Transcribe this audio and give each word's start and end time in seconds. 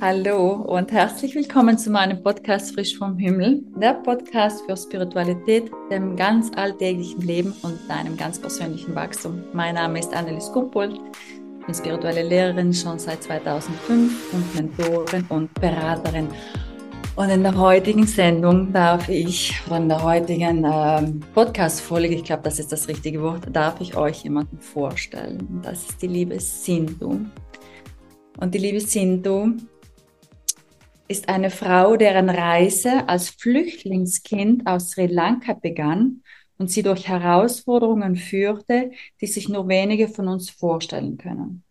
Hallo 0.00 0.52
und 0.52 0.92
herzlich 0.92 1.34
willkommen 1.34 1.76
zu 1.76 1.90
meinem 1.90 2.22
Podcast 2.22 2.72
Frisch 2.72 2.96
vom 2.96 3.18
Himmel, 3.18 3.64
der 3.76 3.94
Podcast 3.94 4.64
für 4.64 4.76
Spiritualität, 4.76 5.72
dem 5.90 6.14
ganz 6.14 6.52
alltäglichen 6.54 7.20
Leben 7.22 7.52
und 7.62 7.78
deinem 7.88 8.16
ganz 8.16 8.38
persönlichen 8.38 8.94
Wachstum. 8.94 9.42
Mein 9.52 9.74
Name 9.74 9.98
ist 9.98 10.14
Annelies 10.14 10.52
Kumpold, 10.52 10.94
ich 10.94 11.66
bin 11.66 11.74
spirituelle 11.74 12.22
Lehrerin 12.22 12.72
schon 12.72 13.00
seit 13.00 13.24
2005 13.24 14.32
und 14.32 14.54
Mentorin 14.54 15.26
und 15.28 15.52
Beraterin. 15.54 16.28
Und 17.16 17.30
in 17.30 17.42
der 17.42 17.56
heutigen 17.56 18.06
Sendung 18.06 18.72
darf 18.72 19.08
ich, 19.08 19.60
von 19.62 19.88
der 19.88 20.00
heutigen 20.00 20.64
äh, 20.64 21.02
Podcast-Folge, 21.34 22.14
ich 22.14 22.24
glaube, 22.24 22.44
das 22.44 22.60
ist 22.60 22.70
das 22.70 22.86
richtige 22.86 23.20
Wort, 23.20 23.48
darf 23.52 23.80
ich 23.80 23.96
euch 23.96 24.22
jemanden 24.22 24.58
vorstellen. 24.58 25.60
Das 25.64 25.88
ist 25.88 26.00
die 26.00 26.06
liebe 26.06 26.38
Sindhu. 26.38 27.18
Und 28.38 28.54
die 28.54 28.58
liebe 28.58 28.80
Sindhu 28.80 29.56
ist 31.08 31.28
eine 31.28 31.50
Frau, 31.50 31.96
deren 31.96 32.30
Reise 32.30 33.08
als 33.08 33.30
Flüchtlingskind 33.30 34.66
aus 34.66 34.90
Sri 34.90 35.06
Lanka 35.06 35.54
begann 35.54 36.22
und 36.58 36.70
sie 36.70 36.82
durch 36.82 37.08
Herausforderungen 37.08 38.16
führte, 38.16 38.92
die 39.20 39.26
sich 39.26 39.48
nur 39.48 39.68
wenige 39.68 40.08
von 40.08 40.28
uns 40.28 40.50
vorstellen 40.50 41.18
können. 41.18 41.64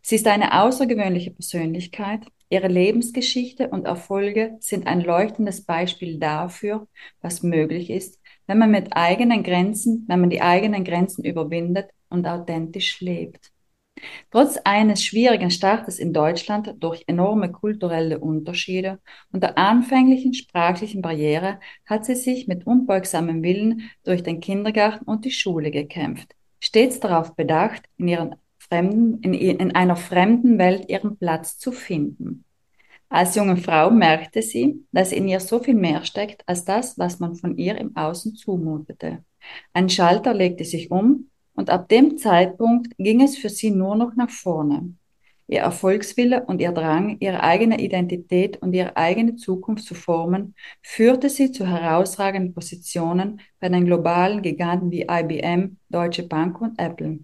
Sie 0.00 0.14
ist 0.14 0.26
eine 0.26 0.62
außergewöhnliche 0.62 1.32
Persönlichkeit. 1.32 2.20
Ihre 2.48 2.68
Lebensgeschichte 2.68 3.68
und 3.68 3.86
Erfolge 3.86 4.56
sind 4.60 4.86
ein 4.86 5.00
leuchtendes 5.00 5.64
Beispiel 5.64 6.18
dafür, 6.18 6.86
was 7.20 7.42
möglich 7.42 7.90
ist, 7.90 8.20
wenn 8.46 8.58
man 8.58 8.70
mit 8.70 8.96
eigenen 8.96 9.42
Grenzen, 9.42 10.04
wenn 10.06 10.20
man 10.20 10.30
die 10.30 10.42
eigenen 10.42 10.84
Grenzen 10.84 11.24
überwindet 11.24 11.90
und 12.08 12.26
authentisch 12.26 13.00
lebt. 13.00 13.50
Trotz 14.30 14.58
eines 14.64 15.04
schwierigen 15.04 15.50
Startes 15.50 15.98
in 15.98 16.12
Deutschland 16.12 16.74
durch 16.80 17.04
enorme 17.06 17.50
kulturelle 17.50 18.18
Unterschiede 18.18 19.00
und 19.32 19.42
der 19.42 19.56
anfänglichen 19.56 20.34
sprachlichen 20.34 21.00
Barriere 21.00 21.60
hat 21.86 22.04
sie 22.04 22.14
sich 22.14 22.46
mit 22.46 22.66
unbeugsamem 22.66 23.42
Willen 23.42 23.90
durch 24.04 24.22
den 24.22 24.40
Kindergarten 24.40 25.04
und 25.04 25.24
die 25.24 25.30
Schule 25.30 25.70
gekämpft, 25.70 26.34
stets 26.60 27.00
darauf 27.00 27.34
bedacht, 27.34 27.84
in, 27.96 28.08
ihren 28.08 28.34
fremden, 28.58 29.20
in, 29.22 29.32
in 29.32 29.74
einer 29.74 29.96
fremden 29.96 30.58
Welt 30.58 30.88
ihren 30.88 31.16
Platz 31.16 31.58
zu 31.58 31.72
finden. 31.72 32.44
Als 33.08 33.36
junge 33.36 33.56
Frau 33.56 33.90
merkte 33.90 34.42
sie, 34.42 34.84
dass 34.90 35.12
in 35.12 35.28
ihr 35.28 35.38
so 35.40 35.60
viel 35.60 35.74
mehr 35.74 36.04
steckt 36.04 36.42
als 36.46 36.64
das, 36.64 36.98
was 36.98 37.20
man 37.20 37.36
von 37.36 37.56
ihr 37.56 37.78
im 37.78 37.96
Außen 37.96 38.34
zumutete. 38.34 39.24
Ein 39.72 39.88
Schalter 39.88 40.34
legte 40.34 40.64
sich 40.64 40.90
um 40.90 41.30
und 41.56 41.70
ab 41.70 41.88
dem 41.88 42.18
Zeitpunkt 42.18 42.96
ging 42.98 43.22
es 43.22 43.36
für 43.36 43.48
sie 43.48 43.70
nur 43.70 43.96
noch 43.96 44.14
nach 44.14 44.30
vorne. 44.30 44.94
Ihr 45.48 45.60
Erfolgswille 45.60 46.44
und 46.44 46.60
ihr 46.60 46.72
Drang, 46.72 47.18
ihre 47.20 47.42
eigene 47.42 47.80
Identität 47.80 48.60
und 48.62 48.74
ihre 48.74 48.96
eigene 48.96 49.36
Zukunft 49.36 49.84
zu 49.84 49.94
formen, 49.94 50.54
führte 50.82 51.30
sie 51.30 51.52
zu 51.52 51.66
herausragenden 51.66 52.52
Positionen 52.52 53.40
bei 53.60 53.68
den 53.68 53.84
globalen 53.84 54.42
Giganten 54.42 54.90
wie 54.90 55.06
IBM, 55.08 55.76
Deutsche 55.88 56.24
Bank 56.24 56.60
und 56.60 56.78
Apple. 56.78 57.20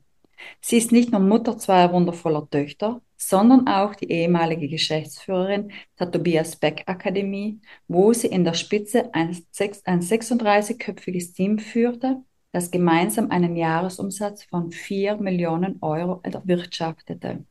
Sie 0.60 0.78
ist 0.78 0.92
nicht 0.92 1.10
nur 1.10 1.20
Mutter 1.20 1.58
zweier 1.58 1.92
wundervoller 1.92 2.48
Töchter, 2.48 3.00
sondern 3.16 3.68
auch 3.68 3.94
die 3.94 4.10
ehemalige 4.10 4.68
Geschäftsführerin 4.68 5.72
der 5.98 6.10
Tobias 6.10 6.56
Beck 6.56 6.84
Akademie, 6.86 7.60
wo 7.88 8.12
sie 8.12 8.28
in 8.28 8.44
der 8.44 8.54
Spitze 8.54 9.12
ein 9.14 9.32
36-köpfiges 9.32 11.34
Team 11.34 11.58
führte 11.58 12.22
das 12.52 12.70
gemeinsam 12.70 13.30
einen 13.30 13.56
Jahresumsatz 13.56 14.44
von 14.44 14.70
4 14.70 15.16
Millionen 15.16 15.78
Euro 15.80 16.20
erwirtschaftete. 16.22 17.44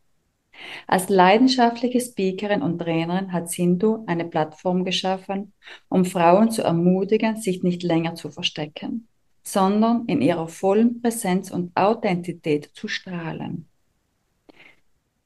Als 0.86 1.10
leidenschaftliche 1.10 2.00
Speakerin 2.00 2.62
und 2.62 2.78
Trainerin 2.80 3.34
hat 3.34 3.50
Sindhu 3.50 4.04
eine 4.06 4.26
Plattform 4.26 4.86
geschaffen, 4.86 5.54
um 5.90 6.06
Frauen 6.06 6.52
zu 6.52 6.62
ermutigen, 6.62 7.36
sich 7.38 7.64
nicht 7.64 7.82
länger 7.82 8.14
zu 8.14 8.30
verstecken, 8.30 9.08
sondern 9.44 10.06
in 10.06 10.22
ihrer 10.22 10.48
vollen 10.48 11.02
Präsenz 11.02 11.50
und 11.50 11.76
Authentität 11.76 12.70
zu 12.74 12.88
strahlen. 12.88 13.68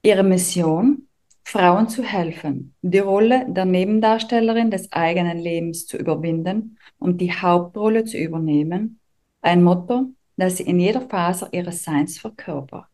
Ihre 0.03 0.23
Mission, 0.23 1.07
Frauen 1.43 1.89
zu 1.89 2.01
helfen, 2.01 2.73
die 2.81 2.99
Rolle 2.99 3.45
der 3.49 3.65
Nebendarstellerin 3.65 4.71
des 4.71 4.91
eigenen 4.93 5.39
Lebens 5.39 5.85
zu 5.85 5.97
überwinden 5.97 6.77
und 6.97 7.19
die 7.19 7.33
Hauptrolle 7.33 8.05
zu 8.05 8.17
übernehmen 8.17 8.99
ein 9.45 9.63
Motto, 9.63 10.11
das 10.37 10.57
sie 10.57 10.63
in 10.63 10.79
jeder 10.79 11.01
Phase 11.01 11.47
ihres 11.51 11.83
Seins 11.83 12.17
verkörpert. 12.19 12.87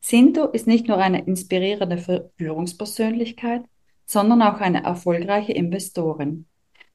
Sinto 0.00 0.46
ist 0.46 0.66
nicht 0.66 0.86
nur 0.86 0.98
eine 0.98 1.24
inspirierende 1.24 2.30
Führungspersönlichkeit, 2.36 3.62
sondern 4.06 4.42
auch 4.42 4.60
eine 4.60 4.84
erfolgreiche 4.84 5.52
Investorin. 5.52 6.46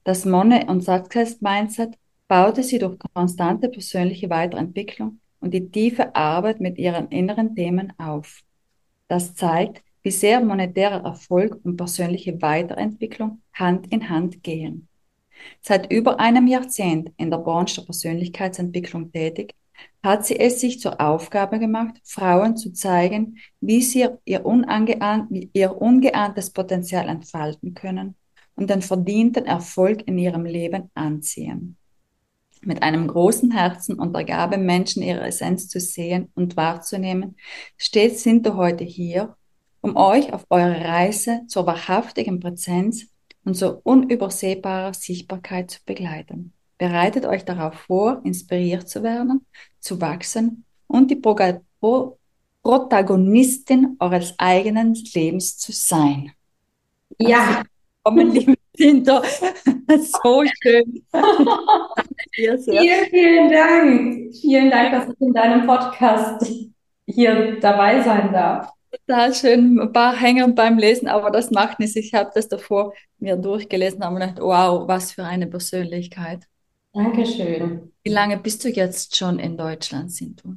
Das 0.04 0.24
Money- 0.24 0.66
und 0.66 0.82
Success-Mindset 0.82 1.98
baute 2.26 2.62
sie 2.62 2.78
durch 2.78 2.98
konstante 3.14 3.68
persönliche 3.68 4.30
Weiterentwicklung 4.30 5.20
und 5.40 5.52
die 5.52 5.70
tiefe 5.70 6.14
Arbeit 6.14 6.60
mit 6.60 6.78
ihren 6.78 7.08
inneren 7.08 7.54
Themen 7.54 7.92
auf. 7.98 8.42
Das 9.08 9.34
zeigt, 9.34 9.82
wie 10.02 10.10
sehr 10.10 10.40
monetärer 10.40 11.04
Erfolg 11.04 11.58
und 11.64 11.76
persönliche 11.76 12.40
Weiterentwicklung 12.40 13.42
Hand 13.52 13.92
in 13.92 14.08
Hand 14.08 14.42
gehen. 14.42 14.87
Seit 15.60 15.92
über 15.92 16.20
einem 16.20 16.46
Jahrzehnt 16.46 17.12
in 17.16 17.30
der 17.30 17.38
Branche 17.38 17.80
der 17.80 17.86
Persönlichkeitsentwicklung 17.86 19.12
tätig, 19.12 19.54
hat 20.02 20.26
sie 20.26 20.38
es 20.38 20.60
sich 20.60 20.80
zur 20.80 21.00
Aufgabe 21.00 21.58
gemacht, 21.58 22.00
Frauen 22.04 22.56
zu 22.56 22.72
zeigen, 22.72 23.38
wie 23.60 23.82
sie 23.82 24.08
ihr, 24.24 24.46
unangeahnt, 24.46 25.28
ihr 25.52 25.80
ungeahntes 25.80 26.50
Potenzial 26.50 27.08
entfalten 27.08 27.74
können 27.74 28.16
und 28.54 28.70
den 28.70 28.82
verdienten 28.82 29.46
Erfolg 29.46 30.06
in 30.06 30.18
ihrem 30.18 30.44
Leben 30.44 30.90
anziehen. 30.94 31.76
Mit 32.62 32.82
einem 32.82 33.06
großen 33.06 33.52
Herzen 33.52 33.98
und 33.98 34.14
der 34.14 34.24
Gabe, 34.24 34.58
Menschen 34.58 35.02
ihre 35.02 35.26
Essenz 35.26 35.68
zu 35.68 35.78
sehen 35.78 36.30
und 36.34 36.56
wahrzunehmen, 36.56 37.36
steht 37.76 38.18
Sinto 38.18 38.56
heute 38.56 38.82
hier, 38.82 39.36
um 39.80 39.96
euch 39.96 40.32
auf 40.32 40.44
eurer 40.50 40.84
Reise 40.84 41.42
zur 41.46 41.66
wahrhaftigen 41.66 42.40
Präsenz 42.40 43.06
und 43.44 43.54
zur 43.54 43.80
unübersehbarer 43.84 44.94
Sichtbarkeit 44.94 45.70
zu 45.70 45.80
begleiten. 45.84 46.52
Bereitet 46.76 47.26
euch 47.26 47.44
darauf 47.44 47.74
vor, 47.74 48.20
inspiriert 48.24 48.88
zu 48.88 49.02
werden, 49.02 49.46
zu 49.80 50.00
wachsen 50.00 50.64
und 50.86 51.10
die 51.10 51.16
Pro 51.16 51.36
Pro 51.80 52.18
Protagonistin 52.62 53.96
eures 53.98 54.34
eigenen 54.36 54.94
Lebens 55.14 55.56
zu 55.56 55.72
sein. 55.72 56.32
Ja. 57.18 57.62
Kommen, 58.02 58.32
liebe 58.32 58.54
Kinder. 58.76 59.22
so 60.22 60.44
schön. 60.60 61.06
vielen, 62.34 63.06
vielen 63.10 63.50
Dank. 63.50 64.36
Vielen 64.36 64.70
Dank, 64.70 64.92
dass 64.92 65.08
ich 65.08 65.20
in 65.20 65.32
deinem 65.32 65.66
Podcast 65.66 66.46
hier 67.06 67.58
dabei 67.60 68.02
sein 68.02 68.32
darf 68.32 68.70
total 68.90 69.34
schön, 69.34 69.80
ein 69.80 69.92
paar 69.92 70.14
Hänger 70.16 70.48
beim 70.48 70.78
Lesen, 70.78 71.08
aber 71.08 71.30
das 71.30 71.50
macht 71.50 71.78
nichts. 71.78 71.96
Ich 71.96 72.14
habe 72.14 72.30
das 72.34 72.48
davor 72.48 72.94
mir 73.18 73.36
durchgelesen 73.36 74.02
und 74.02 74.14
gedacht, 74.14 74.38
wow, 74.40 74.86
was 74.86 75.12
für 75.12 75.24
eine 75.24 75.46
Persönlichkeit. 75.46 76.44
Dankeschön. 76.92 77.92
Wie 78.02 78.10
lange 78.10 78.38
bist 78.38 78.64
du 78.64 78.68
jetzt 78.68 79.16
schon 79.16 79.38
in 79.38 79.56
Deutschland, 79.56 80.10
Sintu? 80.10 80.54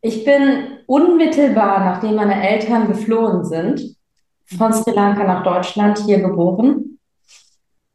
Ich 0.00 0.24
bin 0.24 0.78
unmittelbar, 0.86 1.84
nachdem 1.84 2.16
meine 2.16 2.48
Eltern 2.48 2.88
geflohen 2.88 3.44
sind, 3.44 3.96
von 4.44 4.72
Sri 4.72 4.92
Lanka 4.92 5.24
nach 5.24 5.44
Deutschland 5.44 5.98
hier 6.04 6.20
geboren 6.20 6.98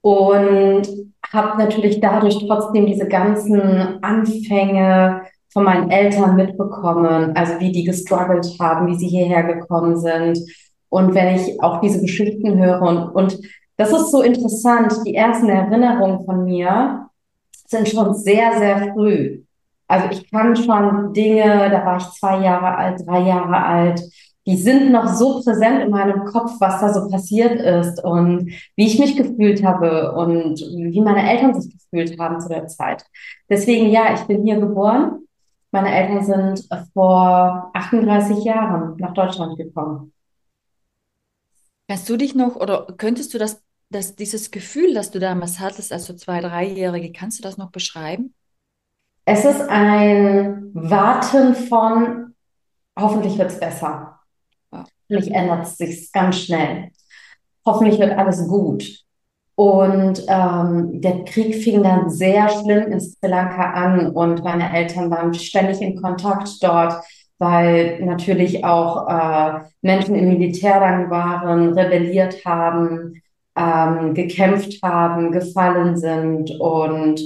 und 0.01 0.87
habe 1.31 1.57
natürlich 1.57 1.99
dadurch 1.99 2.37
trotzdem 2.47 2.85
diese 2.85 3.07
ganzen 3.07 4.01
Anfänge 4.01 5.23
von 5.49 5.63
meinen 5.63 5.89
Eltern 5.89 6.35
mitbekommen, 6.35 7.35
also 7.35 7.59
wie 7.59 7.71
die 7.71 7.83
gestruggelt 7.83 8.47
haben, 8.59 8.87
wie 8.87 8.95
sie 8.95 9.07
hierher 9.07 9.43
gekommen 9.43 9.97
sind. 9.97 10.39
Und 10.89 11.13
wenn 11.13 11.35
ich 11.35 11.61
auch 11.61 11.81
diese 11.81 12.01
Geschichten 12.01 12.57
höre 12.57 12.81
und, 12.81 13.09
und 13.09 13.39
das 13.77 13.91
ist 13.91 14.11
so 14.11 14.21
interessant, 14.21 14.93
die 15.05 15.15
ersten 15.15 15.49
Erinnerungen 15.49 16.25
von 16.25 16.45
mir 16.45 17.09
sind 17.67 17.87
schon 17.87 18.13
sehr, 18.15 18.57
sehr 18.57 18.93
früh. 18.93 19.43
Also 19.87 20.07
ich 20.11 20.29
kann 20.31 20.55
schon 20.55 21.13
Dinge, 21.13 21.69
da 21.69 21.85
war 21.85 21.97
ich 21.97 22.05
zwei 22.19 22.43
Jahre 22.43 22.75
alt, 22.75 23.01
drei 23.05 23.21
Jahre 23.21 23.63
alt, 23.63 24.01
die 24.47 24.57
sind 24.57 24.91
noch 24.91 25.07
so 25.09 25.41
präsent 25.41 25.83
in 25.83 25.91
meinem 25.91 26.23
Kopf, 26.23 26.53
was 26.59 26.79
da 26.79 26.93
so 26.93 27.09
passiert 27.09 27.59
ist 27.59 28.03
und 28.03 28.49
wie 28.77 28.87
ich 28.87 28.97
mich 28.97 29.17
gefühlt 29.17 29.63
habe 29.63 30.13
und 30.13 30.59
wie 30.59 31.01
meine 31.01 31.29
Eltern 31.29 31.59
sich 31.59 31.73
gefühlt 31.73 32.17
haben 32.17 32.39
zu 32.39 32.47
der 32.47 32.67
Zeit. 32.67 33.05
Deswegen, 33.49 33.89
ja, 33.89 34.13
ich 34.13 34.21
bin 34.21 34.43
hier 34.43 34.59
geboren 34.59 35.26
meine 35.81 35.95
Eltern 35.95 36.25
sind 36.25 36.67
vor 36.93 37.71
38 37.73 38.43
Jahren 38.43 38.97
nach 38.97 39.13
Deutschland 39.13 39.57
gekommen. 39.57 40.11
Kannst 41.87 42.09
du 42.09 42.17
dich 42.17 42.35
noch 42.35 42.55
oder 42.55 42.87
könntest 42.97 43.33
du 43.33 43.37
das, 43.37 43.63
das, 43.89 44.15
dieses 44.15 44.51
Gefühl, 44.51 44.93
das 44.93 45.11
du 45.11 45.19
damals 45.19 45.59
hattest, 45.59 45.93
also 45.93 46.13
zwei, 46.15 46.41
dreijährige, 46.41 47.11
kannst 47.11 47.39
du 47.39 47.43
das 47.43 47.57
noch 47.57 47.71
beschreiben? 47.71 48.33
Es 49.25 49.45
ist 49.45 49.61
ein 49.61 50.71
Warten 50.73 51.53
von, 51.53 52.33
hoffentlich 52.97 53.37
wird 53.37 53.51
es 53.51 53.59
besser. 53.59 54.19
Vielleicht 55.07 55.29
ändert 55.29 55.65
es 55.65 55.77
sich 55.77 56.11
ganz 56.11 56.37
schnell. 56.39 56.91
hoffentlich 57.65 57.99
wird 57.99 58.17
alles 58.17 58.47
gut. 58.47 59.06
Und 59.57 60.23
ähm, 60.27 61.01
der 61.01 61.25
Krieg 61.25 61.55
fing 61.55 61.81
dann 61.81 62.11
sehr 62.11 62.47
schlimm 62.47 62.91
in 62.91 62.99
Sri 62.99 63.27
Lanka 63.27 63.71
an 63.71 64.11
und 64.11 64.43
meine 64.43 64.71
Eltern 64.71 65.09
waren 65.09 65.33
ständig 65.33 65.81
in 65.81 65.99
Kontakt 65.99 66.47
dort, 66.61 67.03
weil 67.39 67.99
natürlich 68.05 68.63
auch 68.63 69.07
äh, 69.09 69.61
Menschen 69.81 70.13
im 70.13 70.27
Militärrang 70.27 71.09
waren, 71.09 71.73
rebelliert 71.73 72.45
haben, 72.45 73.19
ähm, 73.55 74.13
gekämpft 74.13 74.79
haben, 74.83 75.31
gefallen 75.31 75.97
sind 75.97 76.51
und 76.59 77.19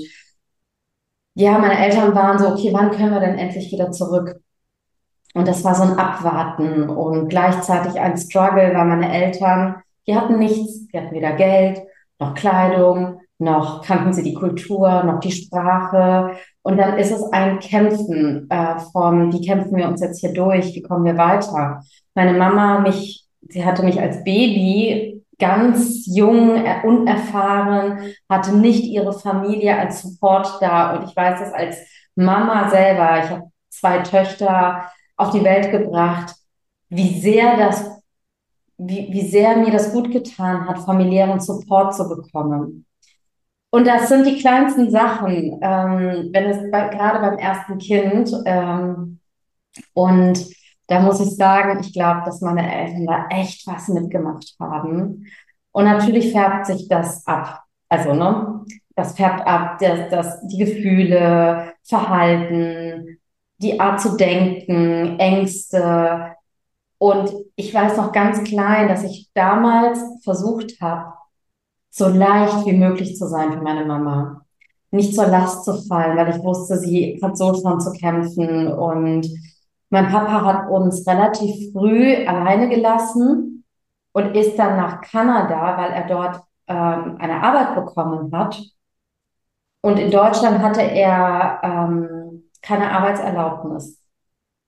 ja, 1.34 1.58
meine 1.58 1.80
Eltern 1.80 2.16
waren 2.16 2.40
so, 2.40 2.48
okay, 2.48 2.70
wann 2.72 2.92
können 2.92 3.12
wir 3.12 3.20
denn 3.20 3.38
endlich 3.38 3.74
wieder 3.74 3.92
zurück? 3.92 4.40
Und 5.34 5.50
das 5.50 5.66
war 5.66 5.76
so 5.76 5.84
ein 5.84 6.00
Abwarten 6.00 6.88
und 6.90 7.28
gleichzeitig 7.28 8.00
ein 8.00 8.18
Struggle, 8.18 8.74
weil 8.74 8.86
meine 8.86 9.14
Eltern, 9.14 9.84
die 10.08 10.16
hatten 10.16 10.40
nichts, 10.40 10.88
die 10.88 10.98
hatten 10.98 11.14
weder 11.14 11.34
Geld 11.34 11.82
noch 12.22 12.36
Kleidung, 12.36 13.20
noch 13.40 13.82
kannten 13.82 14.14
sie 14.14 14.24
die 14.24 14.36
Kultur, 14.36 15.04
noch 15.04 15.20
die 15.20 15.32
Sprache. 15.32 16.38
Und 16.62 16.78
dann 16.78 16.98
ist 16.98 17.12
es 17.12 17.24
ein 17.34 17.60
Kämpfen 17.60 18.48
äh, 18.50 18.80
vom, 18.92 19.34
wie 19.34 19.46
kämpfen 19.46 19.76
wir 19.76 19.88
uns 19.88 20.02
jetzt 20.02 20.20
hier 20.20 20.32
durch, 20.32 20.76
wie 20.76 20.84
kommen 20.84 21.06
wir 21.06 21.18
weiter? 21.18 21.82
Meine 22.14 22.38
Mama 22.38 22.80
mich, 22.80 23.26
sie 23.50 23.66
hatte 23.66 23.84
mich 23.84 24.00
als 24.00 24.24
Baby 24.24 25.24
ganz 25.40 26.06
jung, 26.06 26.64
äh, 26.64 26.86
unerfahren, 26.86 28.14
hatte 28.30 28.56
nicht 28.56 28.84
ihre 28.84 29.12
Familie 29.12 29.78
als 29.78 30.04
Support 30.04 30.60
da. 30.62 30.96
Und 30.96 31.10
ich 31.10 31.16
weiß 31.16 31.40
das 31.40 31.52
als 31.52 31.78
Mama 32.16 32.70
selber, 32.70 33.24
ich 33.24 33.30
habe 33.32 33.52
zwei 33.70 34.00
Töchter 34.00 34.86
auf 35.18 35.32
die 35.32 35.44
Welt 35.44 35.72
gebracht, 35.72 36.36
wie 36.90 37.20
sehr 37.20 37.58
das, 37.58 38.01
wie, 38.82 39.08
wie 39.12 39.28
sehr 39.28 39.58
mir 39.58 39.72
das 39.72 39.92
gut 39.94 40.12
getan 40.12 40.68
hat, 40.68 40.80
familiären 40.80 41.40
Support 41.40 41.96
zu 41.96 42.08
bekommen. 42.10 42.86
Und 43.70 43.88
das 43.88 44.10
sind 44.10 44.26
die 44.26 44.38
kleinsten 44.40 44.92
Sachen, 44.92 45.60
ähm, 45.62 46.30
wenn 46.34 46.46
es 46.46 46.72
bei, 46.72 46.90
gerade 46.90 47.20
beim 47.20 47.38
ersten 47.38 47.78
Kind 47.78 48.32
ähm, 48.46 49.20
und 49.94 50.46
da 50.88 51.00
muss 51.00 51.22
ich 51.22 51.36
sagen, 51.38 51.80
ich 51.80 51.94
glaube, 51.94 52.24
dass 52.26 52.42
meine 52.42 52.70
Eltern 52.70 53.06
da 53.06 53.28
echt 53.30 53.66
was 53.66 53.88
mitgemacht 53.88 54.56
haben. 54.60 55.26
Und 55.72 55.86
natürlich 55.86 56.34
färbt 56.34 56.66
sich 56.66 56.90
das 56.90 57.26
ab. 57.26 57.62
Also, 57.88 58.14
ne, 58.14 58.66
das 58.96 59.16
färbt 59.16 59.48
ab, 59.48 59.78
das, 59.80 60.10
das, 60.10 60.48
die 60.48 60.58
Gefühle, 60.58 61.74
Verhalten, 61.84 63.20
die 63.60 63.80
Art 63.80 64.02
zu 64.02 64.18
denken, 64.18 65.18
Ängste. 65.18 66.36
Und 67.02 67.34
ich 67.56 67.74
weiß 67.74 67.98
noch 67.98 68.12
ganz 68.12 68.44
klein, 68.44 68.88
dass 68.88 69.04
ich 69.04 69.32
damals 69.34 70.00
versucht 70.24 70.80
habe, 70.82 71.14
so 71.90 72.08
leicht 72.08 72.64
wie 72.68 72.74
möglich 72.74 73.18
zu 73.18 73.28
sein 73.28 73.52
für 73.52 73.62
meine 73.62 73.86
Mama. 73.86 74.46
Nicht 74.92 75.16
zur 75.16 75.26
Last 75.26 75.66
zu 75.66 75.82
fallen, 75.88 76.16
weil 76.16 76.30
ich 76.30 76.44
wusste, 76.44 76.78
sie 76.78 77.20
hat 77.24 77.36
so 77.40 77.56
schon 77.56 77.82
zu 77.82 77.92
kämpfen 77.94 78.72
und 78.72 79.28
mein 79.90 80.10
Papa 80.10 80.46
hat 80.46 80.70
uns 80.70 81.08
relativ 81.08 81.74
früh 81.74 82.24
alleine 82.28 82.70
gelassen 82.70 83.64
und 84.12 84.36
ist 84.36 84.60
dann 84.60 84.78
nach 84.78 85.02
Kanada, 85.02 85.78
weil 85.78 85.92
er 85.94 86.08
dort 86.08 86.44
ähm, 86.68 87.18
eine 87.18 87.42
Arbeit 87.42 87.74
bekommen 87.74 88.32
hat. 88.32 88.62
Und 89.82 89.98
in 89.98 90.12
Deutschland 90.12 90.60
hatte 90.60 90.84
er 90.84 91.62
ähm, 91.64 92.44
keine 92.62 92.92
Arbeitserlaubnis. 92.92 94.01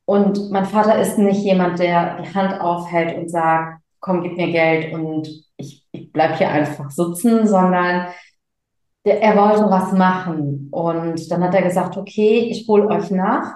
Und 0.05 0.51
mein 0.51 0.65
Vater 0.65 0.99
ist 0.99 1.17
nicht 1.17 1.43
jemand, 1.43 1.79
der 1.79 2.21
die 2.21 2.33
Hand 2.33 2.59
aufhält 2.59 3.17
und 3.17 3.29
sagt, 3.29 3.81
komm, 3.99 4.21
gib 4.21 4.35
mir 4.35 4.51
Geld 4.51 4.93
und 4.93 5.27
ich, 5.57 5.85
ich 5.91 6.11
bleib 6.11 6.37
hier 6.37 6.49
einfach 6.49 6.91
sitzen, 6.91 7.47
sondern 7.47 8.07
der, 9.05 9.21
er 9.21 9.37
wollte 9.37 9.69
was 9.69 9.93
machen. 9.93 10.67
Und 10.71 11.31
dann 11.31 11.43
hat 11.43 11.55
er 11.55 11.61
gesagt, 11.61 11.95
okay, 11.97 12.49
ich 12.49 12.67
hol 12.67 12.85
euch 12.87 13.11
nach 13.11 13.53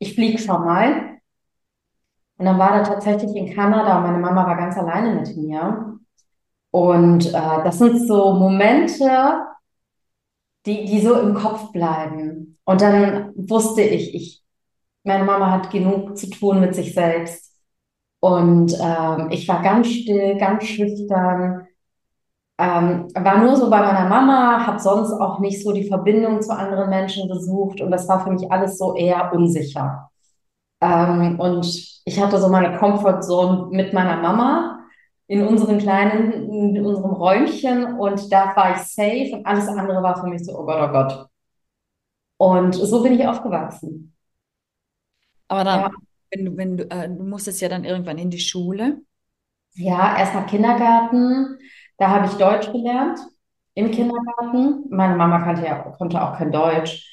ich 0.00 0.14
fliege 0.14 0.38
schon 0.38 0.64
mal. 0.64 1.18
Und 2.38 2.46
dann 2.46 2.58
war 2.58 2.74
er 2.74 2.84
tatsächlich 2.84 3.36
in 3.36 3.54
Kanada 3.54 3.98
und 3.98 4.04
meine 4.04 4.18
Mama 4.18 4.46
war 4.46 4.56
ganz 4.56 4.76
alleine 4.76 5.20
mit 5.20 5.36
mir. 5.36 5.98
Und 6.70 7.26
äh, 7.26 7.32
das 7.32 7.78
sind 7.78 8.06
so 8.06 8.32
Momente, 8.32 9.44
die, 10.64 10.86
die 10.86 11.00
so 11.00 11.20
im 11.20 11.34
Kopf 11.34 11.70
bleiben. 11.70 12.58
Und 12.64 12.80
dann 12.80 13.32
wusste 13.36 13.82
ich, 13.82 14.14
ich, 14.14 14.42
meine 15.04 15.24
Mama 15.24 15.50
hat 15.50 15.70
genug 15.70 16.16
zu 16.16 16.28
tun 16.30 16.60
mit 16.60 16.74
sich 16.74 16.94
selbst. 16.94 17.52
Und 18.20 18.74
ähm, 18.80 19.28
ich 19.30 19.48
war 19.48 19.62
ganz 19.62 19.88
still, 19.88 20.36
ganz 20.38 20.64
schüchtern, 20.64 21.66
ähm, 22.60 23.08
war 23.14 23.38
nur 23.38 23.56
so 23.56 23.70
bei 23.70 23.80
meiner 23.80 24.06
Mama, 24.08 24.66
habe 24.66 24.78
sonst 24.78 25.12
auch 25.12 25.38
nicht 25.40 25.62
so 25.62 25.72
die 25.72 25.88
Verbindung 25.88 26.42
zu 26.42 26.54
anderen 26.54 26.90
Menschen 26.90 27.28
gesucht 27.28 27.80
und 27.80 27.90
das 27.90 28.06
war 28.08 28.22
für 28.22 28.30
mich 28.30 28.52
alles 28.52 28.76
so 28.78 28.94
eher 28.94 29.32
unsicher. 29.32 30.10
Ähm, 30.82 31.40
und 31.40 31.66
ich 32.04 32.20
hatte 32.20 32.38
so 32.38 32.48
meine 32.48 32.76
Comfortzone 32.78 33.68
mit 33.70 33.94
meiner 33.94 34.16
Mama 34.18 34.80
in 35.26 35.46
unseren 35.46 35.78
kleinen, 35.78 36.32
in 36.76 36.84
unserem 36.84 37.12
Räumchen 37.12 37.98
und 37.98 38.30
da 38.32 38.54
war 38.56 38.72
ich 38.72 38.78
safe 38.78 39.30
und 39.36 39.46
alles 39.46 39.68
andere 39.68 40.02
war 40.02 40.20
für 40.20 40.26
mich 40.28 40.44
so, 40.44 40.58
oh 40.58 40.66
Gott, 40.66 40.88
oh 40.88 40.92
Gott. 40.92 41.28
Und 42.36 42.74
so 42.74 43.02
bin 43.02 43.14
ich 43.14 43.26
aufgewachsen. 43.26 44.14
Aber 45.50 45.64
dann, 45.64 45.80
ja. 45.80 45.90
wenn 46.30 46.44
du, 46.44 46.56
wenn 46.56 46.76
du, 46.76 46.84
äh, 46.90 47.08
du 47.08 47.24
musstest 47.24 47.60
ja 47.60 47.68
dann 47.68 47.84
irgendwann 47.84 48.18
in 48.18 48.30
die 48.30 48.38
Schule. 48.38 49.00
Ja, 49.74 50.16
erst 50.16 50.32
mal 50.32 50.46
Kindergarten, 50.46 51.58
da 51.98 52.08
habe 52.08 52.26
ich 52.26 52.32
Deutsch 52.34 52.70
gelernt 52.70 53.18
im 53.74 53.90
Kindergarten. 53.90 54.84
Meine 54.90 55.16
Mama 55.16 55.40
kannte 55.40 55.64
ja, 55.66 55.78
konnte 55.98 56.22
auch 56.22 56.38
kein 56.38 56.52
Deutsch. 56.52 57.04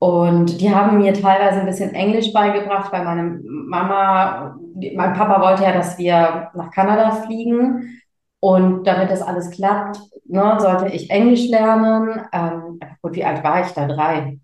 Und 0.00 0.60
die 0.60 0.74
haben 0.74 0.98
mir 0.98 1.14
teilweise 1.14 1.60
ein 1.60 1.66
bisschen 1.66 1.94
Englisch 1.94 2.32
beigebracht, 2.32 2.92
weil 2.92 3.04
meine 3.04 3.40
Mama, 3.44 4.58
mein 4.94 5.12
Papa 5.12 5.40
wollte 5.40 5.62
ja, 5.62 5.72
dass 5.72 5.98
wir 5.98 6.50
nach 6.54 6.72
Kanada 6.72 7.12
fliegen. 7.12 8.00
Und 8.40 8.84
damit 8.86 9.10
das 9.10 9.22
alles 9.22 9.50
klappt, 9.50 10.00
ne, 10.24 10.56
sollte 10.58 10.88
ich 10.88 11.10
Englisch 11.10 11.48
lernen. 11.48 12.22
Ähm, 12.32 12.80
gut, 13.02 13.14
wie 13.14 13.24
alt 13.24 13.44
war 13.44 13.64
ich 13.64 13.72
da? 13.72 13.86
Drei. 13.86 14.40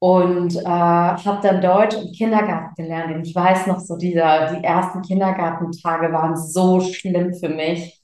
Und 0.00 0.54
äh, 0.56 0.64
habe 0.64 1.40
dann 1.42 1.60
Deutsch 1.60 1.96
im 1.96 2.12
Kindergarten 2.12 2.74
gelernt. 2.76 3.14
Und 3.14 3.26
ich 3.26 3.34
weiß 3.34 3.66
noch, 3.66 3.80
so 3.80 3.96
dieser, 3.96 4.54
die 4.54 4.64
ersten 4.64 5.02
Kindergartentage 5.02 6.12
waren 6.12 6.36
so 6.36 6.80
schlimm 6.80 7.34
für 7.34 7.48
mich 7.48 7.98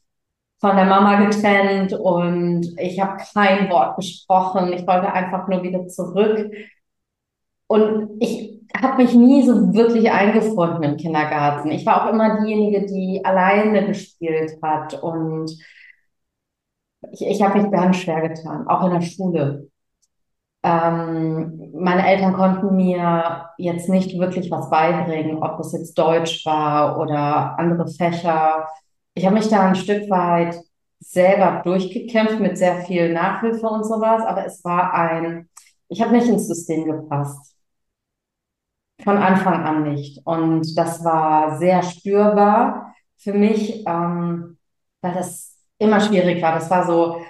von 0.64 0.76
der 0.76 0.86
Mama 0.86 1.22
getrennt 1.26 1.92
und 1.92 2.66
ich 2.78 2.98
habe 2.98 3.22
kein 3.34 3.68
Wort 3.68 3.96
gesprochen. 3.96 4.72
Ich 4.72 4.86
wollte 4.86 5.12
einfach 5.12 5.46
nur 5.46 5.62
wieder 5.62 5.86
zurück. 5.88 6.50
Und 7.66 8.10
ich 8.20 8.60
habe 8.74 9.02
mich 9.02 9.14
nie 9.14 9.42
so 9.42 9.74
wirklich 9.74 10.10
eingefunden 10.10 10.82
im 10.82 10.96
Kindergarten. 10.96 11.70
Ich 11.70 11.84
war 11.84 12.04
auch 12.04 12.12
immer 12.12 12.40
diejenige, 12.40 12.86
die 12.86 13.20
alleine 13.24 13.86
gespielt 13.86 14.52
hat. 14.62 15.02
Und 15.02 15.50
ich, 17.12 17.26
ich 17.26 17.42
habe 17.42 17.60
mich 17.60 17.70
ganz 17.70 17.96
schwer 17.98 18.28
getan, 18.28 18.66
auch 18.66 18.86
in 18.86 18.92
der 18.92 19.00
Schule. 19.02 19.68
Ähm, 20.64 21.70
meine 21.74 22.06
Eltern 22.08 22.32
konnten 22.34 22.74
mir 22.74 23.50
jetzt 23.58 23.88
nicht 23.88 24.18
wirklich 24.18 24.50
was 24.50 24.70
beibringen, 24.70 25.42
ob 25.42 25.60
es 25.60 25.72
jetzt 25.72 25.94
Deutsch 25.98 26.44
war 26.46 26.98
oder 26.98 27.58
andere 27.58 27.86
Fächer 27.88 28.66
ich 29.14 29.24
habe 29.24 29.36
mich 29.36 29.48
da 29.48 29.66
ein 29.68 29.76
Stück 29.76 30.10
weit 30.10 30.56
selber 31.00 31.62
durchgekämpft 31.64 32.40
mit 32.40 32.58
sehr 32.58 32.82
viel 32.84 33.12
Nachhilfe 33.12 33.66
und 33.68 33.84
sowas, 33.84 34.22
aber 34.24 34.44
es 34.46 34.64
war 34.64 34.92
ein, 34.94 35.48
ich 35.88 36.02
habe 36.02 36.12
nicht 36.12 36.28
ins 36.28 36.48
System 36.48 36.84
gepasst. 36.84 37.54
Von 39.02 39.16
Anfang 39.18 39.64
an 39.64 39.82
nicht. 39.92 40.20
Und 40.24 40.76
das 40.78 41.04
war 41.04 41.58
sehr 41.58 41.82
spürbar 41.82 42.94
für 43.18 43.34
mich, 43.34 43.84
ähm, 43.86 44.56
weil 45.02 45.14
das 45.14 45.56
immer 45.78 46.00
schwierig 46.00 46.42
war. 46.42 46.54
Das 46.54 46.70
war 46.70 46.86
so, 46.86 47.20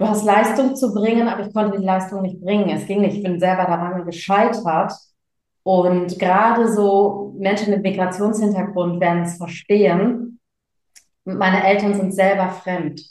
du 0.00 0.08
hast 0.08 0.24
Leistung 0.24 0.74
zu 0.74 0.92
bringen, 0.92 1.28
aber 1.28 1.46
ich 1.46 1.54
konnte 1.54 1.78
die 1.78 1.84
Leistung 1.84 2.22
nicht 2.22 2.40
bringen. 2.40 2.68
Es 2.70 2.86
ging 2.86 3.02
nicht. 3.02 3.18
Ich 3.18 3.22
bin 3.22 3.38
selber 3.38 3.66
daran 3.66 4.04
gescheitert. 4.04 4.92
Und 5.62 6.18
gerade 6.18 6.72
so 6.72 7.36
Menschen 7.38 7.70
mit 7.70 7.82
Migrationshintergrund 7.82 9.00
werden 9.00 9.22
es 9.22 9.36
verstehen 9.36 10.30
meine 11.24 11.64
Eltern 11.64 11.94
sind 11.94 12.14
selber 12.14 12.48
fremd. 12.48 13.02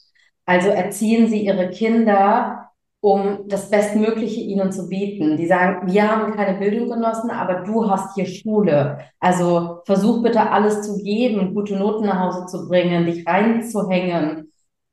Also 0.45 0.69
erziehen 0.69 1.27
sie 1.27 1.45
ihre 1.45 1.69
Kinder, 1.69 2.69
um 3.01 3.47
das 3.47 3.69
Bestmögliche 3.69 4.41
ihnen 4.41 4.71
zu 4.71 4.89
bieten. 4.89 5.37
Die 5.37 5.45
sagen, 5.45 5.87
wir 5.91 6.09
haben 6.09 6.35
keine 6.35 6.57
Bildung 6.57 6.89
genossen, 6.89 7.29
aber 7.29 7.61
du 7.61 7.89
hast 7.89 8.15
hier 8.15 8.25
Schule. 8.25 8.99
Also 9.19 9.81
versuch 9.85 10.21
bitte 10.21 10.49
alles 10.49 10.81
zu 10.81 10.97
geben, 10.97 11.53
gute 11.53 11.77
Noten 11.77 12.07
nach 12.07 12.19
Hause 12.19 12.45
zu 12.47 12.67
bringen, 12.67 13.05
dich 13.05 13.25
reinzuhängen. 13.25 14.48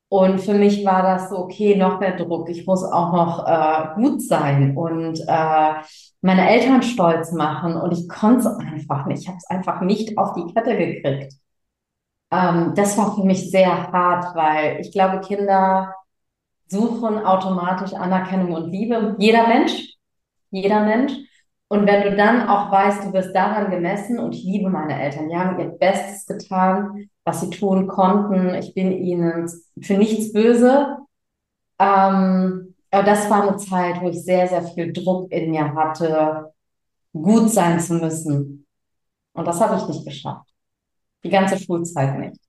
Und 0.08 0.40
für 0.40 0.54
mich 0.54 0.84
war 0.84 1.02
das 1.02 1.30
so, 1.30 1.38
okay, 1.38 1.76
noch 1.76 1.98
mehr 1.98 2.16
Druck. 2.16 2.48
Ich 2.48 2.64
muss 2.66 2.84
auch 2.84 3.12
noch 3.12 3.46
äh, 3.46 3.94
gut 3.96 4.22
sein 4.22 4.76
und 4.76 5.20
äh, 5.26 5.74
meine 6.20 6.48
Eltern 6.48 6.82
stolz 6.82 7.32
machen. 7.32 7.74
Und 7.76 7.92
ich 7.92 8.08
konnte 8.08 8.40
es 8.40 8.46
einfach 8.46 9.06
nicht. 9.06 9.22
Ich 9.22 9.28
habe 9.28 9.38
es 9.38 9.46
einfach 9.50 9.80
nicht 9.80 10.16
auf 10.16 10.32
die 10.34 10.52
Kette 10.52 10.76
gekriegt. 10.76 11.34
Ähm, 12.30 12.72
das 12.76 12.96
war 12.98 13.14
für 13.16 13.24
mich 13.24 13.50
sehr 13.50 13.90
hart, 13.92 14.34
weil 14.36 14.80
ich 14.80 14.92
glaube, 14.92 15.20
Kinder 15.20 15.94
suchen 16.68 17.18
automatisch 17.24 17.94
Anerkennung 17.94 18.52
und 18.52 18.70
Liebe. 18.70 19.16
Jeder 19.18 19.46
Mensch, 19.48 19.94
jeder 20.50 20.80
Mensch. 20.84 21.12
Und 21.68 21.86
wenn 21.86 22.02
du 22.02 22.16
dann 22.16 22.48
auch 22.48 22.70
weißt, 22.70 23.04
du 23.04 23.12
wirst 23.12 23.34
daran 23.34 23.70
gemessen, 23.70 24.18
und 24.18 24.34
ich 24.34 24.44
liebe 24.44 24.70
meine 24.70 25.00
Eltern, 25.02 25.28
die 25.28 25.36
haben 25.36 25.58
ihr 25.58 25.66
Bestes 25.68 26.26
getan, 26.26 27.08
was 27.24 27.40
sie 27.40 27.50
tun 27.50 27.88
konnten. 27.88 28.54
Ich 28.54 28.72
bin 28.72 28.92
ihnen 28.92 29.50
für 29.82 29.94
nichts 29.94 30.32
böse. 30.32 30.96
Ähm, 31.78 32.74
aber 32.90 33.02
das 33.02 33.28
war 33.28 33.48
eine 33.48 33.56
Zeit, 33.56 34.00
wo 34.00 34.08
ich 34.08 34.22
sehr, 34.22 34.46
sehr 34.46 34.62
viel 34.62 34.92
Druck 34.92 35.30
in 35.32 35.50
mir 35.50 35.74
hatte, 35.74 36.52
gut 37.12 37.50
sein 37.50 37.80
zu 37.80 37.94
müssen. 37.94 38.66
Und 39.32 39.46
das 39.46 39.60
habe 39.60 39.76
ich 39.76 39.88
nicht 39.88 40.06
geschafft. 40.06 40.48
Die 41.24 41.30
ganze 41.30 41.58
Schulzeit 41.58 42.18
nicht. 42.18 42.40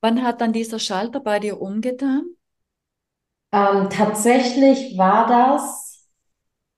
Wann 0.00 0.22
hat 0.22 0.40
dann 0.40 0.52
dieser 0.52 0.78
Schalter 0.78 1.18
bei 1.18 1.40
dir 1.40 1.60
umgetan? 1.60 2.24
Ähm, 3.52 3.88
tatsächlich 3.90 4.96
war 4.96 5.26
das, 5.26 5.83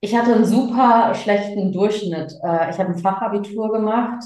ich 0.00 0.14
hatte 0.14 0.34
einen 0.34 0.44
super 0.44 1.14
schlechten 1.14 1.72
Durchschnitt. 1.72 2.32
Äh, 2.42 2.70
ich 2.70 2.78
habe 2.78 2.90
ein 2.90 2.98
Fachabitur 2.98 3.72
gemacht. 3.72 4.22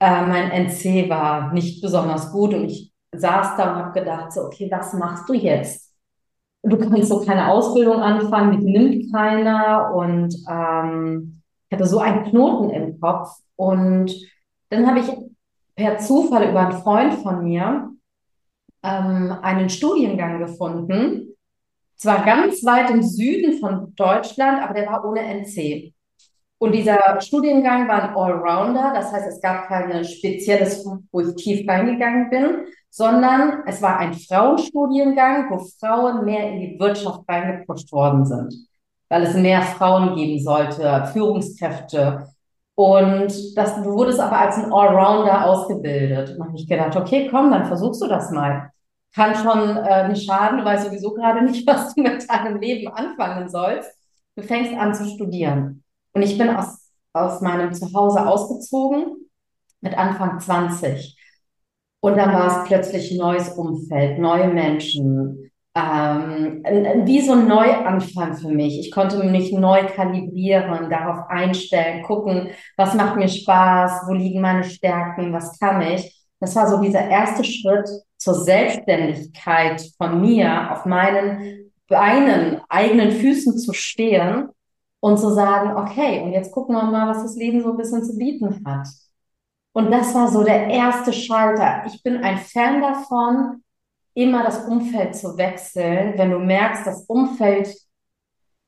Äh, 0.00 0.26
mein 0.26 0.50
NC 0.50 1.08
war 1.08 1.52
nicht 1.52 1.82
besonders 1.82 2.32
gut 2.32 2.54
und 2.54 2.64
ich 2.64 2.92
saß 3.14 3.56
da 3.56 3.72
und 3.72 3.76
habe 3.84 3.98
gedacht, 4.00 4.32
so, 4.32 4.42
okay, 4.42 4.68
was 4.70 4.92
machst 4.94 5.28
du 5.28 5.34
jetzt? 5.34 5.92
Du 6.62 6.78
kannst 6.78 7.08
so 7.08 7.20
keine 7.20 7.48
Ausbildung 7.48 8.00
anfangen, 8.00 8.58
die 8.58 8.72
nimmt 8.72 9.12
keiner 9.12 9.94
und 9.94 10.34
ähm, 10.48 11.42
ich 11.68 11.76
hatte 11.76 11.86
so 11.86 11.98
einen 11.98 12.24
Knoten 12.24 12.70
im 12.70 12.98
Kopf 12.98 13.30
und 13.56 14.10
dann 14.70 14.86
habe 14.86 15.00
ich 15.00 15.12
per 15.76 15.98
Zufall 15.98 16.48
über 16.48 16.60
einen 16.60 16.80
Freund 16.80 17.14
von 17.14 17.44
mir 17.44 17.90
ähm, 18.82 19.34
einen 19.42 19.68
Studiengang 19.68 20.38
gefunden, 20.38 21.33
zwar 21.96 22.24
ganz 22.24 22.64
weit 22.64 22.90
im 22.90 23.02
Süden 23.02 23.58
von 23.58 23.94
Deutschland, 23.94 24.62
aber 24.62 24.74
der 24.74 24.86
war 24.86 25.04
ohne 25.04 25.20
NC. 25.20 25.94
Und 26.58 26.72
dieser 26.72 27.20
Studiengang 27.20 27.88
war 27.88 28.04
ein 28.04 28.16
Allrounder, 28.16 28.92
das 28.94 29.12
heißt, 29.12 29.26
es 29.28 29.40
gab 29.40 29.68
kein 29.68 30.04
spezielles, 30.04 30.86
wo 31.12 31.20
ich 31.20 31.34
tief 31.34 31.68
reingegangen 31.68 32.30
bin, 32.30 32.66
sondern 32.90 33.64
es 33.66 33.82
war 33.82 33.98
ein 33.98 34.14
Frauenstudiengang, 34.14 35.50
wo 35.50 35.58
Frauen 35.78 36.24
mehr 36.24 36.50
in 36.50 36.60
die 36.60 36.78
Wirtschaft 36.78 37.22
reingepusht 37.28 37.90
worden 37.92 38.24
sind, 38.24 38.54
weil 39.08 39.24
es 39.24 39.34
mehr 39.34 39.62
Frauen 39.62 40.14
geben 40.14 40.42
sollte, 40.42 41.10
Führungskräfte. 41.12 42.28
Und 42.76 43.56
das, 43.56 43.82
du 43.82 43.92
wurdest 43.92 44.20
aber 44.20 44.38
als 44.38 44.56
ein 44.56 44.72
Allrounder 44.72 45.44
ausgebildet. 45.44 46.36
Und 46.36 46.46
habe 46.46 46.56
ich 46.56 46.68
gedacht, 46.68 46.96
okay, 46.96 47.28
komm, 47.30 47.50
dann 47.50 47.66
versuchst 47.66 48.00
du 48.00 48.08
das 48.08 48.30
mal 48.30 48.70
kann 49.14 49.34
schon 49.34 49.76
äh, 49.76 50.08
nicht 50.08 50.26
schaden. 50.26 50.58
Du 50.58 50.64
weißt 50.64 50.86
sowieso 50.86 51.14
gerade 51.14 51.42
nicht, 51.44 51.66
was 51.66 51.94
du 51.94 52.02
mit 52.02 52.28
deinem 52.28 52.60
Leben 52.60 52.92
anfangen 52.92 53.48
sollst. 53.48 53.90
Du 54.36 54.42
fängst 54.42 54.74
an 54.74 54.94
zu 54.94 55.06
studieren. 55.06 55.84
Und 56.12 56.22
ich 56.22 56.36
bin 56.36 56.50
aus, 56.50 56.90
aus 57.12 57.40
meinem 57.40 57.72
Zuhause 57.72 58.26
ausgezogen 58.26 59.28
mit 59.80 59.96
Anfang 59.96 60.40
20. 60.40 61.16
Und 62.00 62.16
dann 62.16 62.32
war 62.32 62.48
es 62.48 62.68
plötzlich 62.68 63.16
neues 63.16 63.50
Umfeld, 63.50 64.18
neue 64.18 64.48
Menschen, 64.48 65.50
ähm, 65.74 66.62
wie 67.06 67.20
so 67.20 67.32
ein 67.32 67.48
Neuanfang 67.48 68.36
für 68.36 68.48
mich. 68.48 68.78
Ich 68.78 68.92
konnte 68.92 69.22
mich 69.24 69.52
neu 69.52 69.86
kalibrieren, 69.86 70.90
darauf 70.90 71.28
einstellen, 71.28 72.02
gucken, 72.02 72.50
was 72.76 72.94
macht 72.94 73.16
mir 73.16 73.28
Spaß, 73.28 74.02
wo 74.06 74.12
liegen 74.12 74.40
meine 74.40 74.64
Stärken, 74.64 75.32
was 75.32 75.58
kann 75.58 75.80
ich. 75.80 76.23
Das 76.44 76.54
war 76.56 76.68
so 76.68 76.76
dieser 76.76 77.08
erste 77.08 77.42
Schritt 77.42 77.88
zur 78.18 78.34
Selbstständigkeit 78.34 79.82
von 79.96 80.20
mir, 80.20 80.72
auf 80.72 80.84
meinen 80.84 81.72
Beinen, 81.88 82.60
eigenen 82.68 83.12
Füßen 83.12 83.56
zu 83.56 83.72
stehen 83.72 84.50
und 85.00 85.18
zu 85.18 85.30
sagen, 85.30 85.74
okay, 85.74 86.20
und 86.20 86.32
jetzt 86.32 86.52
gucken 86.52 86.74
wir 86.74 86.82
mal, 86.82 87.08
was 87.08 87.22
das 87.22 87.36
Leben 87.36 87.62
so 87.62 87.70
ein 87.70 87.78
bisschen 87.78 88.04
zu 88.04 88.18
bieten 88.18 88.62
hat. 88.66 88.86
Und 89.72 89.90
das 89.90 90.14
war 90.14 90.28
so 90.28 90.44
der 90.44 90.66
erste 90.66 91.14
Schalter. 91.14 91.84
Ich 91.86 92.02
bin 92.02 92.18
ein 92.18 92.36
Fan 92.36 92.82
davon, 92.82 93.62
immer 94.12 94.44
das 94.44 94.66
Umfeld 94.66 95.16
zu 95.16 95.38
wechseln, 95.38 96.12
wenn 96.18 96.30
du 96.30 96.40
merkst, 96.40 96.86
das 96.86 97.06
Umfeld 97.06 97.74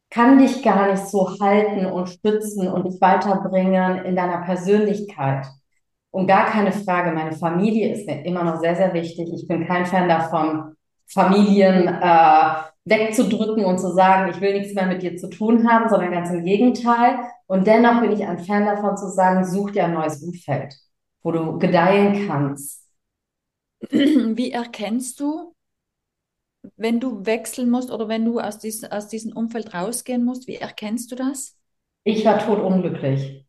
kann 0.08 0.38
dich 0.38 0.62
gar 0.62 0.90
nicht 0.90 1.06
so 1.08 1.28
halten 1.40 1.84
und 1.84 2.08
stützen 2.08 2.68
und 2.68 2.86
dich 2.86 2.98
weiterbringen 3.02 4.02
in 4.06 4.16
deiner 4.16 4.46
Persönlichkeit. 4.46 5.46
Und 6.16 6.28
gar 6.28 6.46
keine 6.46 6.72
Frage, 6.72 7.12
meine 7.12 7.32
Familie 7.32 7.92
ist 7.92 8.06
mir 8.06 8.24
immer 8.24 8.42
noch 8.42 8.58
sehr, 8.58 8.74
sehr 8.74 8.94
wichtig. 8.94 9.28
Ich 9.34 9.46
bin 9.46 9.66
kein 9.66 9.84
Fan 9.84 10.08
davon, 10.08 10.74
Familien 11.06 11.88
äh, 11.88 12.54
wegzudrücken 12.86 13.66
und 13.66 13.78
zu 13.78 13.92
sagen, 13.92 14.30
ich 14.30 14.40
will 14.40 14.58
nichts 14.58 14.72
mehr 14.72 14.86
mit 14.86 15.02
dir 15.02 15.18
zu 15.18 15.28
tun 15.28 15.70
haben, 15.70 15.90
sondern 15.90 16.12
ganz 16.12 16.30
im 16.30 16.42
Gegenteil. 16.42 17.18
Und 17.46 17.66
dennoch 17.66 18.00
bin 18.00 18.12
ich 18.12 18.24
ein 18.26 18.38
Fan 18.38 18.64
davon 18.64 18.96
zu 18.96 19.10
sagen, 19.10 19.44
such 19.44 19.72
dir 19.72 19.84
ein 19.84 19.92
neues 19.92 20.22
Umfeld, 20.22 20.74
wo 21.22 21.32
du 21.32 21.58
gedeihen 21.58 22.26
kannst. 22.26 22.88
Wie 23.90 24.52
erkennst 24.52 25.20
du, 25.20 25.54
wenn 26.78 26.98
du 26.98 27.26
wechseln 27.26 27.68
musst 27.68 27.90
oder 27.90 28.08
wenn 28.08 28.24
du 28.24 28.40
aus, 28.40 28.58
dies, 28.58 28.84
aus 28.84 29.08
diesem 29.08 29.36
Umfeld 29.36 29.74
rausgehen 29.74 30.24
musst, 30.24 30.46
wie 30.46 30.56
erkennst 30.56 31.12
du 31.12 31.14
das? 31.14 31.58
Ich 32.04 32.24
war 32.24 32.38
totunglücklich. 32.38 33.45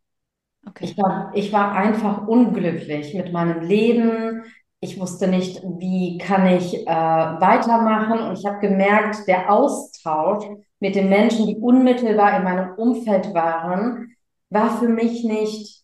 Okay. 0.69 0.85
Ich 0.85 0.97
war, 0.97 1.31
ich 1.33 1.53
war 1.53 1.73
einfach 1.73 2.27
unglücklich 2.27 3.13
mit 3.13 3.31
meinem 3.31 3.61
Leben. 3.61 4.43
Ich 4.79 4.99
wusste 4.99 5.27
nicht, 5.27 5.61
wie 5.63 6.17
kann 6.17 6.45
ich 6.47 6.85
äh, 6.85 6.89
weitermachen. 6.89 8.19
Und 8.27 8.37
ich 8.39 8.45
habe 8.45 8.59
gemerkt, 8.59 9.27
der 9.27 9.51
Austausch 9.51 10.45
mit 10.79 10.95
den 10.95 11.09
Menschen, 11.09 11.47
die 11.47 11.55
unmittelbar 11.57 12.37
in 12.37 12.43
meinem 12.43 12.73
Umfeld 12.75 13.33
waren, 13.33 14.15
war 14.49 14.77
für 14.79 14.87
mich 14.87 15.23
nicht 15.23 15.83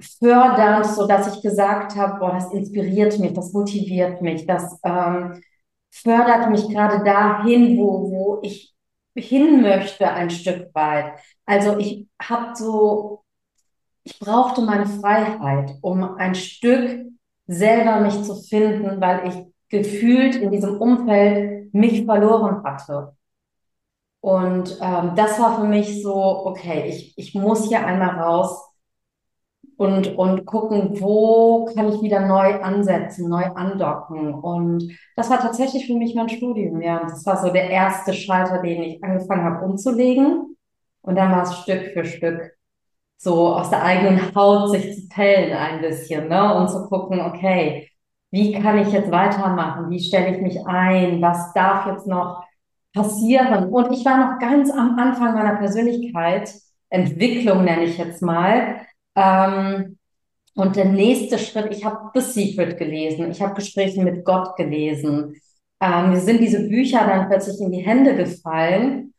fördernd, 0.00 0.86
so 0.86 1.06
dass 1.06 1.36
ich 1.36 1.42
gesagt 1.42 1.96
habe, 1.96 2.18
boah, 2.18 2.32
das 2.32 2.52
inspiriert 2.52 3.18
mich, 3.18 3.32
das 3.34 3.52
motiviert 3.52 4.20
mich, 4.20 4.46
das 4.46 4.78
ähm, 4.84 5.40
fördert 5.90 6.50
mich 6.50 6.68
gerade 6.68 7.04
dahin, 7.04 7.78
wo, 7.78 8.10
wo 8.10 8.40
ich 8.42 8.74
hin 9.16 9.62
möchte, 9.62 10.08
ein 10.10 10.30
Stück 10.30 10.74
weit. 10.74 11.14
Also 11.46 11.78
ich 11.78 12.08
habe 12.20 12.54
so 12.56 13.22
ich 14.04 14.18
brauchte 14.18 14.62
meine 14.62 14.86
Freiheit, 14.86 15.76
um 15.80 16.16
ein 16.16 16.34
Stück 16.34 17.06
selber 17.46 18.00
mich 18.00 18.22
zu 18.22 18.34
finden, 18.34 19.00
weil 19.00 19.28
ich 19.28 19.34
gefühlt 19.68 20.36
in 20.36 20.50
diesem 20.50 20.80
Umfeld 20.80 21.72
mich 21.74 22.04
verloren 22.04 22.62
hatte. 22.64 23.16
Und 24.20 24.78
ähm, 24.80 25.12
das 25.16 25.38
war 25.40 25.60
für 25.60 25.66
mich 25.66 26.02
so, 26.02 26.14
okay, 26.14 26.84
ich, 26.88 27.14
ich 27.16 27.34
muss 27.34 27.68
hier 27.68 27.84
einmal 27.84 28.20
raus 28.20 28.72
und, 29.76 30.16
und 30.16 30.46
gucken, 30.46 31.00
wo 31.00 31.64
kann 31.74 31.88
ich 31.92 32.02
wieder 32.02 32.26
neu 32.26 32.60
ansetzen, 32.60 33.28
neu 33.28 33.44
andocken. 33.44 34.32
Und 34.32 34.96
das 35.16 35.28
war 35.28 35.40
tatsächlich 35.40 35.86
für 35.86 35.94
mich 35.94 36.14
mein 36.14 36.28
Studium, 36.28 36.80
ja. 36.80 37.00
Das 37.02 37.26
war 37.26 37.42
so 37.42 37.52
der 37.52 37.68
erste 37.70 38.12
Schalter, 38.12 38.62
den 38.62 38.82
ich 38.82 39.02
angefangen 39.02 39.44
habe 39.44 39.64
umzulegen. 39.64 40.56
Und 41.00 41.16
dann 41.16 41.32
war 41.32 41.42
es 41.42 41.56
Stück 41.58 41.92
für 41.92 42.04
Stück 42.04 42.52
so 43.22 43.54
aus 43.54 43.70
der 43.70 43.84
eigenen 43.84 44.34
Haut 44.34 44.70
sich 44.72 44.96
zu 44.96 45.08
pellen 45.08 45.56
ein 45.56 45.80
bisschen, 45.80 46.28
ne? 46.28 46.54
Und 46.56 46.68
zu 46.68 46.88
gucken, 46.88 47.20
okay, 47.20 47.88
wie 48.32 48.52
kann 48.52 48.78
ich 48.78 48.92
jetzt 48.92 49.12
weitermachen? 49.12 49.90
Wie 49.90 50.00
stelle 50.00 50.34
ich 50.34 50.42
mich 50.42 50.66
ein? 50.66 51.22
Was 51.22 51.52
darf 51.52 51.86
jetzt 51.86 52.06
noch 52.08 52.44
passieren? 52.92 53.68
Und 53.68 53.92
ich 53.92 54.04
war 54.04 54.18
noch 54.18 54.38
ganz 54.40 54.70
am 54.70 54.98
Anfang 54.98 55.34
meiner 55.34 55.56
Persönlichkeit, 55.56 56.52
Entwicklung 56.90 57.64
nenne 57.64 57.84
ich 57.84 57.96
jetzt 57.96 58.22
mal. 58.22 58.80
Ähm, 59.14 59.98
und 60.54 60.76
der 60.76 60.86
nächste 60.86 61.38
Schritt, 61.38 61.70
ich 61.70 61.84
habe 61.84 62.10
The 62.14 62.20
Secret 62.20 62.76
gelesen, 62.76 63.30
ich 63.30 63.40
habe 63.40 63.54
Gespräche 63.54 64.02
mit 64.02 64.24
Gott 64.24 64.56
gelesen. 64.56 65.36
Ähm, 65.80 66.10
mir 66.10 66.20
sind 66.20 66.40
diese 66.40 66.68
Bücher 66.68 67.06
dann 67.06 67.28
plötzlich 67.28 67.60
in 67.60 67.70
die 67.70 67.86
Hände 67.86 68.16
gefallen. 68.16 69.14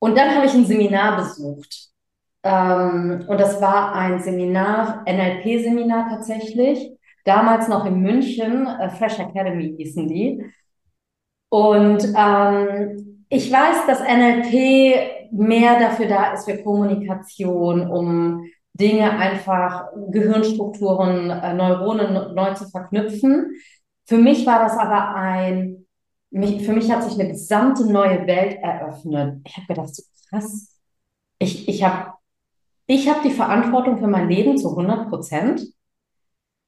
Und 0.00 0.18
dann 0.18 0.34
habe 0.36 0.46
ich 0.46 0.52
ein 0.52 0.66
Seminar 0.66 1.16
besucht. 1.16 1.95
Ähm, 2.46 3.24
und 3.26 3.40
das 3.40 3.60
war 3.60 3.92
ein 3.94 4.20
Seminar, 4.20 5.04
NLP-Seminar 5.04 6.10
tatsächlich, 6.10 6.92
damals 7.24 7.66
noch 7.66 7.84
in 7.86 8.00
München, 8.00 8.68
äh, 8.68 8.88
Fresh 8.88 9.18
Academy 9.18 9.74
hießen 9.76 10.06
die. 10.06 10.44
Und 11.48 12.04
ähm, 12.16 13.24
ich 13.28 13.50
weiß, 13.50 13.86
dass 13.88 14.00
NLP 14.00 15.32
mehr 15.32 15.80
dafür 15.80 16.06
da 16.06 16.32
ist 16.32 16.44
für 16.48 16.62
Kommunikation, 16.62 17.90
um 17.90 18.44
Dinge 18.74 19.10
einfach, 19.10 19.88
Gehirnstrukturen, 20.10 21.30
äh, 21.30 21.52
Neuronen 21.54 22.34
neu 22.34 22.54
zu 22.54 22.68
verknüpfen. 22.68 23.56
Für 24.04 24.18
mich 24.18 24.46
war 24.46 24.60
das 24.60 24.78
aber 24.78 25.16
ein, 25.16 25.86
mich, 26.30 26.64
für 26.64 26.72
mich 26.72 26.92
hat 26.92 27.02
sich 27.02 27.18
eine 27.18 27.30
gesamte 27.30 27.90
neue 27.90 28.24
Welt 28.28 28.58
eröffnet. 28.62 29.40
Ich 29.46 29.56
habe 29.56 29.66
gedacht, 29.66 29.94
so 29.94 30.02
krass. 30.30 30.78
Ich, 31.38 31.68
ich 31.68 31.82
habe 31.82 32.16
ich 32.86 33.08
habe 33.08 33.20
die 33.24 33.34
Verantwortung 33.34 33.98
für 33.98 34.06
mein 34.06 34.28
Leben 34.28 34.56
zu 34.56 34.70
100 34.70 35.08
Prozent. 35.08 35.62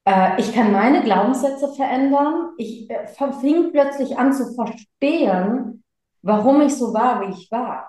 Äh, 0.04 0.40
ich 0.40 0.52
kann 0.54 0.72
meine 0.72 1.02
Glaubenssätze 1.02 1.68
verändern. 1.74 2.50
Ich 2.56 2.90
äh, 2.90 3.06
fing 3.40 3.70
plötzlich 3.72 4.18
an 4.18 4.32
zu 4.32 4.54
verstehen, 4.54 5.84
warum 6.22 6.60
ich 6.62 6.74
so 6.74 6.92
war, 6.92 7.20
wie 7.20 7.32
ich 7.32 7.50
war. 7.50 7.88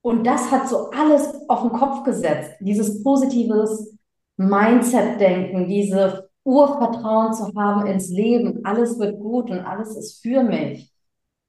Und 0.00 0.26
das 0.26 0.50
hat 0.50 0.68
so 0.68 0.90
alles 0.90 1.34
auf 1.48 1.62
den 1.62 1.72
Kopf 1.72 2.02
gesetzt. 2.04 2.52
Dieses 2.60 3.02
positives 3.02 3.96
Mindset-Denken, 4.36 5.68
diese 5.68 6.30
Urvertrauen 6.44 7.34
zu 7.34 7.52
haben 7.54 7.86
ins 7.86 8.08
Leben. 8.08 8.64
Alles 8.64 8.98
wird 8.98 9.20
gut 9.20 9.50
und 9.50 9.60
alles 9.60 9.96
ist 9.96 10.22
für 10.22 10.42
mich. 10.42 10.92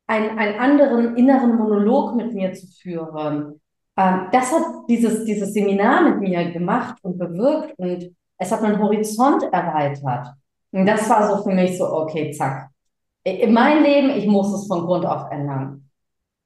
Ein, 0.07 0.37
einen 0.37 0.59
anderen 0.59 1.15
inneren 1.15 1.55
Monolog 1.55 2.15
mit 2.15 2.33
mir 2.33 2.53
zu 2.53 2.67
führen. 2.67 3.61
Ähm, 3.95 4.27
das 4.31 4.51
hat 4.51 4.63
dieses, 4.89 5.23
dieses 5.23 5.53
Seminar 5.53 6.09
mit 6.09 6.19
mir 6.19 6.51
gemacht 6.51 6.97
und 7.03 7.17
bewirkt 7.17 7.77
und 7.77 8.15
es 8.37 8.51
hat 8.51 8.61
meinen 8.61 8.81
Horizont 8.81 9.43
erweitert. 9.43 10.33
Und 10.71 10.85
das 10.85 11.09
war 11.09 11.27
so 11.27 11.43
für 11.43 11.55
mich 11.55 11.77
so, 11.77 11.85
okay, 11.85 12.31
zack. 12.31 12.69
In 13.23 13.53
mein 13.53 13.83
Leben, 13.83 14.09
ich 14.09 14.25
muss 14.25 14.53
es 14.53 14.67
von 14.67 14.85
Grund 14.85 15.05
auf 15.05 15.29
ändern. 15.31 15.89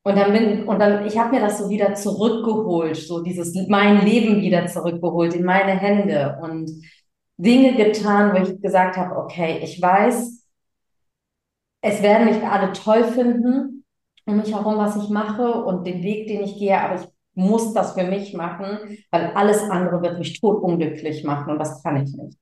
Und 0.04 0.18
dann 0.18 0.34
bin, 0.34 0.68
und 0.68 0.80
dann, 0.80 1.06
ich 1.06 1.18
habe 1.18 1.32
mir 1.32 1.40
das 1.40 1.60
so 1.60 1.70
wieder 1.70 1.94
zurückgeholt, 1.94 2.98
so 2.98 3.24
dieses 3.24 3.56
mein 3.70 4.06
Leben 4.06 4.42
wieder 4.42 4.68
zurückgeholt 4.68 5.34
in 5.34 5.46
meine 5.46 5.72
Hände 5.72 6.38
und 6.42 6.70
Dinge 7.38 7.76
getan, 7.76 8.34
wo 8.34 8.44
ich 8.44 8.62
gesagt 8.62 8.98
habe, 8.98 9.16
okay, 9.16 9.60
ich 9.64 9.82
weiß, 9.82 10.46
es 11.82 12.02
werden 12.02 12.28
nicht 12.28 12.44
alle 12.44 12.74
toll 12.74 13.06
finden 13.06 13.74
um 14.26 14.38
mich 14.38 14.54
herum, 14.54 14.78
was 14.78 14.96
ich 14.96 15.10
mache 15.10 15.64
und 15.64 15.86
den 15.86 16.02
Weg, 16.04 16.28
den 16.28 16.44
ich 16.44 16.58
gehe, 16.58 16.80
aber 16.80 16.96
ich 16.96 17.08
muss 17.36 17.74
das 17.74 17.94
für 17.94 18.04
mich 18.04 18.34
machen, 18.34 18.98
weil 19.12 19.32
alles 19.34 19.62
andere 19.62 20.02
wird 20.02 20.20
mich 20.20 20.40
totunglücklich 20.40 21.24
machen 21.24 21.52
und 21.52 21.60
das 21.60 21.82
kann 21.84 21.98
ich 21.98 22.14
nicht. 22.14 22.38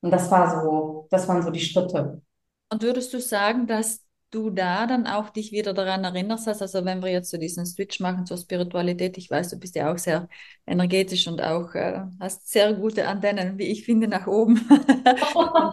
Und 0.00 0.10
das 0.10 0.30
war 0.30 0.62
so, 0.62 1.06
das 1.10 1.28
waren 1.28 1.42
so 1.42 1.50
die 1.50 1.60
Schritte. 1.60 2.22
Und 2.70 2.82
würdest 2.82 3.12
du 3.12 3.20
sagen, 3.20 3.66
dass 3.66 4.02
du 4.30 4.50
da 4.50 4.86
dann 4.86 5.06
auch 5.06 5.30
dich 5.30 5.52
wieder 5.52 5.74
daran 5.74 6.04
erinnerst, 6.04 6.48
also 6.48 6.84
wenn 6.84 7.02
wir 7.02 7.10
jetzt 7.10 7.30
so 7.30 7.36
diesen 7.36 7.66
Switch 7.66 8.00
machen 8.00 8.26
zur 8.26 8.38
Spiritualität, 8.38 9.18
ich 9.18 9.30
weiß, 9.30 9.50
du 9.50 9.58
bist 9.58 9.76
ja 9.76 9.92
auch 9.92 9.98
sehr 9.98 10.28
energetisch 10.66 11.28
und 11.28 11.42
auch 11.42 11.74
äh, 11.74 12.00
hast 12.18 12.48
sehr 12.50 12.72
gute 12.74 13.06
Antennen, 13.06 13.58
wie 13.58 13.64
ich 13.64 13.84
finde, 13.84 14.08
nach 14.08 14.26
oben 14.26 14.60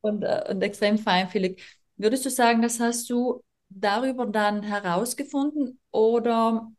und, 0.00 0.22
äh, 0.22 0.44
und 0.48 0.62
extrem 0.62 0.98
feinfühlig. 0.98 1.62
Würdest 1.96 2.24
du 2.24 2.30
sagen, 2.30 2.62
das 2.62 2.80
hast 2.80 3.10
du 3.10 3.42
darüber 3.68 4.26
dann 4.26 4.62
herausgefunden 4.62 5.80
oder 5.90 6.70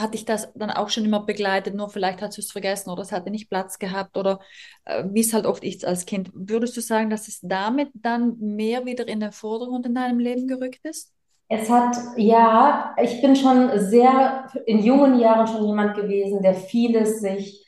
hat 0.00 0.14
dich 0.14 0.24
das 0.24 0.52
dann 0.54 0.70
auch 0.70 0.88
schon 0.88 1.04
immer 1.04 1.24
begleitet, 1.24 1.74
nur 1.74 1.90
vielleicht 1.90 2.22
hast 2.22 2.36
du 2.36 2.40
es 2.40 2.52
vergessen 2.52 2.90
oder 2.90 3.02
es 3.02 3.12
hatte 3.12 3.30
nicht 3.30 3.50
Platz 3.50 3.78
gehabt 3.78 4.16
oder 4.16 4.40
äh, 4.84 5.04
wie 5.10 5.20
es 5.20 5.32
halt 5.32 5.46
oft 5.46 5.64
ist 5.64 5.84
als 5.84 6.06
Kind. 6.06 6.30
Würdest 6.34 6.76
du 6.76 6.80
sagen, 6.80 7.10
dass 7.10 7.28
es 7.28 7.40
damit 7.42 7.90
dann 7.94 8.36
mehr 8.38 8.84
wieder 8.86 9.06
in 9.08 9.20
den 9.20 9.32
Vordergrund 9.32 9.86
in 9.86 9.94
deinem 9.94 10.18
Leben 10.18 10.46
gerückt 10.46 10.84
ist? 10.84 11.12
Es 11.48 11.70
hat, 11.70 11.96
ja, 12.16 12.94
ich 13.02 13.22
bin 13.22 13.34
schon 13.34 13.70
sehr 13.78 14.46
in 14.66 14.80
jungen 14.82 15.18
Jahren 15.18 15.46
schon 15.46 15.66
jemand 15.66 15.96
gewesen, 15.96 16.42
der 16.42 16.54
vieles 16.54 17.20
sich 17.20 17.66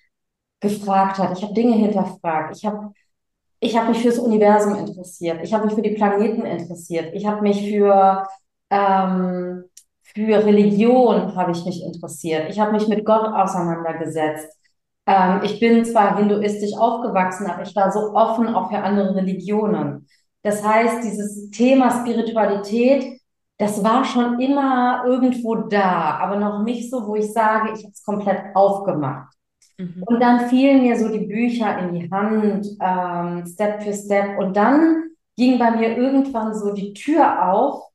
gefragt 0.61 1.19
hat. 1.19 1.37
Ich 1.37 1.43
habe 1.43 1.55
Dinge 1.55 1.77
hinterfragt. 1.77 2.57
Ich 2.57 2.67
habe 2.67 2.93
ich 3.61 3.77
hab 3.77 3.89
mich 3.89 3.99
fürs 3.99 4.19
Universum 4.19 4.75
interessiert. 4.75 5.41
Ich 5.43 5.53
habe 5.53 5.67
mich 5.67 5.75
für 5.75 5.83
die 5.83 5.95
Planeten 5.95 6.45
interessiert. 6.45 7.15
Ich 7.15 7.27
habe 7.27 7.43
mich 7.43 7.71
für 7.71 8.27
ähm, 8.71 9.65
für 10.15 10.45
Religion 10.45 11.35
habe 11.37 11.53
ich 11.53 11.65
mich 11.65 11.83
interessiert. 11.83 12.51
Ich 12.51 12.59
habe 12.59 12.73
mich 12.73 12.89
mit 12.89 13.05
Gott 13.05 13.27
auseinandergesetzt. 13.27 14.49
Ähm, 15.07 15.41
ich 15.43 15.61
bin 15.61 15.85
zwar 15.85 16.17
hinduistisch 16.17 16.73
aufgewachsen, 16.77 17.47
aber 17.47 17.63
ich 17.63 17.75
war 17.75 17.91
so 17.93 18.15
offen 18.15 18.49
auch 18.49 18.71
für 18.71 18.79
andere 18.79 19.15
Religionen. 19.15 20.07
Das 20.43 20.65
heißt, 20.65 21.05
dieses 21.05 21.51
Thema 21.51 21.91
Spiritualität, 21.91 23.21
das 23.59 23.85
war 23.85 24.05
schon 24.05 24.41
immer 24.41 25.05
irgendwo 25.05 25.55
da, 25.55 26.19
aber 26.19 26.37
noch 26.37 26.63
nicht 26.63 26.91
so, 26.91 27.07
wo 27.07 27.15
ich 27.15 27.31
sage, 27.33 27.73
ich 27.75 27.85
habe 27.85 27.93
es 27.93 28.03
komplett 28.03 28.55
aufgemacht. 28.55 29.35
Mhm. 29.77 30.03
Und 30.07 30.21
dann 30.21 30.49
fielen 30.49 30.83
mir 30.83 30.99
so 30.99 31.09
die 31.09 31.27
Bücher 31.27 31.79
in 31.79 31.93
die 31.95 32.11
Hand, 32.11 32.67
ähm, 32.81 33.45
Step 33.47 33.83
für 33.83 33.93
Step. 33.93 34.39
Und 34.39 34.57
dann 34.57 35.11
ging 35.37 35.59
bei 35.59 35.71
mir 35.73 35.97
irgendwann 35.97 36.55
so 36.55 36.73
die 36.73 36.95
Tür 36.95 37.53
auf 37.53 37.90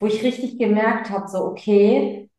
wo 0.00 0.06
ich 0.06 0.22
richtig 0.22 0.58
gemerkt 0.58 1.10
habe, 1.10 1.28
so, 1.28 1.38
okay, 1.44 2.30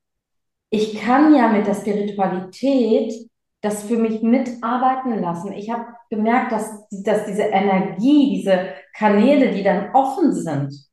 ich 0.70 1.00
kann 1.00 1.34
ja 1.34 1.48
mit 1.50 1.68
der 1.68 1.76
Spiritualität 1.76 3.14
das 3.62 3.84
für 3.84 3.98
mich 3.98 4.22
mitarbeiten 4.22 5.20
lassen. 5.20 5.52
Ich 5.54 5.70
habe 5.72 5.86
gemerkt, 6.10 6.52
dass, 6.52 6.88
dass 6.92 7.26
diese 7.26 7.44
Energie, 7.44 8.38
diese 8.38 8.74
Kanäle, 8.96 9.52
die 9.52 9.64
dann 9.64 9.94
offen 9.96 10.34
sind, 10.34 10.88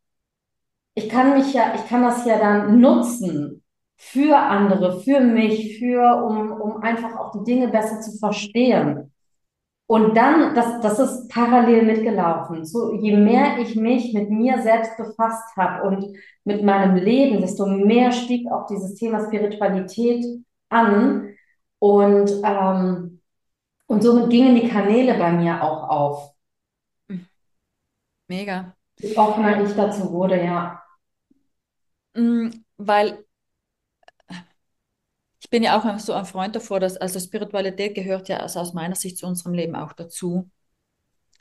ich 0.94 1.08
kann 1.08 1.34
mich 1.34 1.52
ja, 1.52 1.74
ich 1.74 1.86
kann 1.88 2.02
das 2.02 2.24
ja 2.24 2.38
dann 2.38 2.80
nutzen 2.80 3.62
für 3.96 4.36
andere, 4.36 5.00
für 5.00 5.20
mich, 5.20 5.78
für, 5.78 6.24
um, 6.24 6.52
um 6.52 6.82
einfach 6.82 7.16
auch 7.16 7.32
die 7.32 7.44
Dinge 7.44 7.68
besser 7.68 8.00
zu 8.00 8.16
verstehen. 8.18 9.12
Und 9.86 10.16
dann, 10.16 10.54
das, 10.54 10.80
das 10.80 10.98
ist 10.98 11.28
parallel 11.28 11.84
mitgelaufen. 11.84 12.64
So, 12.64 12.94
je 12.94 13.16
mehr 13.16 13.58
ich 13.58 13.76
mich 13.76 14.14
mit 14.14 14.30
mir 14.30 14.62
selbst 14.62 14.96
befasst 14.96 15.56
habe 15.56 15.86
und 15.86 16.16
mit 16.44 16.62
meinem 16.62 16.96
Leben, 16.96 17.40
desto 17.40 17.66
mehr 17.66 18.10
stieg 18.12 18.50
auch 18.50 18.66
dieses 18.66 18.94
Thema 18.94 19.26
Spiritualität 19.26 20.24
an. 20.70 21.34
Und, 21.78 22.30
ähm, 22.44 23.20
und 23.86 24.02
somit 24.02 24.30
gingen 24.30 24.54
die 24.54 24.68
Kanäle 24.68 25.18
bei 25.18 25.32
mir 25.32 25.62
auch 25.62 25.88
auf. 25.88 26.34
Mega. 28.26 28.74
Wie 28.96 29.16
offener 29.18 29.62
ich 29.62 29.74
dazu 29.74 30.10
wurde, 30.10 30.42
ja. 30.42 30.82
Mm, 32.14 32.48
weil 32.78 33.23
ich 35.44 35.50
bin 35.50 35.62
ja 35.62 35.78
auch 35.78 35.98
so 35.98 36.14
ein 36.14 36.24
Freund 36.24 36.56
davor, 36.56 36.80
dass 36.80 36.96
also 36.96 37.20
Spiritualität 37.20 37.94
gehört 37.94 38.30
ja 38.30 38.38
also 38.38 38.60
aus 38.60 38.72
meiner 38.72 38.94
Sicht 38.94 39.18
zu 39.18 39.26
unserem 39.26 39.52
Leben 39.52 39.76
auch 39.76 39.92
dazu. 39.92 40.50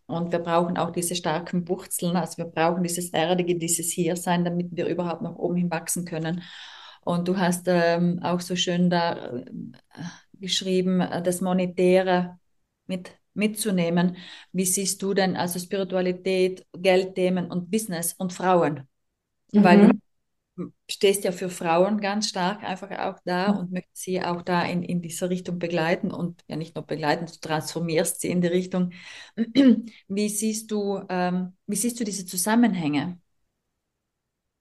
Und 0.08 0.34
wir 0.34 0.39
brauchen 0.39 0.78
auch 0.78 0.92
diese 0.92 1.16
starken 1.16 1.66
Wurzeln, 1.70 2.18
also 2.18 2.38
wir 2.38 2.46
brauchen 2.46 2.84
dieses 2.84 3.12
Erdige, 3.12 3.56
dieses 3.56 3.92
Hiersein, 3.92 4.44
damit 4.44 4.68
wir 4.72 4.88
überhaupt 4.88 5.22
nach 5.22 5.36
oben 5.36 5.56
hin 5.56 5.72
wachsen 5.72 6.04
können. 6.04 6.44
Und 7.06 7.30
du 7.30 7.38
hast 7.38 7.68
ähm, 7.70 8.20
auch 8.22 8.42
so 8.42 8.58
schön 8.58 8.89
da 8.89 9.36
äh, 9.38 9.46
geschrieben, 10.34 11.00
äh, 11.00 11.24
das 11.24 11.39
Monetäre 11.39 12.38
mit, 12.88 13.18
mitzunehmen. 13.34 14.18
Wie 14.52 14.66
siehst 14.66 15.02
du 15.02 15.13
denn 15.13 15.38
also 15.38 15.60
Spiritualität, 15.60 16.66
Geldthemen 16.74 17.50
und 17.50 17.72
Business 17.72 18.12
und 18.12 18.34
Frauen? 18.34 18.86
Mhm. 19.54 19.63
Weil 19.63 19.92
stehst 20.89 21.24
ja 21.24 21.32
für 21.32 21.50
Frauen 21.50 22.00
ganz 22.00 22.30
stark 22.30 22.63
einfach 22.63 22.92
auch 23.00 23.20
da 23.26 23.52
und 23.52 23.72
möchtest 23.72 24.04
sie 24.04 24.22
auch 24.22 24.42
da 24.42 24.63
in, 24.63 24.84
in 24.84 25.02
dieser 25.02 25.30
Richtung 25.30 25.60
begleiten 25.60 26.12
und 26.12 26.44
ja 26.48 26.56
nicht 26.56 26.76
nur 26.76 26.86
begleiten, 26.86 27.26
du 27.26 27.34
transformierst 27.42 28.22
sie 28.22 28.30
in 28.30 28.42
die 28.42 28.48
Richtung. 28.48 28.92
Wie 30.08 30.30
siehst 30.30 30.72
du, 30.72 31.02
ähm, 31.10 31.54
wie 31.68 31.76
siehst 31.76 32.00
du 32.00 32.04
diese 32.04 32.26
Zusammenhänge? 32.26 33.20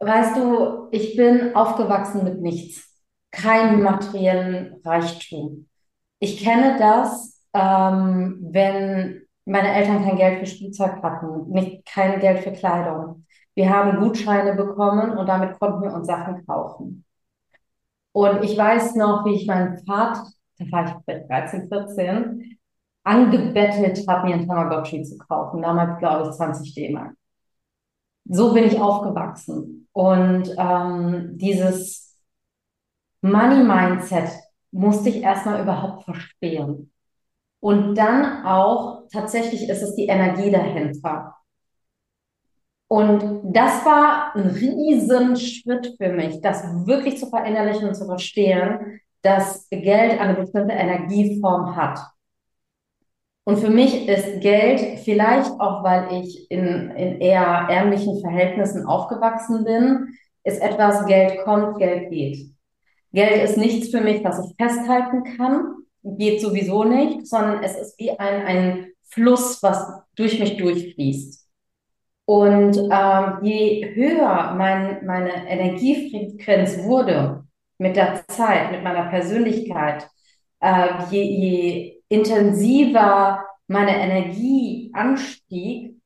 Weißt 0.01 0.37
du, 0.37 0.89
ich 0.91 1.17
bin 1.17 1.55
aufgewachsen 1.55 2.25
mit 2.25 2.41
nichts, 2.41 2.91
keinem 3.31 3.83
materiellen 3.83 4.81
Reichtum. 4.85 5.69
Ich 6.19 6.43
kenne 6.43 6.77
das, 6.79 7.41
ähm, 7.55 8.39
wenn 8.51 9.23
meine 9.45 9.73
Eltern 9.75 10.05
kein 10.05 10.17
Geld 10.17 10.41
für 10.41 10.47
Spielzeug 10.47 11.03
hatten, 11.03 11.51
nicht, 11.51 11.87
kein 11.87 12.21
Geld 12.21 12.41
für 12.43 12.53
Kleidung. 12.53 13.27
Wir 13.55 13.71
haben 13.71 14.01
Gutscheine 14.01 14.55
bekommen 14.55 15.17
und 15.17 15.27
damit 15.29 15.59
konnten 15.59 15.83
wir 15.83 15.93
uns 15.93 16.07
Sachen 16.07 16.47
kaufen. 16.47 17.05
Und 18.13 18.45
ich 18.45 18.57
weiß 18.57 18.95
noch, 18.97 19.25
wie 19.25 19.35
ich 19.35 19.47
meinen 19.47 19.85
Vater, 19.85 20.27
da 20.59 20.65
war 20.71 20.85
ich 20.85 20.93
vielleicht 21.05 21.31
13, 21.31 21.69
14, 21.69 22.59
angebettelt 23.05 24.07
habe, 24.09 24.29
mir 24.29 24.35
ein 24.35 24.47
Tamagotchi 24.47 25.03
zu 25.03 25.19
kaufen. 25.19 25.63
Damals, 25.63 25.99
glaube 25.99 26.29
ich, 26.29 26.37
20 26.37 26.75
D-Mark. 26.75 27.15
So 28.25 28.53
bin 28.53 28.65
ich 28.65 28.81
aufgewachsen. 28.81 29.89
Und 29.93 30.55
ähm, 30.57 31.37
dieses 31.39 32.17
Money-Mindset 33.23 34.31
musste 34.71 35.09
ich 35.09 35.23
erstmal 35.23 35.61
überhaupt 35.63 36.05
verstehen. 36.05 36.93
Und 37.61 37.95
dann 37.95 38.45
auch, 38.45 39.09
tatsächlich 39.13 39.69
ist 39.69 39.83
es 39.83 39.95
die 39.95 40.07
Energie 40.07 40.51
dahinter. 40.51 41.37
Und 42.93 43.41
das 43.45 43.87
war 43.87 44.37
ein 44.37 44.49
riesen 44.49 45.35
Schritt 45.37 45.95
für 45.97 46.13
mich, 46.13 46.43
das 46.43 46.63
wirklich 46.85 47.17
zu 47.17 47.27
verinnerlichen 47.27 47.89
und 47.89 47.95
zu 47.95 48.05
verstehen, 48.05 49.01
dass 49.23 49.67
Geld 49.71 50.21
eine 50.21 50.35
bestimmte 50.35 50.75
Energieform 50.75 51.75
hat. 51.75 52.01
Und 53.45 53.61
für 53.61 53.71
mich 53.71 54.07
ist 54.07 54.43
Geld 54.43 54.99
vielleicht 54.99 55.53
auch, 55.53 55.83
weil 55.83 56.21
ich 56.21 56.51
in, 56.51 56.91
in 56.91 57.19
eher 57.23 57.67
ärmlichen 57.71 58.21
Verhältnissen 58.21 58.85
aufgewachsen 58.85 59.65
bin, 59.65 60.09
ist 60.45 60.61
etwas, 60.61 61.07
Geld 61.07 61.43
kommt, 61.45 61.79
Geld 61.79 62.11
geht. 62.11 62.51
Geld 63.15 63.43
ist 63.43 63.57
nichts 63.57 63.89
für 63.89 64.03
mich, 64.03 64.23
was 64.23 64.45
ich 64.45 64.55
festhalten 64.61 65.25
kann. 65.39 65.77
geht 66.03 66.43
sowieso 66.43 66.85
nicht, 66.85 67.27
sondern 67.27 67.63
es 67.63 67.75
ist 67.75 67.99
wie 67.99 68.11
ein, 68.11 68.43
ein 68.43 68.87
Fluss, 69.05 69.63
was 69.63 70.03
durch 70.15 70.39
mich 70.39 70.59
durchfließt. 70.59 71.42
Und 72.25 72.77
ähm, 72.77 73.39
je 73.43 73.95
höher 73.95 74.55
mein, 74.57 75.05
meine 75.05 75.49
Energiefrequenz 75.49 76.85
wurde 76.85 77.45
mit 77.79 77.97
der 77.97 78.27
Zeit, 78.29 78.71
mit 78.71 78.85
meiner 78.85 79.09
Persönlichkeit, 79.11 80.09
äh, 80.61 80.89
je, 81.11 81.23
je 81.23 82.03
intensiver 82.09 83.45
meine 83.67 83.97
Energie 83.97 84.91
anstieg, 84.95 86.01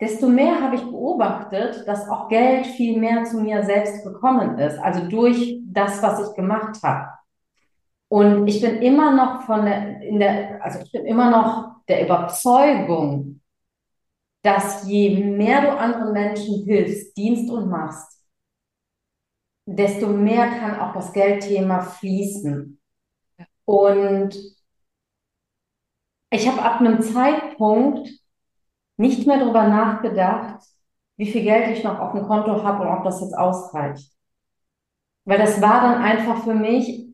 desto 0.00 0.28
mehr 0.28 0.60
habe 0.60 0.76
ich 0.76 0.82
beobachtet, 0.82 1.86
dass 1.86 2.08
auch 2.08 2.28
Geld 2.28 2.66
viel 2.66 2.98
mehr 2.98 3.24
zu 3.24 3.40
mir 3.40 3.62
selbst 3.64 4.04
gekommen 4.04 4.58
ist, 4.58 4.78
also 4.78 5.08
durch 5.08 5.60
das, 5.64 6.02
was 6.02 6.28
ich 6.28 6.36
gemacht 6.36 6.76
habe. 6.82 7.08
Und 8.08 8.46
ich 8.46 8.60
bin 8.60 8.80
immer 8.80 9.14
noch 9.14 9.42
von 9.42 9.64
der, 9.64 10.00
in 10.02 10.18
der, 10.18 10.62
also 10.62 10.80
ich 10.80 10.92
bin 10.92 11.04
immer 11.04 11.30
noch 11.30 11.82
der 11.88 12.04
Überzeugung, 12.04 13.37
dass 14.42 14.86
je 14.86 15.24
mehr 15.24 15.62
du 15.62 15.76
anderen 15.76 16.12
Menschen 16.12 16.64
hilfst, 16.64 17.16
dienst 17.16 17.50
und 17.50 17.68
machst, 17.68 18.18
desto 19.66 20.08
mehr 20.08 20.48
kann 20.48 20.80
auch 20.80 20.94
das 20.94 21.12
Geldthema 21.12 21.80
fließen. 21.80 22.80
Und 23.64 24.36
ich 26.30 26.48
habe 26.48 26.62
ab 26.62 26.80
einem 26.80 27.02
Zeitpunkt 27.02 28.08
nicht 28.96 29.26
mehr 29.26 29.38
darüber 29.38 29.68
nachgedacht, 29.68 30.62
wie 31.16 31.30
viel 31.30 31.42
Geld 31.42 31.76
ich 31.76 31.84
noch 31.84 31.98
auf 31.98 32.12
dem 32.12 32.22
Konto 32.26 32.62
habe 32.62 32.82
und 32.82 32.96
ob 32.96 33.04
das 33.04 33.20
jetzt 33.20 33.36
ausreicht. 33.36 34.12
Weil 35.24 35.38
das 35.38 35.60
war 35.60 35.82
dann 35.82 36.02
einfach 36.02 36.44
für 36.44 36.54
mich 36.54 37.07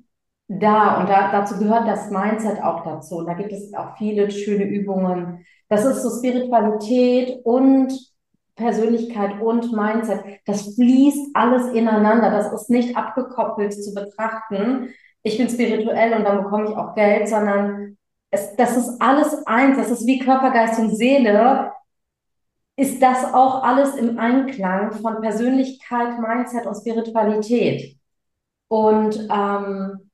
da 0.48 1.00
und 1.00 1.08
da, 1.08 1.30
dazu 1.32 1.58
gehört 1.58 1.88
das 1.88 2.10
Mindset 2.10 2.62
auch 2.62 2.84
dazu. 2.84 3.16
Und 3.18 3.26
da 3.26 3.34
gibt 3.34 3.52
es 3.52 3.72
auch 3.74 3.96
viele 3.96 4.30
schöne 4.30 4.64
Übungen. 4.64 5.44
Das 5.68 5.84
ist 5.84 6.02
so 6.02 6.10
Spiritualität 6.10 7.40
und 7.44 7.92
Persönlichkeit 8.56 9.40
und 9.40 9.72
Mindset. 9.72 10.22
Das 10.46 10.74
fließt 10.74 11.30
alles 11.34 11.72
ineinander. 11.72 12.30
Das 12.30 12.52
ist 12.52 12.70
nicht 12.70 12.96
abgekoppelt 12.96 13.72
zu 13.72 13.94
betrachten. 13.94 14.90
Ich 15.22 15.38
bin 15.38 15.48
spirituell 15.48 16.12
und 16.12 16.24
dann 16.24 16.44
bekomme 16.44 16.70
ich 16.70 16.76
auch 16.76 16.94
Geld, 16.94 17.28
sondern 17.28 17.96
es, 18.30 18.54
das 18.56 18.76
ist 18.76 19.00
alles 19.00 19.46
eins. 19.46 19.78
Das 19.78 19.90
ist 19.90 20.06
wie 20.06 20.18
Körper, 20.18 20.50
Geist 20.50 20.78
und 20.78 20.94
Seele. 20.94 21.72
Ist 22.76 23.00
das 23.00 23.32
auch 23.32 23.62
alles 23.62 23.94
im 23.96 24.18
Einklang 24.18 24.92
von 24.92 25.20
Persönlichkeit, 25.20 26.18
Mindset 26.18 26.66
und 26.66 26.76
Spiritualität? 26.76 27.96
Und 28.68 29.28
ähm, 29.32 30.10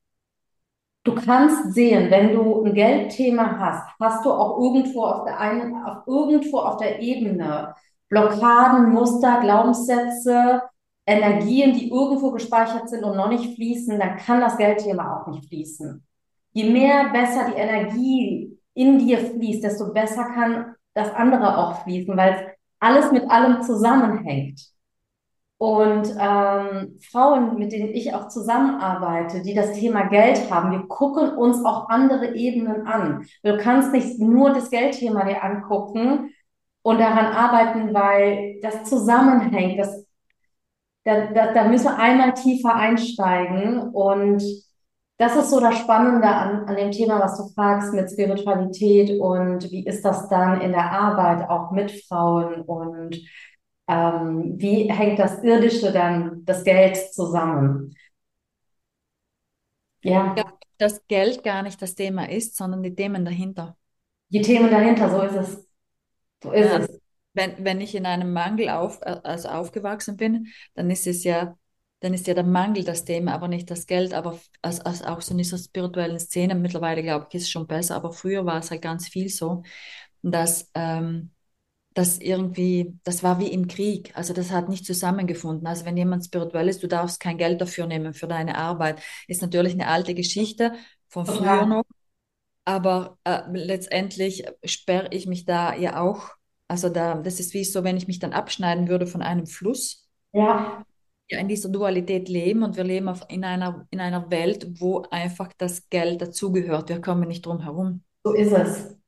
du 1.05 1.15
kannst 1.15 1.73
sehen, 1.75 2.11
wenn 2.11 2.35
du 2.35 2.65
ein 2.65 2.75
Geldthema 2.75 3.59
hast, 3.59 3.89
hast 4.01 4.25
du 4.25 4.31
auch 4.31 4.61
irgendwo 4.61 5.05
auf 5.05 5.25
der 5.25 5.39
einen, 5.39 5.75
auf 5.85 6.07
irgendwo 6.07 6.59
auf 6.59 6.77
der 6.77 7.01
Ebene 7.01 7.75
Blockaden, 8.09 8.91
Muster, 8.91 9.41
Glaubenssätze, 9.41 10.63
Energien, 11.07 11.73
die 11.73 11.91
irgendwo 11.91 12.33
gespeichert 12.33 12.89
sind 12.89 13.05
und 13.05 13.17
noch 13.17 13.29
nicht 13.29 13.55
fließen, 13.55 13.99
dann 13.99 14.17
kann 14.17 14.41
das 14.41 14.57
Geldthema 14.57 15.17
auch 15.17 15.29
nicht 15.29 15.47
fließen. 15.49 16.05
Je 16.53 16.71
mehr 16.71 17.11
besser 17.11 17.51
die 17.51 17.59
Energie 17.59 18.59
in 18.75 18.99
dir 18.99 19.19
fließt, 19.19 19.63
desto 19.63 19.93
besser 19.93 20.25
kann 20.25 20.75
das 20.95 21.13
andere 21.15 21.57
auch 21.59 21.83
fließen, 21.85 22.17
weil 22.17 22.55
alles 22.81 23.13
mit 23.13 23.31
allem 23.31 23.63
zusammenhängt. 23.63 24.61
Und 25.61 26.17
ähm, 26.19 26.99
Frauen, 27.11 27.59
mit 27.59 27.73
denen 27.73 27.91
ich 27.91 28.15
auch 28.15 28.29
zusammenarbeite, 28.29 29.43
die 29.43 29.53
das 29.53 29.73
Thema 29.73 30.09
Geld 30.09 30.51
haben, 30.51 30.71
wir 30.71 30.89
gucken 30.89 31.37
uns 31.37 31.63
auch 31.67 31.91
andere 31.91 32.35
Ebenen 32.35 32.87
an. 32.87 33.27
Du 33.43 33.59
kannst 33.59 33.93
nicht 33.93 34.19
nur 34.19 34.55
das 34.55 34.71
Geldthema 34.71 35.23
dir 35.27 35.45
angucken 35.45 36.31
und 36.81 36.99
daran 36.99 37.27
arbeiten, 37.27 37.93
weil 37.93 38.59
das 38.63 38.85
zusammenhängt. 38.85 39.79
Das, 39.79 40.07
da, 41.05 41.27
da, 41.27 41.53
da 41.53 41.65
müssen 41.69 41.85
wir 41.89 41.99
einmal 41.99 42.33
tiefer 42.33 42.75
einsteigen. 42.75 43.81
Und 43.91 44.43
das 45.19 45.37
ist 45.37 45.51
so 45.51 45.61
das 45.61 45.77
Spannende 45.77 46.27
an, 46.27 46.65
an 46.69 46.77
dem 46.77 46.91
Thema, 46.91 47.21
was 47.21 47.37
du 47.37 47.53
fragst 47.53 47.93
mit 47.93 48.11
Spiritualität 48.11 49.21
und 49.21 49.71
wie 49.71 49.85
ist 49.85 50.07
das 50.07 50.27
dann 50.31 50.63
in 50.63 50.73
der 50.73 50.91
Arbeit 50.91 51.51
auch 51.51 51.71
mit 51.71 51.91
Frauen 52.09 52.63
und 52.63 53.21
ähm, 53.91 54.55
wie 54.57 54.91
hängt 54.91 55.19
das 55.19 55.43
Irdische 55.43 55.93
dann, 55.93 56.45
das 56.45 56.63
Geld 56.63 56.97
zusammen? 57.13 57.97
Ja. 60.03 60.35
ja. 60.37 60.45
Das 60.79 61.07
Geld 61.09 61.43
gar 61.43 61.63
nicht 61.63 61.83
das 61.83 61.95
Thema 61.95 62.29
ist, 62.29 62.57
sondern 62.57 62.83
die 62.83 62.95
Themen 62.95 63.25
dahinter. 63.25 63.77
Die 64.29 64.41
Themen 64.41 64.71
dahinter, 64.71 65.11
so 65.11 65.23
ist 65.23 65.35
es. 65.35 65.69
So 66.43 66.53
ist 66.53 66.71
ja, 66.71 66.79
es. 66.79 67.01
Wenn, 67.35 67.65
wenn 67.65 67.81
ich 67.81 67.95
in 67.95 68.07
einem 68.07 68.33
Mangel 68.33 68.71
auf, 68.71 69.01
also 69.03 69.49
aufgewachsen 69.49 70.17
bin, 70.17 70.47
dann 70.75 70.89
ist 70.91 71.07
es 71.07 71.25
ja, 71.25 71.59
dann 71.99 72.15
ist 72.15 72.27
ja 72.29 72.35
der 72.35 72.45
Mangel 72.45 72.85
das 72.85 73.05
Thema, 73.05 73.35
aber 73.35 73.49
nicht 73.49 73.71
das 73.71 73.87
Geld. 73.87 74.15
Aber 74.15 74.39
als, 74.63 74.81
als 74.81 75.03
auch 75.03 75.21
so 75.21 75.33
in 75.33 75.39
dieser 75.39 75.59
spirituellen 75.59 76.19
Szene, 76.19 76.55
mittlerweile 76.55 77.03
glaube 77.03 77.27
ich, 77.29 77.35
ist 77.35 77.43
es 77.43 77.51
schon 77.51 77.67
besser, 77.67 77.97
aber 77.97 78.13
früher 78.13 78.47
war 78.47 78.61
es 78.61 78.71
halt 78.71 78.83
ganz 78.83 79.09
viel 79.09 79.29
so, 79.29 79.63
dass 80.23 80.71
ähm, 80.75 81.33
das 82.01 82.19
irgendwie, 82.19 82.99
das 83.05 83.23
war 83.23 83.39
wie 83.41 83.49
im 83.49 83.69
Krieg. 83.69 84.11
Also 84.17 84.33
das 84.33 84.51
hat 84.51 84.71
nicht 84.71 84.87
zusammengefunden. 84.87 85.67
Also 85.67 85.85
wenn 85.85 85.99
jemand 85.99 86.25
spirituell 86.25 86.67
ist, 86.71 86.83
du 86.83 86.87
darfst 86.89 87.21
kein 87.21 87.37
Geld 87.37 87.61
dafür 87.61 87.87
nehmen 87.87 88.15
für 88.15 88.27
deine 88.27 88.57
Arbeit. 88.57 89.03
Ist 89.29 89.43
natürlich 89.43 89.75
eine 89.75 89.87
alte 89.87 90.15
Geschichte 90.15 90.73
von 91.09 91.27
früher 91.27 91.45
ja. 91.45 91.67
noch. 91.67 91.85
Aber 92.65 93.19
äh, 93.25 93.43
letztendlich 93.53 94.45
sperre 94.65 95.09
ich 95.11 95.27
mich 95.27 95.45
da 95.45 95.77
ja 95.77 96.01
auch. 96.01 96.31
Also 96.69 96.89
da, 96.89 97.17
das 97.17 97.39
ist 97.39 97.53
wie 97.53 97.65
so, 97.65 97.85
wenn 97.85 97.99
ich 97.99 98.07
mich 98.07 98.19
dann 98.19 98.33
abschneiden 98.33 98.89
würde 98.89 99.07
von 99.07 99.21
einem 99.21 99.47
Fluss. 99.47 100.09
Ja. 100.33 100.83
Ja, 101.29 101.39
in 101.39 101.49
dieser 101.49 101.69
Dualität 101.69 102.31
leben 102.31 102.63
und 102.63 102.79
wir 102.79 102.85
leben 102.85 103.09
auf, 103.09 103.27
in, 103.29 103.45
einer, 103.45 103.87
in 103.91 104.01
einer 104.01 104.31
Welt, 104.31 104.81
wo 104.81 105.03
einfach 105.11 105.53
das 105.59 105.91
Geld 105.91 106.23
dazugehört. 106.23 106.89
Wir 106.89 107.03
kommen 107.03 107.29
nicht 107.29 107.45
drum 107.45 107.61
herum. 107.61 108.03
So 108.25 108.33
ist 108.33 108.53
es. 108.53 109.00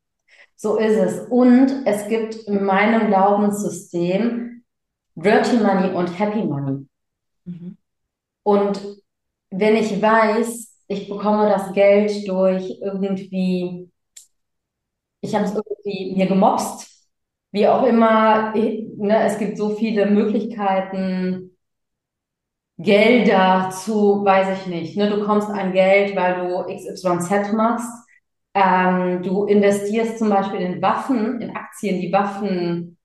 So 0.63 0.77
ist 0.77 0.97
es. 0.97 1.19
Und 1.29 1.85
es 1.87 2.07
gibt 2.07 2.37
in 2.37 2.63
meinem 2.63 3.09
Glaubenssystem 3.09 4.63
Dirty 5.17 5.57
Money 5.57 5.93
und 5.93 6.17
Happy 6.17 6.45
Money. 6.45 6.87
Mhm. 7.45 7.77
Und 8.45 8.81
wenn 9.51 9.75
ich 9.75 10.01
weiß, 10.01 10.73
ich 10.87 11.09
bekomme 11.09 11.49
das 11.49 11.73
Geld 11.73 12.29
durch 12.29 12.79
irgendwie, 12.81 13.91
ich 15.21 15.35
habe 15.35 15.47
es 15.47 15.53
irgendwie 15.53 16.15
mir 16.15 16.27
gemobst, 16.27 17.09
wie 17.51 17.67
auch 17.67 17.85
immer, 17.85 18.55
ne, 18.55 19.25
es 19.25 19.39
gibt 19.39 19.59
so 19.59 19.71
viele 19.71 20.07
Möglichkeiten, 20.07 21.57
Gelder 22.79 23.71
zu, 23.71 24.25
weiß 24.25 24.61
ich 24.61 24.67
nicht, 24.69 24.97
ne, 24.97 25.11
du 25.11 25.25
kommst 25.25 25.49
an 25.49 25.73
Geld, 25.73 26.15
weil 26.15 26.47
du 26.47 26.73
XYZ 26.73 27.53
machst 27.53 28.03
ähm, 28.55 29.23
du 29.23 29.45
investierst 29.45 30.19
zum 30.19 30.29
Beispiel 30.29 30.61
in 30.61 30.83
Waffen, 30.83 31.41
in 31.41 31.57
Aktien, 31.57 32.01
die 32.01 32.13
Waffenhandel 32.13 32.97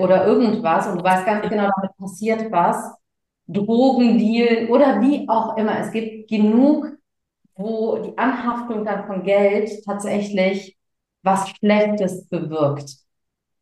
oder 0.00 0.26
irgendwas 0.26 0.88
und 0.88 0.98
du 0.98 1.04
weißt 1.04 1.24
ganz 1.24 1.48
genau, 1.48 1.68
damit 1.76 1.96
passiert 1.96 2.50
was. 2.50 2.94
Drogendeal 3.46 4.68
oder 4.68 5.00
wie 5.00 5.26
auch 5.28 5.56
immer. 5.56 5.78
Es 5.78 5.90
gibt 5.90 6.28
genug, 6.28 6.88
wo 7.54 7.98
die 7.98 8.16
Anhaftung 8.18 8.84
dann 8.84 9.06
von 9.06 9.22
Geld 9.22 9.70
tatsächlich 9.84 10.76
was 11.22 11.48
Schlechtes 11.50 12.28
bewirkt. 12.28 12.96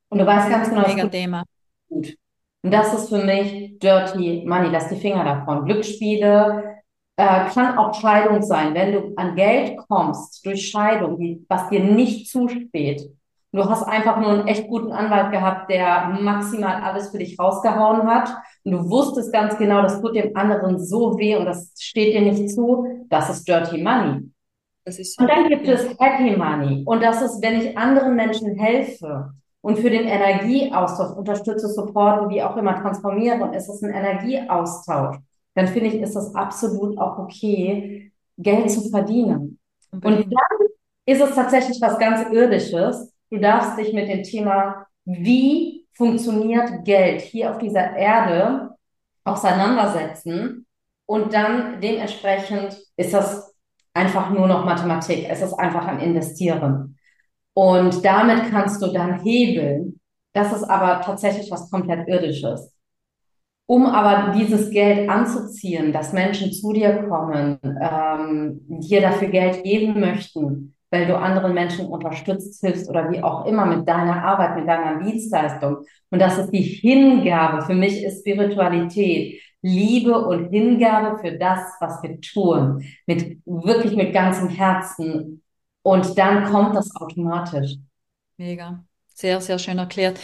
Und 0.08 0.18
du 0.18 0.26
weißt 0.26 0.50
ganz 0.50 0.68
genau, 0.68 0.86
Mega 0.86 1.08
Thema. 1.08 1.44
Gut. 1.88 2.16
Und 2.62 2.70
das 2.72 2.92
ist 2.94 3.08
für 3.08 3.22
mich 3.22 3.78
Dirty 3.78 4.44
Money. 4.46 4.68
Lass 4.70 4.88
die 4.88 4.96
Finger 4.96 5.24
davon. 5.24 5.64
Glücksspiele, 5.64 6.75
äh, 7.16 7.48
kann 7.50 7.78
auch 7.78 7.94
Scheidung 7.94 8.42
sein. 8.42 8.74
Wenn 8.74 8.92
du 8.92 9.12
an 9.16 9.34
Geld 9.34 9.78
kommst 9.88 10.44
durch 10.44 10.68
Scheidung, 10.68 11.18
die, 11.18 11.44
was 11.48 11.68
dir 11.68 11.80
nicht 11.80 12.30
zusteht, 12.30 13.10
du 13.52 13.64
hast 13.64 13.84
einfach 13.84 14.18
nur 14.18 14.30
einen 14.30 14.46
echt 14.46 14.68
guten 14.68 14.92
Anwalt 14.92 15.32
gehabt, 15.32 15.70
der 15.70 16.08
maximal 16.20 16.82
alles 16.82 17.10
für 17.10 17.18
dich 17.18 17.38
rausgehauen 17.38 18.06
hat 18.06 18.30
und 18.64 18.72
du 18.72 18.90
wusstest 18.90 19.32
ganz 19.32 19.56
genau, 19.56 19.82
das 19.82 20.00
tut 20.00 20.14
dem 20.14 20.36
anderen 20.36 20.78
so 20.78 21.18
weh 21.18 21.36
und 21.36 21.46
das 21.46 21.72
steht 21.78 22.14
dir 22.14 22.20
nicht 22.20 22.50
zu, 22.50 23.06
das 23.08 23.30
ist 23.30 23.48
Dirty 23.48 23.82
Money. 23.82 24.30
Ist 24.84 25.18
und 25.20 25.28
dann 25.28 25.48
gibt 25.48 25.66
es 25.66 25.84
Happy 25.98 26.36
Money 26.36 26.84
und 26.86 27.02
das 27.02 27.20
ist, 27.20 27.42
wenn 27.42 27.60
ich 27.60 27.76
anderen 27.76 28.14
Menschen 28.14 28.56
helfe 28.56 29.32
und 29.60 29.80
für 29.80 29.90
den 29.90 30.06
Energieaustausch 30.06 31.16
unterstütze, 31.16 31.66
supporte, 31.66 32.28
wie 32.28 32.40
auch 32.40 32.56
immer 32.56 32.80
transformiere, 32.80 33.42
und 33.42 33.52
es 33.52 33.68
ist 33.68 33.82
ein 33.82 33.92
Energieaustausch 33.92 35.16
dann 35.56 35.68
finde 35.68 35.88
ich, 35.88 35.94
ist 35.94 36.14
das 36.14 36.34
absolut 36.34 36.98
auch 36.98 37.18
okay, 37.18 38.12
Geld 38.36 38.70
zu 38.70 38.90
verdienen. 38.90 39.58
Und 39.90 40.02
dann 40.02 40.68
ist 41.06 41.22
es 41.22 41.34
tatsächlich 41.34 41.80
was 41.80 41.98
ganz 41.98 42.30
Irdisches. 42.30 43.12
Du 43.30 43.38
darfst 43.38 43.78
dich 43.78 43.94
mit 43.94 44.06
dem 44.08 44.22
Thema, 44.22 44.86
wie 45.06 45.86
funktioniert 45.94 46.84
Geld 46.84 47.22
hier 47.22 47.50
auf 47.50 47.58
dieser 47.58 47.96
Erde 47.96 48.76
auseinandersetzen. 49.24 50.66
Und 51.06 51.32
dann 51.32 51.80
dementsprechend 51.80 52.76
ist 52.98 53.14
das 53.14 53.54
einfach 53.94 54.28
nur 54.28 54.48
noch 54.48 54.66
Mathematik. 54.66 55.26
Es 55.26 55.40
ist 55.40 55.54
einfach 55.54 55.86
ein 55.86 56.00
Investieren. 56.00 56.98
Und 57.54 58.04
damit 58.04 58.50
kannst 58.50 58.82
du 58.82 58.92
dann 58.92 59.22
hebeln. 59.22 60.00
Das 60.34 60.52
ist 60.52 60.64
aber 60.64 61.00
tatsächlich 61.00 61.50
was 61.50 61.70
komplett 61.70 62.06
Irdisches. 62.08 62.75
Um 63.66 63.86
aber 63.86 64.32
dieses 64.32 64.70
Geld 64.70 65.08
anzuziehen, 65.08 65.92
dass 65.92 66.12
Menschen 66.12 66.52
zu 66.52 66.72
dir 66.72 67.04
kommen, 67.08 67.58
ähm, 67.62 68.60
dir 68.68 69.00
dafür 69.00 69.28
Geld 69.28 69.64
geben 69.64 69.98
möchten, 69.98 70.74
weil 70.90 71.06
du 71.06 71.18
anderen 71.18 71.52
Menschen 71.52 71.86
unterstützt, 71.86 72.60
hilfst 72.60 72.88
oder 72.88 73.10
wie 73.10 73.22
auch 73.22 73.44
immer 73.44 73.66
mit 73.66 73.88
deiner 73.88 74.22
Arbeit, 74.22 74.56
mit 74.56 74.68
deiner 74.68 75.02
Dienstleistung. 75.02 75.78
Und 76.10 76.20
das 76.20 76.38
ist 76.38 76.50
die 76.50 76.62
Hingabe. 76.62 77.62
Für 77.62 77.74
mich 77.74 78.04
ist 78.04 78.20
Spiritualität 78.20 79.40
Liebe 79.62 80.16
und 80.26 80.50
Hingabe 80.50 81.18
für 81.18 81.32
das, 81.36 81.58
was 81.80 82.00
wir 82.02 82.20
tun, 82.20 82.84
mit 83.06 83.40
wirklich 83.44 83.96
mit 83.96 84.12
ganzem 84.12 84.48
Herzen. 84.48 85.42
Und 85.82 86.16
dann 86.16 86.44
kommt 86.44 86.76
das 86.76 86.94
automatisch. 86.94 87.76
Mega. 88.36 88.84
Sehr, 89.08 89.40
sehr 89.40 89.58
schön 89.58 89.78
erklärt. 89.78 90.20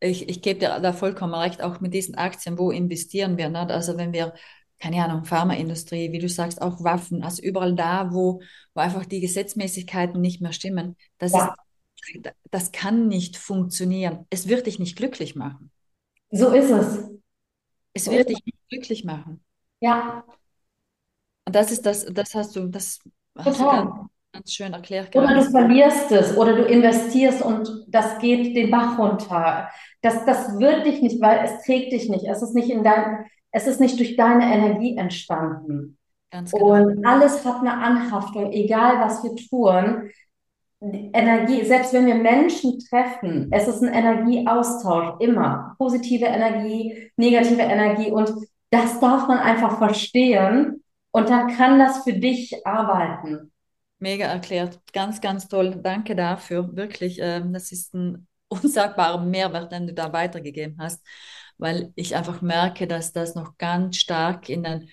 Ich, 0.00 0.28
ich 0.28 0.42
gebe 0.42 0.60
dir 0.60 0.78
da 0.80 0.92
vollkommen 0.92 1.34
recht, 1.34 1.62
auch 1.62 1.80
mit 1.80 1.94
diesen 1.94 2.16
Aktien, 2.16 2.58
wo 2.58 2.70
investieren 2.70 3.36
wir? 3.38 3.48
Ne? 3.48 3.68
Also 3.68 3.96
wenn 3.96 4.12
wir 4.12 4.34
keine 4.78 5.02
Ahnung, 5.02 5.24
Pharmaindustrie, 5.24 6.12
wie 6.12 6.18
du 6.18 6.28
sagst, 6.28 6.60
auch 6.60 6.82
Waffen, 6.84 7.22
also 7.22 7.42
überall 7.42 7.74
da, 7.74 8.12
wo, 8.12 8.42
wo 8.74 8.80
einfach 8.80 9.06
die 9.06 9.20
Gesetzmäßigkeiten 9.20 10.20
nicht 10.20 10.40
mehr 10.40 10.52
stimmen, 10.52 10.96
das, 11.18 11.32
ja. 11.32 11.54
ist, 12.14 12.34
das 12.50 12.72
kann 12.72 13.08
nicht 13.08 13.36
funktionieren. 13.36 14.26
Es 14.30 14.48
wird 14.48 14.66
dich 14.66 14.78
nicht 14.78 14.96
glücklich 14.96 15.34
machen. 15.34 15.70
So 16.30 16.50
ist 16.50 16.70
es. 16.70 17.10
Es 17.94 18.04
so 18.04 18.12
wird 18.12 18.28
dich 18.28 18.44
nicht 18.44 18.68
glücklich 18.68 19.04
machen. 19.04 19.42
Ja. 19.80 20.24
Und 21.46 21.54
das 21.54 21.70
ist 21.70 21.86
das, 21.86 22.04
das 22.04 22.34
hast 22.34 22.56
du, 22.56 22.68
das 22.68 22.98
hast 23.36 23.58
Total. 23.58 24.08
Ganz, 24.36 24.52
schön 24.52 24.72
erklärt. 24.72 25.14
Oder 25.14 25.34
du 25.34 25.42
verlierst 25.42 26.12
es 26.12 26.36
oder 26.36 26.54
du 26.54 26.64
investierst 26.64 27.42
und 27.42 27.84
das 27.88 28.18
geht 28.18 28.56
den 28.56 28.70
Bach 28.70 28.98
runter. 28.98 29.68
Das, 30.02 30.24
das 30.24 30.58
wird 30.58 30.86
dich 30.86 31.02
nicht, 31.02 31.20
weil 31.20 31.44
es 31.44 31.64
trägt 31.64 31.92
dich 31.92 32.08
nicht. 32.08 32.26
Es 32.26 32.42
ist 32.42 32.54
nicht 32.54 32.70
in 32.70 32.84
dein, 32.84 33.26
es 33.50 33.66
ist 33.66 33.80
nicht 33.80 33.98
durch 33.98 34.16
deine 34.16 34.44
Energie 34.44 34.96
entstanden. 34.96 35.98
Ganz 36.30 36.52
genau. 36.52 36.74
Und 36.74 37.06
alles 37.06 37.44
hat 37.44 37.60
eine 37.60 37.72
Anhaftung, 37.72 38.52
egal 38.52 39.00
was 39.00 39.22
wir 39.24 39.34
tun. 39.48 40.10
Energie, 40.80 41.64
selbst 41.64 41.94
wenn 41.94 42.06
wir 42.06 42.16
Menschen 42.16 42.78
treffen, 42.78 43.48
es 43.50 43.66
ist 43.66 43.82
ein 43.82 43.92
Energieaustausch, 43.92 45.20
immer. 45.20 45.74
Positive 45.78 46.26
Energie, 46.26 47.10
negative 47.16 47.62
Energie. 47.62 48.10
Und 48.10 48.30
das 48.70 49.00
darf 49.00 49.26
man 49.26 49.38
einfach 49.38 49.78
verstehen. 49.78 50.82
Und 51.12 51.30
da 51.30 51.46
kann 51.46 51.78
das 51.78 52.04
für 52.04 52.12
dich 52.12 52.66
arbeiten. 52.66 53.52
Mega 53.98 54.26
erklärt. 54.26 54.80
Ganz, 54.92 55.20
ganz 55.20 55.48
toll. 55.48 55.80
Danke 55.82 56.14
dafür. 56.14 56.74
Wirklich, 56.76 57.18
ähm, 57.20 57.52
das 57.52 57.72
ist 57.72 57.94
ein 57.94 58.26
unsagbarer 58.48 59.24
Mehrwert, 59.24 59.72
den 59.72 59.86
du 59.86 59.94
da 59.94 60.12
weitergegeben 60.12 60.76
hast 60.78 61.02
weil 61.58 61.92
ich 61.94 62.16
einfach 62.16 62.42
merke, 62.42 62.86
dass 62.86 63.12
das 63.12 63.34
noch 63.34 63.56
ganz 63.58 63.96
stark 63.96 64.48
in 64.48 64.62
den 64.62 64.88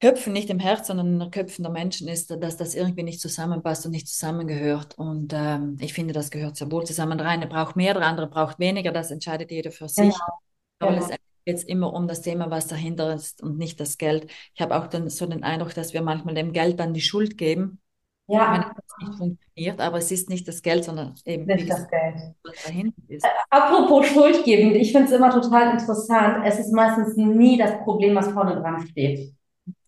Köpfen, 0.00 0.32
nicht 0.32 0.50
im 0.50 0.58
Herz, 0.58 0.88
sondern 0.88 1.14
in 1.14 1.18
den 1.18 1.30
Köpfen 1.30 1.62
der 1.62 1.72
Menschen 1.72 2.08
ist, 2.08 2.30
dass 2.30 2.56
das 2.56 2.74
irgendwie 2.74 3.04
nicht 3.04 3.20
zusammenpasst 3.20 3.86
und 3.86 3.92
nicht 3.92 4.08
zusammengehört. 4.08 4.98
Und 4.98 5.32
ähm, 5.32 5.76
ich 5.80 5.94
finde, 5.94 6.12
das 6.12 6.30
gehört 6.30 6.56
sehr 6.56 6.70
wohl 6.70 6.84
zusammen. 6.84 7.16
Der 7.16 7.28
eine 7.28 7.46
braucht 7.46 7.76
mehr, 7.76 7.94
der 7.94 8.02
andere 8.02 8.28
braucht 8.28 8.58
weniger. 8.58 8.92
Das 8.92 9.10
entscheidet 9.10 9.50
jeder 9.50 9.70
für 9.70 9.88
sich. 9.88 10.12
Genau. 10.12 10.40
Aber 10.80 10.94
genau. 10.94 11.06
es 11.08 11.16
geht 11.46 11.68
immer 11.68 11.92
um 11.92 12.06
das 12.06 12.20
Thema, 12.20 12.50
was 12.50 12.66
dahinter 12.66 13.14
ist 13.14 13.42
und 13.42 13.56
nicht 13.56 13.80
das 13.80 13.96
Geld. 13.96 14.30
Ich 14.54 14.60
habe 14.60 14.76
auch 14.76 14.88
dann 14.88 15.08
so 15.08 15.26
den 15.26 15.42
Eindruck, 15.42 15.74
dass 15.74 15.94
wir 15.94 16.02
manchmal 16.02 16.34
dem 16.34 16.52
Geld 16.52 16.80
dann 16.80 16.92
die 16.92 17.00
Schuld 17.00 17.38
geben, 17.38 17.80
ja. 18.26 18.52
Wenn 18.52 18.60
es 18.60 19.08
nicht 19.08 19.18
funktioniert, 19.18 19.80
aber 19.80 19.98
es 19.98 20.10
ist 20.10 20.30
nicht 20.30 20.48
das 20.48 20.62
Geld, 20.62 20.84
sondern 20.84 21.14
eben 21.24 21.44
nicht 21.44 21.70
das 21.70 21.88
Geld. 21.88 22.34
Was 22.42 22.64
dahinter 22.64 23.02
ist. 23.08 23.24
Äh, 23.24 23.28
apropos 23.50 24.06
Schuldgebend, 24.06 24.76
ich 24.76 24.92
finde 24.92 25.08
es 25.08 25.12
immer 25.12 25.30
total 25.30 25.72
interessant. 25.72 26.44
Es 26.46 26.58
ist 26.58 26.72
meistens 26.72 27.16
nie 27.16 27.58
das 27.58 27.78
Problem, 27.84 28.14
was 28.14 28.28
vorne 28.28 28.56
dran 28.56 28.86
steht. 28.86 29.34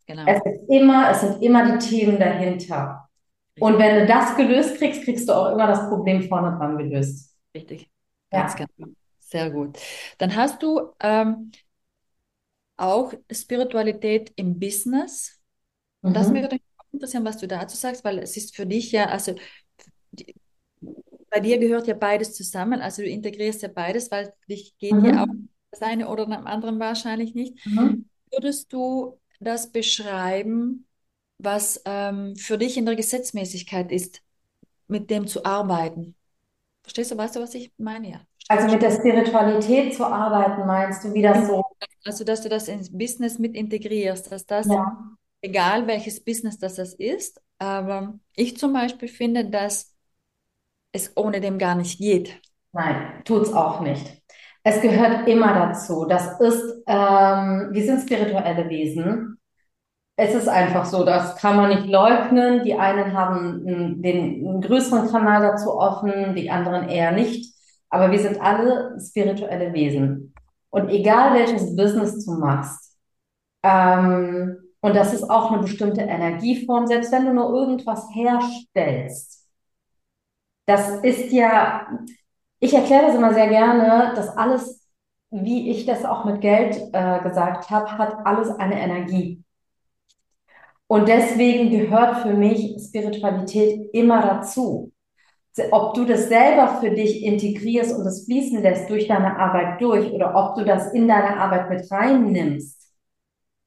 Genau. 0.06 0.24
Es 0.26 0.38
ist 0.44 0.68
immer, 0.68 1.10
es 1.10 1.20
sind 1.20 1.42
immer 1.42 1.72
die 1.72 1.78
Themen 1.78 2.18
dahinter. 2.18 3.08
Und 3.58 3.78
wenn 3.78 4.00
du 4.00 4.06
das 4.06 4.36
gelöst 4.36 4.76
kriegst, 4.76 5.02
kriegst 5.04 5.28
du 5.28 5.32
auch 5.32 5.52
immer 5.52 5.66
das 5.66 5.88
Problem 5.88 6.22
vorne 6.28 6.56
dran 6.58 6.76
gelöst. 6.76 7.34
Richtig. 7.54 7.90
Ganz 8.30 8.58
ja. 8.58 8.66
genau. 8.76 8.92
Sehr 9.18 9.50
gut. 9.50 9.78
Dann 10.18 10.36
hast 10.36 10.62
du 10.62 10.92
ähm, 11.00 11.50
auch 12.76 13.12
Spiritualität 13.30 14.32
im 14.36 14.58
Business. 14.58 15.40
Und 16.02 16.10
mhm. 16.10 16.14
das 16.14 16.32
würde 16.32 16.58
interessieren, 16.96 17.24
was 17.24 17.38
du 17.38 17.46
dazu 17.46 17.76
sagst, 17.76 18.04
weil 18.04 18.18
es 18.18 18.36
ist 18.36 18.56
für 18.56 18.66
dich 18.66 18.92
ja, 18.92 19.06
also 19.06 19.34
bei 21.30 21.40
dir 21.40 21.58
gehört 21.58 21.86
ja 21.86 21.94
beides 21.94 22.34
zusammen, 22.34 22.80
also 22.80 23.02
du 23.02 23.08
integrierst 23.08 23.62
ja 23.62 23.68
beides, 23.68 24.10
weil 24.10 24.32
dich 24.48 24.76
geht 24.78 24.92
mhm. 24.92 25.04
ja 25.04 25.22
auch 25.22 25.34
das 25.70 25.82
eine 25.82 26.08
oder 26.08 26.24
dem 26.24 26.46
anderen 26.46 26.80
wahrscheinlich 26.80 27.34
nicht. 27.34 27.64
Mhm. 27.66 28.08
Würdest 28.30 28.72
du 28.72 29.18
das 29.40 29.70
beschreiben, 29.70 30.86
was 31.38 31.82
ähm, 31.84 32.36
für 32.36 32.56
dich 32.56 32.76
in 32.76 32.86
der 32.86 32.96
Gesetzmäßigkeit 32.96 33.92
ist, 33.92 34.22
mit 34.88 35.10
dem 35.10 35.26
zu 35.26 35.44
arbeiten? 35.44 36.14
Verstehst 36.82 37.10
du, 37.10 37.18
weißt 37.18 37.36
du, 37.36 37.40
was 37.40 37.54
ich 37.54 37.72
meine? 37.76 38.10
Ja. 38.10 38.20
Also 38.48 38.72
mit 38.72 38.80
der 38.80 38.92
Spiritualität 38.92 39.94
zu 39.94 40.06
arbeiten, 40.06 40.66
meinst 40.66 41.04
du, 41.04 41.12
wie 41.12 41.22
das 41.22 41.48
so? 41.48 41.64
Also, 42.04 42.24
dass 42.24 42.42
du 42.42 42.48
das 42.48 42.68
ins 42.68 42.96
Business 42.96 43.38
mit 43.38 43.56
integrierst, 43.56 44.30
dass 44.30 44.46
das 44.46 44.68
ja 44.68 45.16
egal 45.46 45.86
welches 45.86 46.22
Business 46.22 46.58
das, 46.58 46.78
ist. 46.78 47.40
Aber 47.58 48.18
ich 48.34 48.56
zum 48.58 48.72
Beispiel 48.72 49.08
finde, 49.08 49.48
dass 49.48 49.94
es 50.92 51.16
ohne 51.16 51.40
dem 51.40 51.58
gar 51.58 51.74
nicht 51.74 51.98
geht. 51.98 52.40
Nein, 52.72 53.22
tut 53.24 53.42
es 53.42 53.52
auch 53.52 53.80
nicht. 53.80 54.22
Es 54.62 54.80
gehört 54.80 55.28
immer 55.28 55.54
dazu. 55.54 56.06
Das 56.06 56.40
ist, 56.40 56.62
ähm, 56.86 57.68
wir 57.70 57.84
sind 57.84 58.02
spirituelle 58.02 58.68
Wesen. 58.68 59.38
Es 60.16 60.34
ist 60.34 60.48
einfach 60.48 60.84
so, 60.86 61.04
das 61.04 61.36
kann 61.36 61.56
man 61.56 61.68
nicht 61.68 61.86
leugnen. 61.86 62.64
Die 62.64 62.74
einen 62.74 63.12
haben 63.12 64.02
den 64.02 64.60
größeren 64.60 65.10
Kanal 65.10 65.42
dazu 65.42 65.78
offen, 65.78 66.34
die 66.34 66.50
anderen 66.50 66.88
eher 66.88 67.12
nicht. 67.12 67.54
Aber 67.90 68.10
wir 68.10 68.18
sind 68.18 68.40
alle 68.40 68.98
spirituelle 69.00 69.72
Wesen. 69.72 70.34
Und 70.70 70.88
egal 70.88 71.34
welches 71.34 71.76
Business 71.76 72.24
du 72.24 72.32
machst, 72.32 72.96
ähm, 73.62 74.65
und 74.80 74.94
das 74.94 75.12
ist 75.12 75.28
auch 75.28 75.50
eine 75.50 75.62
bestimmte 75.62 76.02
Energieform, 76.02 76.86
selbst 76.86 77.12
wenn 77.12 77.26
du 77.26 77.34
nur 77.34 77.50
irgendwas 77.50 78.06
herstellst. 78.12 79.46
Das 80.66 81.00
ist 81.02 81.32
ja, 81.32 81.86
ich 82.60 82.74
erkläre 82.74 83.06
das 83.06 83.14
immer 83.14 83.34
sehr 83.34 83.48
gerne, 83.48 84.12
dass 84.14 84.36
alles, 84.36 84.86
wie 85.30 85.70
ich 85.70 85.86
das 85.86 86.04
auch 86.04 86.24
mit 86.24 86.40
Geld 86.40 86.76
äh, 86.92 87.20
gesagt 87.22 87.70
habe, 87.70 87.98
hat 87.98 88.26
alles 88.26 88.50
eine 88.50 88.80
Energie. 88.80 89.44
Und 90.88 91.08
deswegen 91.08 91.70
gehört 91.70 92.18
für 92.18 92.34
mich 92.34 92.76
Spiritualität 92.80 93.90
immer 93.92 94.22
dazu. 94.22 94.92
Ob 95.70 95.94
du 95.94 96.04
das 96.04 96.28
selber 96.28 96.78
für 96.80 96.90
dich 96.90 97.24
integrierst 97.24 97.96
und 97.96 98.04
das 98.04 98.24
fließen 98.24 98.62
lässt 98.62 98.90
durch 98.90 99.08
deine 99.08 99.38
Arbeit 99.38 99.80
durch 99.80 100.12
oder 100.12 100.34
ob 100.34 100.56
du 100.56 100.64
das 100.64 100.92
in 100.92 101.08
deine 101.08 101.38
Arbeit 101.38 101.70
mit 101.70 101.90
reinnimmst, 101.90 102.75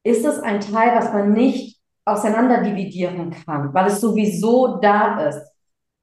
ist 0.03 0.25
es 0.25 0.39
ein 0.39 0.59
Teil, 0.59 0.95
was 0.95 1.13
man 1.13 1.33
nicht 1.33 1.79
auseinanderdividieren 2.05 3.31
kann, 3.31 3.73
weil 3.73 3.87
es 3.87 4.01
sowieso 4.01 4.77
da 4.77 5.27
ist. 5.27 5.45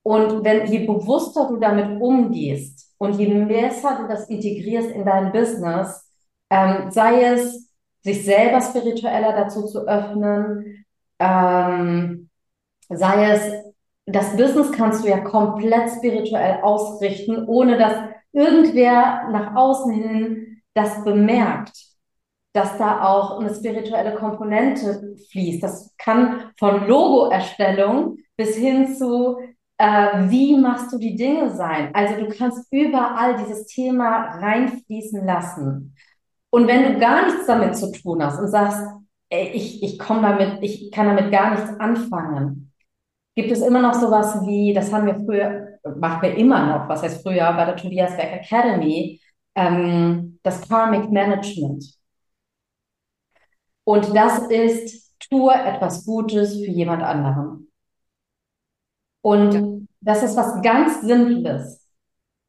Und 0.02 0.44
wenn, 0.44 0.66
je 0.66 0.86
bewusster 0.86 1.48
du 1.48 1.56
damit 1.56 2.00
umgehst 2.00 2.94
und 2.98 3.18
je 3.18 3.26
besser 3.44 3.98
du 4.00 4.08
das 4.08 4.28
integrierst 4.28 4.90
in 4.90 5.04
dein 5.04 5.32
Business, 5.32 6.08
ähm, 6.50 6.90
sei 6.90 7.24
es, 7.24 7.66
sich 8.02 8.24
selber 8.24 8.60
spiritueller 8.60 9.32
dazu 9.32 9.66
zu 9.66 9.80
öffnen, 9.80 10.84
ähm, 11.18 12.28
sei 12.88 13.32
es, 13.32 13.52
das 14.06 14.36
Business 14.36 14.70
kannst 14.70 15.02
du 15.04 15.08
ja 15.08 15.18
komplett 15.18 15.90
spirituell 15.90 16.60
ausrichten, 16.62 17.44
ohne 17.48 17.76
dass 17.76 17.94
irgendwer 18.32 19.28
nach 19.32 19.56
außen 19.56 19.92
hin 19.92 20.62
das 20.74 21.02
bemerkt 21.02 21.85
dass 22.56 22.78
da 22.78 23.02
auch 23.02 23.38
eine 23.38 23.54
spirituelle 23.54 24.14
Komponente 24.14 25.14
fließt. 25.30 25.62
Das 25.62 25.94
kann 25.98 26.52
von 26.58 26.86
Logoerstellung 26.86 28.16
bis 28.36 28.56
hin 28.56 28.94
zu, 28.94 29.38
äh, 29.78 30.28
wie 30.30 30.56
machst 30.56 30.90
du 30.92 30.98
die 30.98 31.16
Dinge 31.16 31.50
sein. 31.54 31.90
Also 31.94 32.14
du 32.18 32.28
kannst 32.28 32.66
überall 32.72 33.36
dieses 33.36 33.66
Thema 33.66 34.38
reinfließen 34.40 35.24
lassen. 35.26 35.94
Und 36.50 36.66
wenn 36.66 36.94
du 36.94 36.98
gar 36.98 37.26
nichts 37.26 37.46
damit 37.46 37.76
zu 37.76 37.92
tun 37.92 38.24
hast 38.24 38.38
und 38.38 38.48
sagst, 38.48 38.80
ey, 39.28 39.48
ich, 39.48 39.82
ich 39.82 39.98
komme 39.98 40.22
damit, 40.22 40.62
ich 40.62 40.90
kann 40.90 41.14
damit 41.14 41.30
gar 41.30 41.50
nichts 41.50 41.78
anfangen, 41.78 42.72
gibt 43.34 43.50
es 43.50 43.60
immer 43.60 43.82
noch 43.82 43.94
sowas 43.94 44.40
wie, 44.46 44.72
das 44.72 44.90
haben 44.92 45.06
wir 45.06 45.16
früher, 45.16 45.78
machen 45.96 46.22
wir 46.22 46.34
immer 46.36 46.64
noch, 46.66 46.88
was 46.88 47.02
heißt 47.02 47.22
früher, 47.22 47.52
bei 47.52 47.66
der 47.66 47.76
Tobias 47.76 48.16
Beck 48.16 48.32
Academy, 48.32 49.20
ähm, 49.54 50.38
das 50.42 50.66
Karmic 50.66 51.10
Management. 51.10 51.95
Und 53.86 54.16
das 54.16 54.38
ist, 54.48 55.14
tue 55.30 55.54
etwas 55.54 56.04
Gutes 56.04 56.54
für 56.54 56.70
jemand 56.70 57.04
anderen. 57.04 57.70
Und 59.22 59.86
das 60.00 60.24
ist 60.24 60.36
was 60.36 60.60
ganz 60.60 61.02
Simples. 61.02 61.86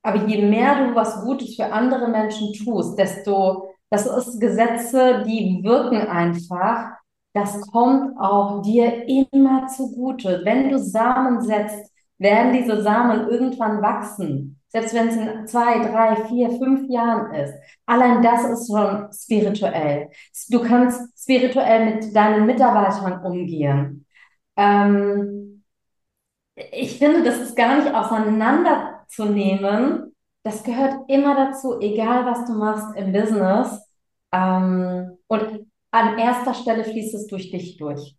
Aber 0.02 0.26
je 0.26 0.42
mehr 0.42 0.88
du 0.88 0.96
was 0.96 1.22
Gutes 1.22 1.56
für 1.56 1.72
andere 1.72 2.08
Menschen 2.08 2.54
tust, 2.54 2.98
desto, 2.98 3.76
das 3.92 4.08
ist 4.08 4.40
Gesetze, 4.40 5.24
die 5.28 5.62
wirken 5.64 6.08
einfach. 6.08 6.94
Das 7.34 7.62
kommt 7.68 8.18
auch 8.20 8.64
dir 8.64 9.08
immer 9.08 9.68
zugute. 9.68 10.42
Wenn 10.44 10.70
du 10.70 10.80
Samen 10.80 11.42
setzt, 11.42 11.92
werden 12.18 12.54
diese 12.54 12.82
Samen 12.82 13.28
irgendwann 13.28 13.82
wachsen. 13.82 14.57
Selbst 14.70 14.94
wenn 14.94 15.08
es 15.08 15.16
in 15.16 15.48
zwei, 15.48 15.80
drei, 15.80 16.16
vier, 16.28 16.50
fünf 16.52 16.90
Jahren 16.90 17.34
ist. 17.34 17.54
Allein 17.86 18.22
das 18.22 18.44
ist 18.46 18.68
schon 18.68 19.08
spirituell. 19.14 20.10
Du 20.50 20.62
kannst 20.62 21.18
spirituell 21.22 21.96
mit 21.96 22.16
deinen 22.16 22.46
Mitarbeitern 22.46 23.24
umgehen. 23.26 24.06
Ähm, 24.58 25.64
ich 26.56 26.98
finde, 26.98 27.24
das 27.24 27.40
ist 27.40 27.56
gar 27.56 27.78
nicht 27.78 27.94
auseinanderzunehmen. 27.94 30.16
Das 30.44 30.64
gehört 30.64 31.10
immer 31.10 31.36
dazu, 31.36 31.80
egal 31.80 32.26
was 32.26 32.46
du 32.46 32.54
machst 32.54 32.96
im 32.98 33.12
Business. 33.14 33.82
Ähm, 34.32 35.18
und 35.28 35.68
an 35.92 36.18
erster 36.18 36.54
Stelle 36.54 36.84
fließt 36.84 37.16
es 37.16 37.28
durch 37.28 37.52
dich 37.52 37.78
durch. 37.78 38.16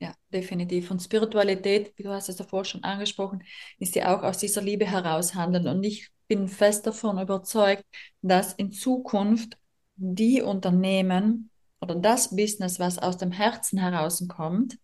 Ja, 0.00 0.14
definitiv. 0.32 0.90
Und 0.90 1.00
Spiritualität, 1.02 1.92
wie 1.96 2.02
du 2.02 2.10
hast 2.10 2.30
es 2.30 2.36
davor 2.36 2.64
schon 2.64 2.82
angesprochen, 2.82 3.44
ist 3.78 3.94
ja 3.94 4.16
auch 4.16 4.22
aus 4.22 4.38
dieser 4.38 4.62
Liebe 4.62 4.86
heraus 4.86 5.34
handeln. 5.34 5.68
Und 5.68 5.84
ich 5.84 6.08
bin 6.26 6.48
fest 6.48 6.86
davon 6.86 7.20
überzeugt, 7.20 7.84
dass 8.22 8.54
in 8.54 8.72
Zukunft 8.72 9.58
die 9.96 10.40
Unternehmen 10.40 11.50
oder 11.82 11.94
das 11.94 12.34
Business, 12.34 12.78
was 12.78 12.98
aus 12.98 13.18
dem 13.18 13.30
Herzen 13.30 13.78
herauskommt, 13.78 14.78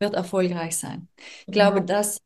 wird 0.00 0.14
erfolgreich 0.14 0.76
sein. 0.76 1.08
Ich 1.46 1.52
glaube, 1.52 1.82
dass 1.82 2.20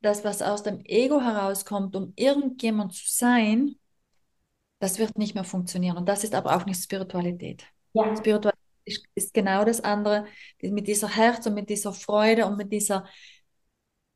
das, 0.00 0.24
was 0.24 0.40
aus 0.40 0.62
dem 0.62 0.80
Ego 0.84 1.20
herauskommt, 1.20 1.94
um 1.94 2.14
irgendjemand 2.16 2.94
zu 2.94 3.04
sein, 3.06 3.76
das 4.78 4.98
wird 4.98 5.18
nicht 5.18 5.34
mehr 5.34 5.44
funktionieren. 5.44 5.96
Und 5.98 6.08
das 6.08 6.24
ist 6.24 6.34
aber 6.34 6.56
auch 6.56 6.64
nicht 6.64 6.82
Spiritualität. 6.82 7.64
Ja. 7.92 8.16
Spiritualität 8.16 8.51
ist, 8.92 9.06
ist 9.14 9.34
genau 9.34 9.64
das 9.64 9.80
andere, 9.80 10.26
mit 10.62 10.86
dieser 10.86 11.08
Herz 11.08 11.46
und 11.46 11.54
mit 11.54 11.68
dieser 11.68 11.92
Freude 11.92 12.46
und 12.46 12.56
mit 12.56 12.72
dieser, 12.72 13.04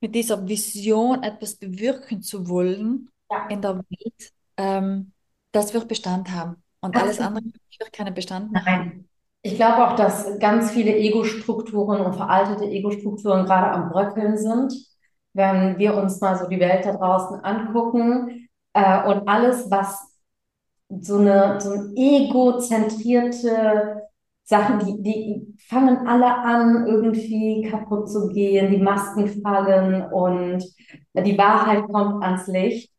mit 0.00 0.14
dieser 0.14 0.46
Vision, 0.46 1.22
etwas 1.22 1.56
bewirken 1.56 2.22
zu 2.22 2.48
wollen 2.48 3.10
ja. 3.30 3.46
in 3.48 3.62
der 3.62 3.76
Welt, 3.76 4.32
ähm, 4.56 5.12
das 5.52 5.74
wird 5.74 5.88
Bestand 5.88 6.30
haben. 6.30 6.62
Und 6.80 6.96
alles 6.96 7.20
andere 7.20 7.44
wird 7.44 7.92
keinen 7.92 8.14
Bestand 8.14 8.54
haben. 8.64 9.08
Ich 9.42 9.56
glaube 9.56 9.86
auch, 9.86 9.94
dass 9.94 10.38
ganz 10.38 10.72
viele 10.72 10.96
Ego-Strukturen 10.96 12.00
und 12.00 12.14
veraltete 12.14 12.64
Ego-Strukturen 12.64 13.46
gerade 13.46 13.70
am 13.70 13.90
Bröckeln 13.90 14.36
sind. 14.36 14.74
Wenn 15.34 15.78
wir 15.78 15.94
uns 15.94 16.20
mal 16.20 16.36
so 16.36 16.48
die 16.48 16.58
Welt 16.58 16.84
da 16.84 16.92
draußen 16.92 17.44
angucken 17.44 18.48
äh, 18.72 19.08
und 19.08 19.28
alles, 19.28 19.70
was 19.70 20.16
so 20.88 21.18
eine 21.18 21.60
so 21.60 21.72
ein 21.72 21.92
egozentrierte 21.96 24.02
Sachen, 24.46 24.78
die, 24.78 25.02
die 25.02 25.56
fangen 25.68 26.06
alle 26.06 26.32
an, 26.32 26.86
irgendwie 26.86 27.68
kaputt 27.68 28.08
zu 28.08 28.28
gehen, 28.28 28.70
die 28.70 28.78
Masken 28.78 29.42
fallen 29.42 30.04
und 30.12 30.64
die 31.14 31.36
Wahrheit 31.36 31.84
kommt 31.88 32.22
ans 32.22 32.46
Licht. 32.46 32.92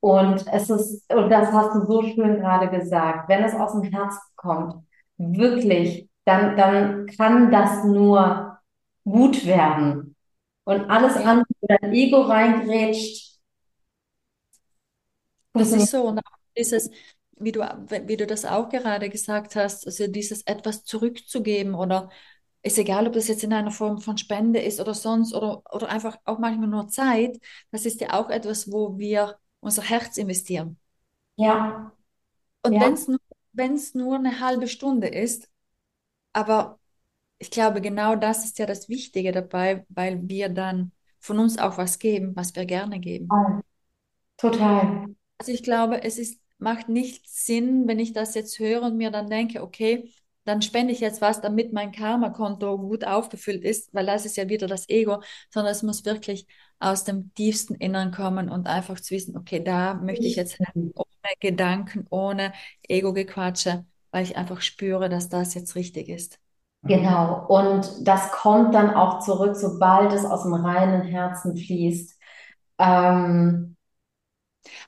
Und 0.00 0.46
es 0.50 0.70
ist, 0.70 1.12
und 1.12 1.28
das 1.28 1.52
hast 1.52 1.74
du 1.74 1.84
so 1.84 2.02
schön 2.02 2.40
gerade 2.40 2.70
gesagt, 2.70 3.28
wenn 3.28 3.44
es 3.44 3.54
aus 3.54 3.72
dem 3.72 3.82
Herz 3.82 4.14
kommt, 4.36 4.74
wirklich, 5.18 6.08
dann, 6.24 6.56
dann 6.56 7.06
kann 7.06 7.50
das 7.50 7.84
nur 7.84 8.58
gut 9.04 9.46
werden. 9.46 10.16
Und 10.64 10.88
alles 10.88 11.16
andere, 11.16 11.44
wo 11.60 11.66
dein 11.66 11.92
Ego 11.92 12.22
reingrätscht, 12.22 13.38
das 15.52 15.72
ist 15.72 15.90
so. 15.90 16.08
Und 16.08 16.20
dieses, 16.56 16.90
wie 17.40 17.52
du, 17.52 17.60
wie 18.06 18.16
du 18.16 18.26
das 18.26 18.44
auch 18.44 18.68
gerade 18.68 19.08
gesagt 19.08 19.56
hast, 19.56 19.86
also 19.86 20.06
dieses 20.06 20.42
etwas 20.42 20.84
zurückzugeben 20.84 21.74
oder 21.74 22.10
ist 22.62 22.78
egal, 22.78 23.06
ob 23.06 23.14
das 23.14 23.28
jetzt 23.28 23.42
in 23.42 23.52
einer 23.52 23.70
Form 23.70 24.00
von 24.00 24.18
Spende 24.18 24.60
ist 24.60 24.80
oder 24.80 24.94
sonst 24.94 25.34
oder, 25.34 25.62
oder 25.72 25.88
einfach 25.88 26.18
auch 26.24 26.38
manchmal 26.38 26.68
nur 26.68 26.88
Zeit, 26.88 27.40
das 27.70 27.86
ist 27.86 28.00
ja 28.00 28.12
auch 28.12 28.28
etwas, 28.28 28.70
wo 28.70 28.98
wir 28.98 29.38
unser 29.60 29.82
Herz 29.82 30.18
investieren. 30.18 30.78
Ja. 31.36 31.92
Und 32.62 32.74
ja. 32.74 32.80
wenn 32.82 33.74
es 33.74 33.94
nur, 33.94 34.08
nur 34.08 34.16
eine 34.16 34.40
halbe 34.40 34.68
Stunde 34.68 35.08
ist, 35.08 35.48
aber 36.32 36.78
ich 37.38 37.50
glaube, 37.50 37.80
genau 37.80 38.16
das 38.16 38.44
ist 38.44 38.58
ja 38.58 38.66
das 38.66 38.88
Wichtige 38.90 39.32
dabei, 39.32 39.86
weil 39.88 40.28
wir 40.28 40.50
dann 40.50 40.92
von 41.18 41.38
uns 41.38 41.58
auch 41.58 41.78
was 41.78 41.98
geben, 41.98 42.36
was 42.36 42.54
wir 42.54 42.66
gerne 42.66 43.00
geben. 43.00 43.28
Total. 44.36 45.06
Also 45.38 45.52
ich 45.52 45.62
glaube, 45.62 46.02
es 46.02 46.18
ist 46.18 46.38
macht 46.60 46.88
nicht 46.88 47.28
Sinn, 47.28 47.86
wenn 47.88 47.98
ich 47.98 48.12
das 48.12 48.34
jetzt 48.34 48.58
höre 48.58 48.82
und 48.82 48.96
mir 48.96 49.10
dann 49.10 49.28
denke, 49.28 49.62
okay, 49.62 50.12
dann 50.44 50.62
spende 50.62 50.92
ich 50.92 51.00
jetzt 51.00 51.20
was, 51.20 51.40
damit 51.40 51.72
mein 51.72 51.92
Karma-Konto 51.92 52.78
gut 52.78 53.04
aufgefüllt 53.06 53.62
ist, 53.64 53.92
weil 53.94 54.06
das 54.06 54.24
ist 54.26 54.36
ja 54.36 54.48
wieder 54.48 54.66
das 54.66 54.88
Ego, 54.88 55.22
sondern 55.50 55.72
es 55.72 55.82
muss 55.82 56.04
wirklich 56.04 56.46
aus 56.78 57.04
dem 57.04 57.32
tiefsten 57.34 57.74
Innern 57.74 58.10
kommen 58.10 58.48
und 58.48 58.66
einfach 58.66 58.98
zu 59.00 59.14
wissen, 59.14 59.36
okay, 59.36 59.62
da 59.62 59.94
möchte 59.94 60.26
ich 60.26 60.36
jetzt 60.36 60.58
ohne 60.94 61.06
Gedanken, 61.40 62.06
ohne 62.10 62.52
Ego-Gequatsche, 62.88 63.84
weil 64.10 64.24
ich 64.24 64.36
einfach 64.36 64.60
spüre, 64.62 65.08
dass 65.08 65.28
das 65.28 65.54
jetzt 65.54 65.74
richtig 65.74 66.08
ist. 66.08 66.38
Genau, 66.82 67.46
und 67.48 68.06
das 68.08 68.32
kommt 68.32 68.74
dann 68.74 68.94
auch 68.94 69.20
zurück, 69.20 69.54
sobald 69.54 70.12
es 70.12 70.24
aus 70.24 70.42
dem 70.42 70.54
reinen 70.54 71.02
Herzen 71.02 71.56
fließt. 71.56 72.18
Ähm, 72.78 73.76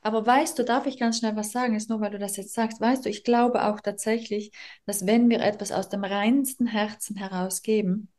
aber 0.01 0.25
weißt 0.25 0.57
du, 0.57 0.63
darf 0.63 0.85
ich 0.85 0.99
ganz 0.99 1.19
schnell 1.19 1.35
was 1.35 1.51
sagen, 1.51 1.75
ist 1.75 1.89
nur 1.89 2.01
weil 2.01 2.11
du 2.11 2.19
das 2.19 2.37
jetzt 2.37 2.53
sagst, 2.53 2.79
weißt 2.79 3.05
du, 3.05 3.09
ich 3.09 3.23
glaube 3.23 3.65
auch 3.65 3.79
tatsächlich, 3.79 4.51
dass 4.85 5.05
wenn 5.05 5.29
wir 5.29 5.41
etwas 5.41 5.71
aus 5.71 5.89
dem 5.89 6.03
reinsten 6.03 6.67
Herzen 6.67 7.15
herausgeben, 7.15 8.09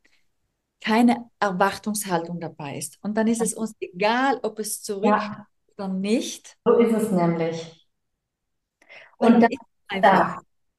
keine 0.80 1.30
Erwartungshaltung 1.40 2.40
dabei 2.40 2.76
ist. 2.76 2.98
Und 3.02 3.16
dann 3.16 3.26
ist 3.26 3.40
es 3.40 3.54
uns 3.54 3.74
egal, 3.80 4.38
ob 4.42 4.58
es 4.58 4.82
zurück 4.82 5.04
ja. 5.04 5.46
oder 5.76 5.88
nicht. 5.88 6.56
So 6.64 6.76
ist 6.78 6.92
es 6.92 7.10
nämlich. 7.10 7.88
Und, 9.16 9.34
Und 9.34 9.40
das, 9.40 9.50
ist 9.50 10.04
das, 10.04 10.36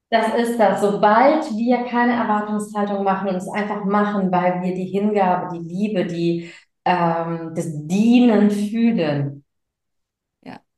das 0.09 0.35
ist 0.35 0.59
das. 0.59 0.81
Sobald 0.81 1.49
wir 1.55 1.85
keine 1.85 2.13
Erwartungshaltung 2.13 3.03
machen 3.03 3.29
und 3.29 3.35
es 3.35 3.47
einfach 3.47 3.83
machen, 3.85 4.31
weil 4.31 4.61
wir 4.61 4.75
die 4.75 4.85
Hingabe, 4.85 5.57
die 5.57 5.67
Liebe, 5.67 6.05
die, 6.05 6.51
ähm, 6.83 7.53
das 7.55 7.65
Dienen 7.71 8.51
fühlen, 8.51 9.44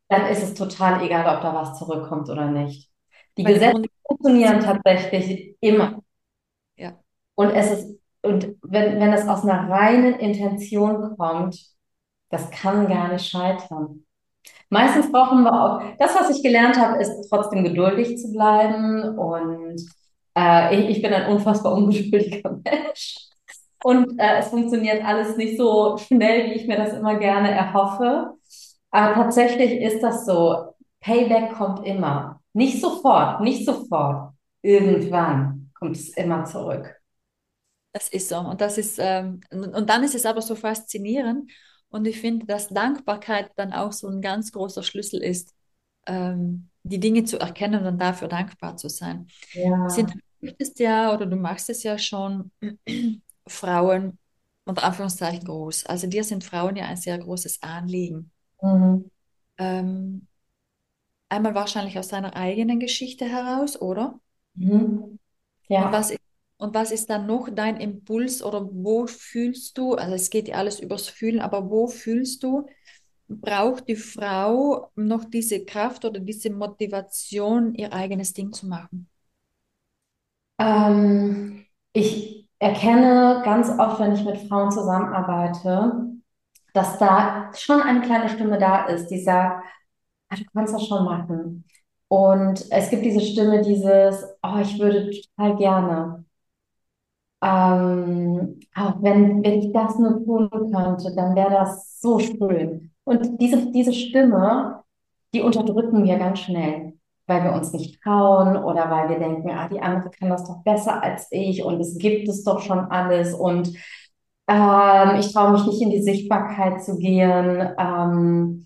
dann 0.10 0.26
ist 0.28 0.44
es 0.44 0.54
total 0.54 1.04
egal, 1.04 1.36
ob 1.36 1.42
da 1.42 1.54
was 1.54 1.78
zurückkommt 1.78 2.30
oder 2.30 2.48
nicht. 2.48 2.90
Die 3.38 3.46
Weil 3.46 3.56
Gesetze 3.56 3.84
funktionieren 4.08 4.60
tatsächlich 4.60 5.56
immer. 5.60 6.00
Ja. 6.76 6.94
Und 7.36 7.52
es 7.52 7.72
ist, 7.72 8.00
und 8.22 8.56
wenn, 8.62 9.00
wenn 9.00 9.14
es 9.14 9.28
aus 9.28 9.44
einer 9.44 9.70
reinen 9.70 10.16
Intention 10.16 11.16
kommt, 11.18 11.60
das 12.30 12.50
kann 12.52 12.88
gar 12.88 13.12
nicht 13.12 13.30
scheitern. 13.30 14.04
Meistens 14.70 15.12
brauchen 15.12 15.44
wir 15.44 15.54
auch, 15.54 15.82
das, 15.98 16.16
was 16.16 16.36
ich 16.36 16.44
gelernt 16.44 16.78
habe, 16.78 16.98
ist 16.98 17.30
trotzdem 17.30 17.64
geduldig 17.64 18.18
zu 18.18 18.32
bleiben 18.34 19.18
und 19.18 19.82
äh, 20.38 20.76
ich, 20.76 20.98
ich 20.98 21.02
bin 21.02 21.14
ein 21.14 21.32
unfassbar 21.32 21.74
ungeduldiger 21.74 22.52
Mensch. 22.66 23.28
Und 23.84 24.20
äh, 24.20 24.40
es 24.40 24.48
funktioniert 24.50 25.06
alles 25.06 25.38
nicht 25.38 25.58
so 25.58 25.98
schnell, 25.98 26.50
wie 26.50 26.54
ich 26.56 26.68
mir 26.68 26.78
das 26.78 26.94
immer 26.94 27.16
gerne 27.18 27.52
erhoffe. 27.52 28.34
Aber 28.92 29.14
tatsächlich 29.16 29.82
ist 29.82 30.02
das 30.02 30.26
so. 30.26 30.74
Payback 31.00 31.54
kommt 31.54 31.86
immer. 31.86 32.42
Nicht 32.54 32.82
sofort, 32.82 33.42
nicht 33.42 33.66
sofort. 33.66 34.34
Irgendwann 34.62 35.70
kommt 35.76 35.96
es 35.96 36.10
immer 36.10 36.46
zurück. 36.46 36.96
Das 37.94 38.10
ist 38.10 38.30
so. 38.30 38.38
Und 38.38 38.62
das 38.62 38.78
ist, 38.78 38.98
ähm, 39.00 39.42
und 39.52 39.90
dann 39.90 40.04
ist 40.04 40.16
es 40.16 40.26
aber 40.26 40.42
so 40.42 40.56
faszinierend. 40.56 41.52
Und 41.90 42.06
ich 42.06 42.20
finde, 42.20 42.46
dass 42.46 42.68
Dankbarkeit 42.70 43.52
dann 43.56 43.74
auch 43.74 43.92
so 43.92 44.08
ein 44.08 44.22
ganz 44.22 44.52
großer 44.52 44.84
Schlüssel 44.84 45.22
ist, 45.22 45.54
ähm, 46.06 46.70
die 46.84 47.00
Dinge 47.00 47.24
zu 47.24 47.40
erkennen 47.40 47.86
und 47.86 48.00
dafür 48.00 48.28
dankbar 48.28 48.78
zu 48.78 48.90
sein. 48.90 49.28
Ja. 49.54 49.90
Sind, 49.90 50.14
du 50.14 50.20
möchtest 50.42 50.80
ja 50.80 51.14
oder 51.14 51.26
du 51.26 51.36
machst 51.36 51.70
es 51.70 51.84
ja 51.84 51.98
schon 51.98 52.52
Frauen 53.48 54.18
unter 54.66 54.84
Anführungszeichen 54.84 55.46
groß. 55.46 55.86
Also 55.86 56.08
dir 56.08 56.24
sind 56.24 56.44
Frauen 56.44 56.76
ja 56.76 56.86
ein 56.86 56.98
sehr 56.98 57.18
großes 57.18 57.64
Anliegen. 57.64 58.32
Mhm. 58.62 59.10
Ähm, 59.58 60.28
einmal 61.30 61.56
wahrscheinlich 61.56 61.98
aus 61.98 62.10
seiner 62.10 62.36
eigenen 62.36 62.80
Geschichte 62.82 63.24
heraus, 63.26 63.80
oder? 63.82 64.20
Mhm. 64.56 65.20
Ja. 65.70 65.84
Und 65.84 65.92
was 65.92 66.12
ist, 66.12 66.20
und 66.58 66.74
was 66.74 66.92
ist 66.92 67.10
dann 67.10 67.28
noch 67.28 67.50
dein 67.54 67.78
Impuls 67.80 68.42
oder 68.44 68.68
wo 68.72 69.06
fühlst 69.08 69.78
du, 69.78 69.94
also 69.96 70.16
es 70.16 70.30
geht 70.30 70.48
ja 70.48 70.56
alles 70.56 70.80
übers 70.80 71.08
Fühlen, 71.10 71.40
aber 71.40 71.70
wo 71.70 71.88
fühlst 71.88 72.44
du, 72.44 72.66
braucht 73.28 73.88
die 73.90 73.96
Frau 73.98 74.92
noch 74.96 75.26
diese 75.26 75.66
Kraft 75.66 76.06
oder 76.06 76.20
diese 76.20 76.50
Motivation, 76.52 77.76
ihr 77.76 77.94
eigenes 77.94 78.34
Ding 78.34 78.54
zu 78.54 78.68
machen? 78.68 79.10
Ähm, 80.60 81.66
ich 81.94 82.48
erkenne 82.60 83.42
ganz 83.46 83.70
oft, 83.80 84.00
wenn 84.00 84.14
ich 84.14 84.24
mit 84.24 84.38
Frauen 84.48 84.72
zusammenarbeite, 84.72 86.17
dass 86.78 87.00
da 87.00 87.52
schon 87.56 87.82
eine 87.82 88.02
kleine 88.02 88.30
Stimme 88.30 88.60
da 88.60 88.86
ist, 88.86 89.08
die 89.08 89.20
sagt, 89.20 89.66
ah, 90.30 90.36
du 90.36 90.44
kannst 90.54 90.74
das 90.76 90.88
schon 90.88 91.06
machen. 91.06 91.66
Und 92.08 92.66
es 92.72 92.90
gibt 92.90 93.04
diese 93.04 93.20
Stimme, 93.22 93.62
dieses, 93.62 94.24
oh, 94.44 94.60
ich 94.62 94.80
würde 94.80 95.10
total 95.12 95.58
gerne. 95.58 96.26
Ähm, 97.42 98.60
auch 98.76 99.02
wenn, 99.02 99.44
wenn 99.44 99.60
ich 99.60 99.74
das 99.74 99.98
nur 100.00 100.24
tun 100.24 100.50
könnte, 100.50 101.14
dann 101.16 101.36
wäre 101.36 101.52
das 101.52 102.00
so 102.00 102.20
schön. 102.20 102.92
Und 103.04 103.42
diese, 103.42 103.72
diese 103.72 103.94
Stimme, 103.94 104.84
die 105.34 105.42
unterdrücken 105.42 106.04
wir 106.04 106.18
ganz 106.18 106.40
schnell, 106.40 106.94
weil 107.28 107.44
wir 107.44 107.54
uns 107.54 107.74
nicht 107.74 108.02
trauen 108.04 108.56
oder 108.58 108.90
weil 108.90 109.10
wir 109.10 109.20
denken, 109.20 109.50
ah, 109.52 109.68
die 109.68 109.82
andere 109.82 110.12
kann 110.12 110.30
das 110.30 110.46
doch 110.46 110.64
besser 110.64 111.02
als 111.04 111.28
ich 111.32 111.64
und 111.64 111.80
es 111.80 111.98
gibt 111.98 112.28
es 112.28 112.44
doch 112.44 112.62
schon 112.62 112.80
alles 112.80 113.34
und 113.34 113.74
ähm, 114.48 115.20
ich 115.20 115.34
traue 115.34 115.52
mich 115.54 115.66
nicht 115.66 115.82
in 115.82 115.90
die 115.92 116.02
Sichtbarkeit 116.02 116.84
zu 116.84 116.98
gehen. 116.98 117.70
Ähm, 117.78 118.66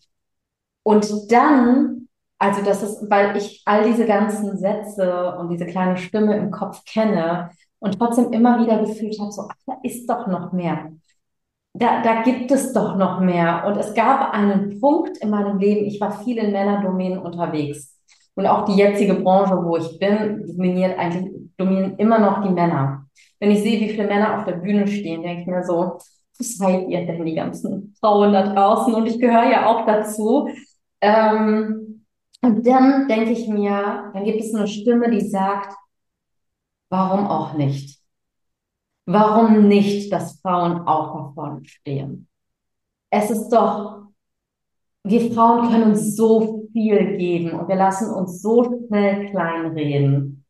und 0.83 1.31
dann, 1.31 2.07
also 2.39 2.63
das 2.63 2.83
ist, 2.83 3.09
weil 3.09 3.37
ich 3.37 3.61
all 3.65 3.83
diese 3.83 4.05
ganzen 4.05 4.57
Sätze 4.57 5.35
und 5.37 5.49
diese 5.49 5.65
kleine 5.65 5.97
Stimme 5.97 6.37
im 6.37 6.51
Kopf 6.51 6.83
kenne 6.85 7.51
und 7.79 7.97
trotzdem 7.97 8.31
immer 8.33 8.59
wieder 8.59 8.79
gefühlt 8.79 9.19
habe, 9.19 9.31
so, 9.31 9.43
ach, 9.49 9.55
da 9.65 9.73
ist 9.83 10.07
doch 10.09 10.27
noch 10.27 10.51
mehr. 10.53 10.91
Da, 11.73 12.01
da 12.03 12.21
gibt 12.23 12.51
es 12.51 12.73
doch 12.73 12.95
noch 12.97 13.19
mehr. 13.21 13.65
Und 13.67 13.77
es 13.77 13.93
gab 13.93 14.33
einen 14.33 14.79
Punkt 14.81 15.17
in 15.17 15.29
meinem 15.29 15.57
Leben, 15.59 15.85
ich 15.85 16.01
war 16.01 16.23
viel 16.23 16.37
in 16.37 16.51
Männerdomänen 16.51 17.19
unterwegs. 17.19 17.90
Und 18.35 18.45
auch 18.47 18.65
die 18.65 18.75
jetzige 18.75 19.15
Branche, 19.15 19.55
wo 19.63 19.77
ich 19.77 19.99
bin, 19.99 20.45
dominiert 20.47 20.97
eigentlich, 20.97 21.31
dominieren 21.57 21.97
immer 21.97 22.19
noch 22.19 22.43
die 22.43 22.53
Männer. 22.53 23.05
Wenn 23.39 23.51
ich 23.51 23.61
sehe, 23.61 23.79
wie 23.79 23.89
viele 23.89 24.07
Männer 24.07 24.37
auf 24.37 24.45
der 24.45 24.57
Bühne 24.57 24.87
stehen, 24.87 25.21
denke 25.21 25.41
ich 25.41 25.47
mir 25.47 25.63
so, 25.63 25.99
was 26.37 26.57
seid 26.57 26.87
ihr 26.87 27.05
denn, 27.05 27.25
die 27.25 27.35
ganzen 27.35 27.93
Frauen 27.99 28.33
da 28.33 28.53
draußen? 28.53 28.93
Und 28.93 29.07
ich 29.07 29.19
gehöre 29.19 29.49
ja 29.49 29.67
auch 29.67 29.85
dazu. 29.85 30.49
Ähm, 31.01 32.05
und 32.41 32.65
dann 32.65 33.07
denke 33.07 33.31
ich 33.31 33.47
mir, 33.47 34.11
dann 34.13 34.23
gibt 34.23 34.41
es 34.41 34.53
eine 34.55 34.67
Stimme, 34.67 35.09
die 35.11 35.27
sagt, 35.27 35.75
warum 36.89 37.27
auch 37.27 37.53
nicht? 37.53 37.99
Warum 39.05 39.67
nicht, 39.67 40.11
dass 40.11 40.39
Frauen 40.41 40.87
auch 40.87 41.15
da 41.15 41.31
vorne 41.33 41.65
stehen? 41.65 42.27
Es 43.09 43.29
ist 43.29 43.49
doch, 43.49 44.07
wir 45.03 45.33
Frauen 45.33 45.69
können 45.69 45.91
uns 45.91 46.15
so 46.15 46.67
viel 46.71 47.17
geben 47.17 47.59
und 47.59 47.67
wir 47.67 47.75
lassen 47.75 48.13
uns 48.13 48.41
so 48.41 48.85
schnell 48.87 49.29
kleinreden. 49.31 50.45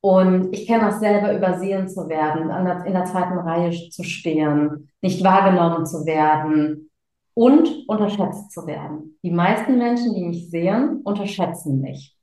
Und 0.00 0.52
ich 0.52 0.66
kenne 0.66 0.86
das 0.86 0.98
selber, 0.98 1.32
übersehen 1.36 1.88
zu 1.88 2.08
werden, 2.08 2.50
in 2.84 2.92
der 2.92 3.04
zweiten 3.04 3.38
Reihe 3.38 3.70
zu 3.90 4.02
stehen, 4.02 4.90
nicht 5.00 5.22
wahrgenommen 5.22 5.86
zu 5.86 6.04
werden 6.04 6.90
und 7.34 7.88
unterschätzt 7.88 8.50
zu 8.50 8.66
werden. 8.66 9.16
Die 9.22 9.30
meisten 9.30 9.78
Menschen, 9.78 10.14
die 10.14 10.24
mich 10.24 10.50
sehen, 10.50 11.02
unterschätzen 11.04 11.80
mich. 11.80 12.16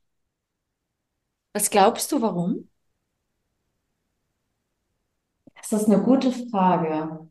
Was 1.54 1.70
glaubst 1.70 2.12
du, 2.12 2.20
warum? 2.20 2.68
Das 5.56 5.72
ist 5.72 5.88
eine 5.88 6.02
gute 6.02 6.30
Frage. 6.32 7.28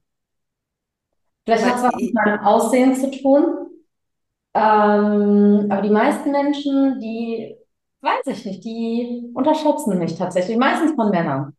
Vielleicht 1.45 1.65
hat 1.65 1.77
es 1.77 1.83
was 1.83 1.95
mit 1.95 2.13
meinem 2.13 2.39
Aussehen 2.39 2.95
zu 2.95 3.11
tun. 3.11 3.68
Ähm, 4.53 5.67
aber 5.69 5.81
die 5.81 5.89
meisten 5.89 6.31
Menschen, 6.31 6.99
die, 6.99 7.55
weiß 8.01 8.27
ich 8.27 8.45
nicht, 8.45 8.63
die 8.63 9.31
unterschätzen 9.33 9.99
mich 9.99 10.17
tatsächlich. 10.17 10.57
Meistens 10.57 10.93
von 10.95 11.09
Männern. 11.11 11.55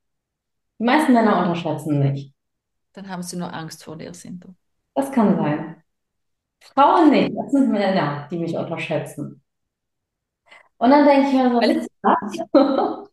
Die 0.79 0.85
meisten 0.85 1.13
Männer 1.13 1.41
unterschätzen 1.41 1.99
mich. 1.99 2.33
Dann 2.93 3.09
haben 3.09 3.23
sie 3.23 3.37
nur 3.37 3.53
Angst 3.53 3.85
vor 3.85 3.97
dir, 3.97 4.13
sind 4.15 4.45
du. 4.45 4.55
Das 4.95 5.13
kann 5.13 5.37
sein. 5.37 5.83
Frauen 6.75 7.11
nicht, 7.11 7.33
das 7.37 7.53
sind 7.53 7.71
Männer, 7.71 8.29
die 8.31 8.39
mich 8.39 8.57
unterschätzen. 8.57 9.43
Und 10.79 10.91
dann 10.91 11.07
denke 11.07 11.29
ich 11.29 11.35
mir 11.35 11.51
so, 11.51 11.61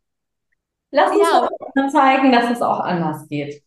Lass 0.91 1.11
uns 1.11 1.21
ja. 1.21 1.47
doch 1.75 1.91
zeigen, 1.91 2.31
dass 2.31 2.49
es 2.49 2.61
auch 2.61 2.79
anders 2.79 3.27
geht. 3.27 3.61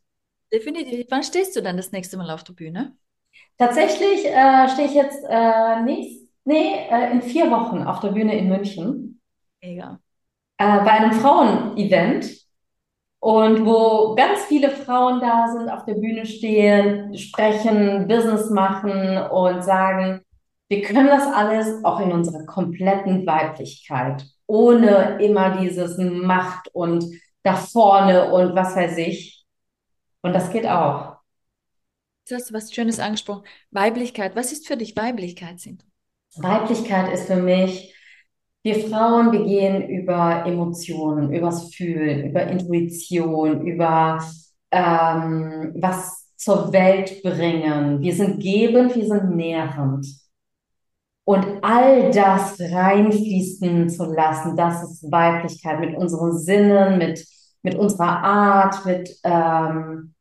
Definitiv. 0.52 1.06
Wann 1.10 1.22
stehst 1.22 1.54
du 1.54 1.62
dann 1.62 1.76
das 1.76 1.92
nächste 1.92 2.16
Mal 2.16 2.30
auf 2.30 2.42
der 2.44 2.54
Bühne? 2.54 2.96
Tatsächlich 3.58 4.26
äh, 4.26 4.68
stehe 4.68 4.88
ich 4.88 4.94
jetzt 4.94 5.22
äh, 5.28 5.82
nächst, 5.82 6.28
nee, 6.44 6.74
äh, 6.90 7.12
in 7.12 7.22
vier 7.22 7.50
Wochen 7.50 7.82
auf 7.82 8.00
der 8.00 8.08
Bühne 8.08 8.36
in 8.36 8.48
München. 8.48 9.20
Mega. 9.62 9.98
Äh, 10.58 10.78
bei 10.84 10.90
einem 10.90 11.12
Frauen-Event. 11.12 12.40
Und 13.22 13.66
wo 13.66 14.14
ganz 14.14 14.44
viele 14.44 14.70
Frauen 14.70 15.20
da 15.20 15.48
sind, 15.48 15.68
auf 15.68 15.84
der 15.84 15.94
Bühne 15.94 16.24
stehen, 16.24 17.14
sprechen, 17.18 18.08
Business 18.08 18.48
machen 18.48 19.18
und 19.30 19.62
sagen, 19.62 20.22
wir 20.68 20.80
können 20.80 21.08
das 21.08 21.26
alles 21.26 21.84
auch 21.84 22.00
in 22.00 22.12
unserer 22.12 22.46
kompletten 22.46 23.26
Weiblichkeit 23.26 24.24
ohne 24.50 25.22
immer 25.22 25.58
dieses 25.58 25.96
Macht 25.96 26.74
und 26.74 27.04
da 27.44 27.54
vorne 27.54 28.32
und 28.32 28.56
was 28.56 28.74
weiß 28.74 28.98
ich. 28.98 29.46
Und 30.22 30.32
das 30.32 30.50
geht 30.50 30.66
auch. 30.66 31.09
Du 32.30 32.36
hast 32.36 32.52
was 32.52 32.72
Schönes 32.72 33.00
angesprochen. 33.00 33.42
Weiblichkeit. 33.72 34.36
Was 34.36 34.52
ist 34.52 34.68
für 34.68 34.76
dich 34.76 34.96
Weiblichkeit, 34.96 35.58
Sind? 35.58 35.84
Weiblichkeit 36.36 37.12
ist 37.12 37.26
für 37.26 37.34
mich, 37.34 37.92
wir 38.62 38.88
Frauen, 38.88 39.32
wir 39.32 39.42
gehen 39.42 39.88
über 39.88 40.46
Emotionen, 40.46 41.32
übers 41.32 41.74
Fühlen, 41.74 42.30
über 42.30 42.42
Intuition, 42.44 43.66
über 43.66 44.22
ähm, 44.70 45.72
was 45.74 46.28
zur 46.36 46.72
Welt 46.72 47.20
bringen. 47.24 48.00
Wir 48.00 48.14
sind 48.14 48.40
gebend, 48.40 48.94
wir 48.94 49.06
sind 49.06 49.34
nährend. 49.34 50.06
Und 51.24 51.44
all 51.62 52.12
das 52.12 52.60
reinfließen 52.60 53.88
zu 53.88 54.04
lassen, 54.04 54.56
das 54.56 54.84
ist 54.84 55.10
Weiblichkeit 55.10 55.80
mit 55.80 55.96
unseren 55.96 56.38
Sinnen, 56.38 56.98
mit, 56.98 57.26
mit 57.62 57.74
unserer 57.74 58.22
Art, 58.22 58.86
mit, 58.86 59.18
ähm, 59.24 60.14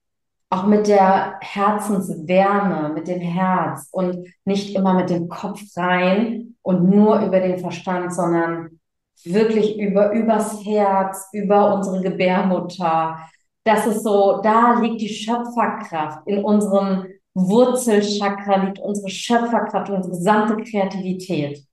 auch 0.49 0.65
mit 0.65 0.87
der 0.87 1.37
Herzenswärme, 1.41 2.89
mit 2.93 3.07
dem 3.07 3.19
Herz 3.19 3.87
und 3.91 4.27
nicht 4.45 4.75
immer 4.75 4.95
mit 4.95 5.09
dem 5.09 5.29
Kopf 5.29 5.61
rein 5.77 6.55
und 6.63 6.89
nur 6.89 7.19
über 7.21 7.39
den 7.39 7.59
Verstand, 7.59 8.13
sondern 8.13 8.79
wirklich 9.23 9.77
über, 9.77 10.11
übers 10.11 10.65
Herz, 10.65 11.27
über 11.33 11.73
unsere 11.73 12.01
Gebärmutter. 12.01 13.19
Das 13.63 13.85
ist 13.85 14.03
so, 14.03 14.41
da 14.41 14.79
liegt 14.79 15.01
die 15.01 15.09
Schöpferkraft 15.09 16.25
in 16.27 16.43
unserem 16.43 17.05
Wurzelchakra 17.35 18.63
liegt 18.63 18.79
unsere 18.79 19.09
Schöpferkraft, 19.09 19.89
unsere 19.89 20.15
gesamte 20.15 20.63
Kreativität. 20.63 21.63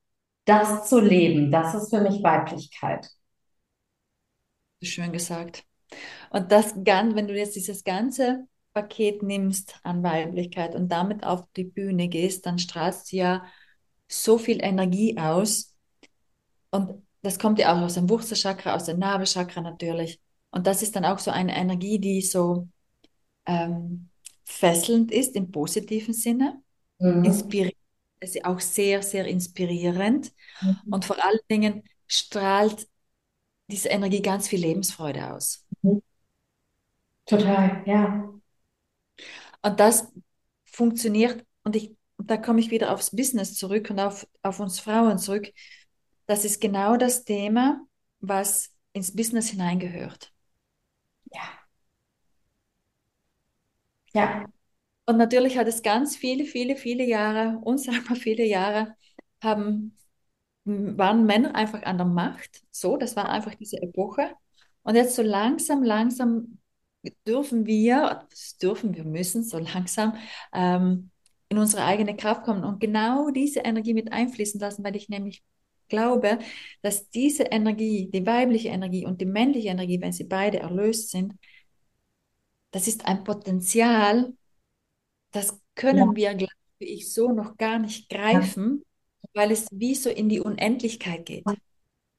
Das 0.45 0.89
zu 0.89 1.01
leben, 1.01 1.51
das 1.51 1.74
ist 1.74 1.91
für 1.91 2.01
mich 2.01 2.22
Weiblichkeit. 2.22 3.09
Schön 4.83 5.12
gesagt. 5.12 5.64
Und 6.31 6.53
das 6.53 6.74
wenn 6.77 7.27
du 7.27 7.35
jetzt 7.35 7.57
dieses 7.57 7.83
ganze 7.83 8.47
Paket 8.77 9.22
nimmst 9.22 9.81
an 9.85 10.03
Weiblichkeit 10.03 10.74
und 10.74 10.91
damit 10.91 11.24
auf 11.24 11.47
die 11.57 11.64
Bühne 11.64 12.09
gehst, 12.09 12.45
dann 12.45 12.59
strahlst 12.59 13.11
du 13.11 13.16
ja 13.16 13.45
so 14.07 14.37
viel 14.37 14.62
Energie 14.62 15.16
aus. 15.16 15.74
Und 16.70 17.03
das 17.22 17.39
kommt 17.39 17.59
ja 17.59 17.74
auch 17.74 17.81
aus 17.81 17.95
dem 17.95 18.11
Wurzelchakra, 18.11 18.74
aus 18.74 18.85
dem 18.85 18.99
Nabelchakra 18.99 19.62
natürlich. 19.62 20.20
Und 20.51 20.66
das 20.66 20.83
ist 20.83 20.95
dann 20.95 21.07
auch 21.07 21.18
so 21.18 21.31
eine 21.31 21.57
Energie, 21.57 21.99
die 21.99 22.20
so 22.20 22.68
ähm, 23.47 24.11
fesselnd 24.45 25.11
ist 25.11 25.37
im 25.37 25.51
positiven 25.51 26.12
Sinne, 26.12 26.61
mhm. 26.99 27.24
inspirierend, 27.24 27.79
ist 28.20 28.45
auch 28.45 28.61
sehr, 28.61 29.03
sehr 29.03 29.27
inspirierend 29.27 30.33
mhm. 30.61 30.93
und 30.93 31.07
vor 31.07 31.16
allen 31.24 31.41
Dingen 31.51 31.83
strahlt 32.07 32.87
diese 33.68 33.89
Energie 33.89 34.20
ganz 34.20 34.49
viel 34.49 34.61
Lebensfreude 34.61 35.33
aus. 35.33 35.64
Mhm. 35.81 36.03
Total, 37.24 37.83
ja. 37.87 38.36
Und 39.66 39.80
das 39.80 40.12
funktioniert, 40.64 41.44
und 41.64 41.74
ich, 41.74 41.96
da 42.18 42.36
komme 42.36 42.60
ich 42.60 42.70
wieder 42.70 42.92
aufs 42.92 43.10
Business 43.10 43.54
zurück 43.56 43.90
und 43.90 43.98
auf, 43.98 44.24
auf 44.42 44.60
uns 44.60 44.78
Frauen 44.78 45.18
zurück. 45.18 45.48
Das 46.26 46.44
ist 46.44 46.60
genau 46.60 46.96
das 46.96 47.24
Thema, 47.24 47.80
was 48.20 48.72
ins 48.92 49.16
Business 49.16 49.48
hineingehört. 49.48 50.32
Ja. 51.32 51.66
Ja. 54.14 54.46
Und 55.06 55.16
natürlich 55.16 55.58
hat 55.58 55.66
es 55.66 55.82
ganz 55.82 56.16
viele, 56.16 56.44
viele, 56.44 56.76
viele 56.76 57.04
Jahre, 57.04 57.58
unsagbar 57.64 58.16
viele 58.16 58.44
Jahre, 58.44 58.94
haben, 59.42 59.96
waren 60.64 61.26
Männer 61.26 61.56
einfach 61.56 61.82
an 61.82 61.98
der 61.98 62.06
Macht. 62.06 62.62
So, 62.70 62.96
das 62.96 63.16
war 63.16 63.28
einfach 63.28 63.56
diese 63.56 63.82
Epoche. 63.82 64.30
Und 64.84 64.94
jetzt 64.94 65.16
so 65.16 65.22
langsam, 65.22 65.82
langsam 65.82 66.58
dürfen 67.26 67.66
wir, 67.66 68.26
das 68.30 68.57
dürfen 68.59 68.94
wir 68.94 69.04
müssen, 69.04 69.44
so 69.44 69.59
langsam 69.59 70.14
ähm, 70.52 71.11
in 71.48 71.59
unsere 71.59 71.84
eigene 71.84 72.16
Kraft 72.16 72.44
kommen 72.44 72.64
und 72.64 72.80
genau 72.80 73.30
diese 73.30 73.61
Energie 73.61 73.94
mit 73.94 74.12
einfließen 74.12 74.61
lassen, 74.61 74.84
weil 74.84 74.96
ich 74.96 75.09
nämlich 75.09 75.42
glaube, 75.88 76.38
dass 76.82 77.09
diese 77.11 77.44
Energie, 77.44 78.11
die 78.12 78.26
weibliche 78.26 78.68
Energie 78.68 79.07
und 79.07 79.20
die 79.20 79.26
männliche 79.26 79.68
Energie, 79.68 80.00
wenn 80.00 80.12
sie 80.12 80.24
beide 80.24 80.59
erlöst 80.59 81.11
sind, 81.11 81.34
das 82.72 82.88
ist 82.88 83.07
ein 83.07 83.24
Potenzial, 83.24 84.34
das 85.30 85.61
können 85.74 86.16
ja. 86.16 86.38
wir 86.38 86.48
ich 86.78 87.12
so 87.12 87.32
noch 87.32 87.57
gar 87.57 87.78
nicht 87.78 88.09
greifen, 88.09 88.84
weil 89.32 89.50
es 89.50 89.68
wie 89.70 89.94
so 89.94 90.11
in 90.11 90.28
die 90.28 90.40
Unendlichkeit 90.40 91.24
geht. 91.24 91.44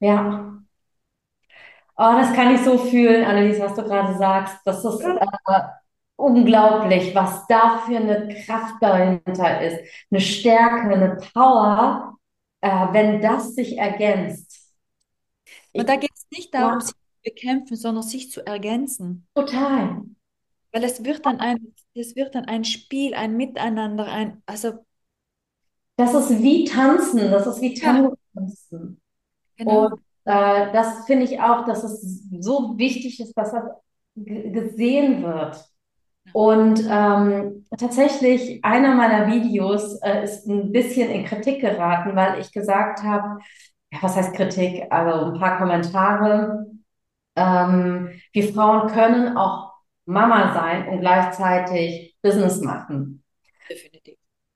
Ja. 0.00 0.62
Oh, 2.00 2.12
das 2.12 2.32
kann 2.32 2.54
ich 2.54 2.60
so 2.60 2.78
fühlen, 2.78 3.24
Annelies, 3.24 3.58
was 3.58 3.74
du 3.74 3.82
gerade 3.82 4.16
sagst. 4.16 4.56
Das 4.64 4.84
ist 4.84 5.00
äh, 5.00 5.18
unglaublich, 6.14 7.12
was 7.12 7.44
da 7.48 7.78
für 7.78 7.96
eine 7.96 8.32
Kraft 8.44 8.76
dahinter 8.80 9.60
ist. 9.60 9.80
Eine 10.08 10.20
Stärke, 10.20 10.94
eine 10.94 11.16
Power, 11.34 12.16
äh, 12.60 12.86
wenn 12.92 13.20
das 13.20 13.56
sich 13.56 13.76
ergänzt. 13.76 14.72
Und 15.72 15.88
da 15.88 15.96
geht 15.96 16.12
es 16.14 16.26
nicht 16.30 16.54
darum, 16.54 16.74
ja. 16.74 16.80
sich 16.80 16.94
zu 16.94 17.22
bekämpfen, 17.24 17.76
sondern 17.76 18.04
sich 18.04 18.30
zu 18.30 18.46
ergänzen. 18.46 19.26
Total. 19.34 20.02
Weil 20.70 20.84
es 20.84 21.04
wird 21.04 21.26
dann 21.26 21.40
ein, 21.40 21.74
es 21.94 22.14
wird 22.14 22.36
dann 22.36 22.44
ein 22.44 22.64
Spiel, 22.64 23.14
ein 23.14 23.36
Miteinander, 23.36 24.06
ein, 24.06 24.40
also. 24.46 24.84
Das 25.96 26.14
ist 26.14 26.40
wie 26.40 26.64
Tanzen, 26.64 27.32
das 27.32 27.44
ist 27.44 27.60
wie 27.60 27.74
tanzen. 27.74 29.00
Genau. 29.56 29.86
Und 29.86 30.07
äh, 30.28 30.72
das 30.72 31.06
finde 31.06 31.24
ich 31.24 31.40
auch, 31.40 31.64
dass 31.64 31.82
es 31.82 32.28
so 32.38 32.76
wichtig 32.76 33.18
ist, 33.18 33.32
dass 33.34 33.52
das 33.52 33.64
gesehen 34.14 35.22
wird. 35.22 35.64
Und 36.34 36.86
ähm, 36.86 37.64
tatsächlich, 37.78 38.62
einer 38.62 38.94
meiner 38.94 39.28
Videos 39.28 39.94
äh, 40.02 40.24
ist 40.24 40.46
ein 40.46 40.70
bisschen 40.70 41.08
in 41.10 41.24
Kritik 41.24 41.62
geraten, 41.62 42.14
weil 42.14 42.40
ich 42.40 42.52
gesagt 42.52 43.02
habe, 43.02 43.40
ja, 43.90 44.02
was 44.02 44.16
heißt 44.16 44.34
Kritik? 44.34 44.84
Also 44.90 45.32
ein 45.32 45.40
paar 45.40 45.56
Kommentare. 45.56 46.66
Ähm, 47.34 48.10
wir 48.32 48.52
Frauen 48.52 48.88
können 48.88 49.34
auch 49.38 49.72
Mama 50.04 50.52
sein 50.52 50.88
und 50.88 51.00
gleichzeitig 51.00 52.16
Business 52.20 52.60
machen. 52.60 53.24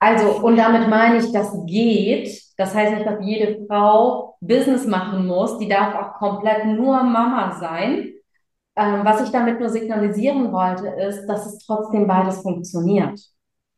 Also, 0.03 0.45
und 0.45 0.57
damit 0.57 0.89
meine 0.89 1.19
ich, 1.19 1.31
das 1.31 1.53
geht. 1.65 2.29
Das 2.57 2.75
heißt 2.75 2.93
nicht, 2.93 3.05
dass 3.05 3.25
jede 3.25 3.65
Frau 3.67 4.35
Business 4.41 4.85
machen 4.85 5.25
muss. 5.25 5.57
Die 5.59 5.69
darf 5.69 5.95
auch 5.95 6.19
komplett 6.19 6.65
nur 6.65 7.01
Mama 7.03 7.57
sein. 7.57 8.11
Ähm, 8.75 9.05
was 9.05 9.21
ich 9.23 9.29
damit 9.29 9.61
nur 9.61 9.69
signalisieren 9.69 10.51
wollte, 10.51 10.87
ist, 10.87 11.25
dass 11.27 11.45
es 11.45 11.59
trotzdem 11.59 12.05
beides 12.05 12.41
funktioniert. 12.41 13.17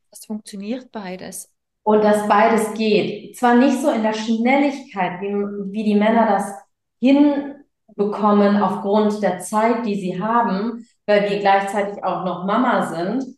Es 0.09 0.25
funktioniert 0.25 0.91
beides. 0.91 1.53
Und 1.83 2.03
dass 2.03 2.27
beides 2.27 2.73
geht. 2.73 3.37
Zwar 3.37 3.53
nicht 3.53 3.79
so 3.79 3.91
in 3.91 4.01
der 4.01 4.13
Schnelligkeit, 4.13 5.21
wie, 5.21 5.31
wie 5.73 5.83
die 5.83 5.93
Männer 5.93 6.25
das 6.25 6.51
hinbekommen 6.99 8.57
aufgrund 8.63 9.21
der 9.21 9.41
Zeit, 9.41 9.85
die 9.85 9.93
sie 9.93 10.19
haben, 10.19 10.87
weil 11.05 11.29
wir 11.29 11.37
gleichzeitig 11.37 12.03
auch 12.03 12.25
noch 12.25 12.45
Mama 12.45 12.87
sind, 12.87 13.37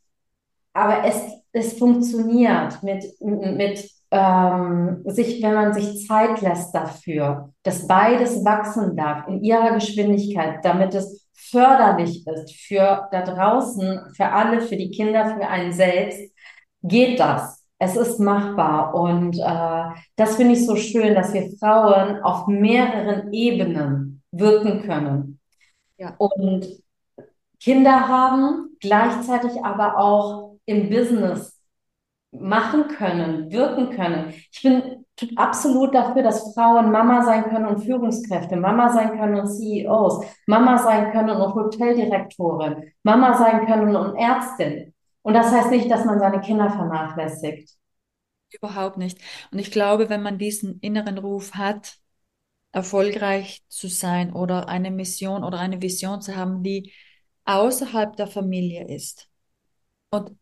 aber 0.71 1.03
es, 1.03 1.36
es 1.51 1.77
funktioniert 1.77 2.81
mit, 2.83 3.05
mit 3.21 3.89
ähm, 4.11 5.01
sich, 5.05 5.41
wenn 5.43 5.53
man 5.53 5.73
sich 5.73 6.07
Zeit 6.07 6.41
lässt 6.41 6.73
dafür, 6.73 7.53
dass 7.63 7.87
beides 7.87 8.43
wachsen 8.45 8.95
darf 8.95 9.27
in 9.27 9.43
ihrer 9.43 9.73
Geschwindigkeit, 9.73 10.63
damit 10.63 10.93
es 10.93 11.27
förderlich 11.33 12.25
ist 12.25 12.55
für 12.55 13.07
da 13.11 13.21
draußen, 13.21 14.13
für 14.15 14.25
alle, 14.25 14.61
für 14.61 14.77
die 14.77 14.91
Kinder, 14.91 15.35
für 15.35 15.47
einen 15.47 15.73
selbst, 15.73 16.33
geht 16.83 17.19
das. 17.19 17.63
Es 17.79 17.95
ist 17.95 18.19
machbar 18.19 18.95
und 18.95 19.37
äh, 19.37 19.99
das 20.15 20.35
finde 20.35 20.53
ich 20.53 20.65
so 20.65 20.75
schön, 20.75 21.13
dass 21.13 21.33
wir 21.33 21.51
Frauen 21.59 22.23
auf 22.23 22.47
mehreren 22.47 23.31
Ebenen 23.33 24.23
wirken 24.31 24.81
können. 24.81 25.39
Ja. 25.97 26.15
Und 26.17 26.67
Kinder 27.59 28.07
haben, 28.07 28.77
gleichzeitig 28.79 29.63
aber 29.63 29.97
auch 29.97 30.46
im 30.67 30.89
Business 30.89 31.57
machen 32.31 32.87
können, 32.89 33.49
wirken 33.51 33.89
können. 33.89 34.33
Ich 34.51 34.61
bin 34.61 35.05
absolut 35.35 35.95
dafür, 35.95 36.21
dass 36.23 36.53
Frauen 36.53 36.91
Mama 36.91 37.23
sein 37.23 37.45
können 37.45 37.65
und 37.65 37.83
Führungskräfte, 37.83 38.55
Mama 38.55 38.89
sein 38.89 39.17
können 39.17 39.39
und 39.39 39.47
CEOs, 39.47 40.25
Mama 40.45 40.77
sein 40.77 41.11
können 41.11 41.29
und 41.31 41.55
Hoteldirektorin, 41.55 42.91
Mama 43.03 43.33
sein 43.37 43.65
können 43.65 43.95
und 43.95 44.15
Ärztin. 44.15 44.93
Und 45.23 45.33
das 45.33 45.51
heißt 45.51 45.71
nicht, 45.71 45.89
dass 45.89 46.05
man 46.05 46.19
seine 46.19 46.39
Kinder 46.41 46.69
vernachlässigt. 46.69 47.71
Überhaupt 48.51 48.97
nicht. 48.97 49.19
Und 49.51 49.59
ich 49.59 49.71
glaube, 49.71 50.09
wenn 50.09 50.21
man 50.21 50.37
diesen 50.37 50.79
inneren 50.79 51.17
Ruf 51.17 51.53
hat, 51.55 51.97
erfolgreich 52.71 53.63
zu 53.69 53.87
sein 53.87 54.33
oder 54.33 54.69
eine 54.69 54.91
Mission 54.91 55.43
oder 55.43 55.59
eine 55.59 55.81
Vision 55.81 56.21
zu 56.21 56.35
haben, 56.35 56.63
die 56.63 56.93
außerhalb 57.45 58.15
der 58.15 58.27
Familie 58.27 58.87
ist 58.87 59.29
und 60.11 60.37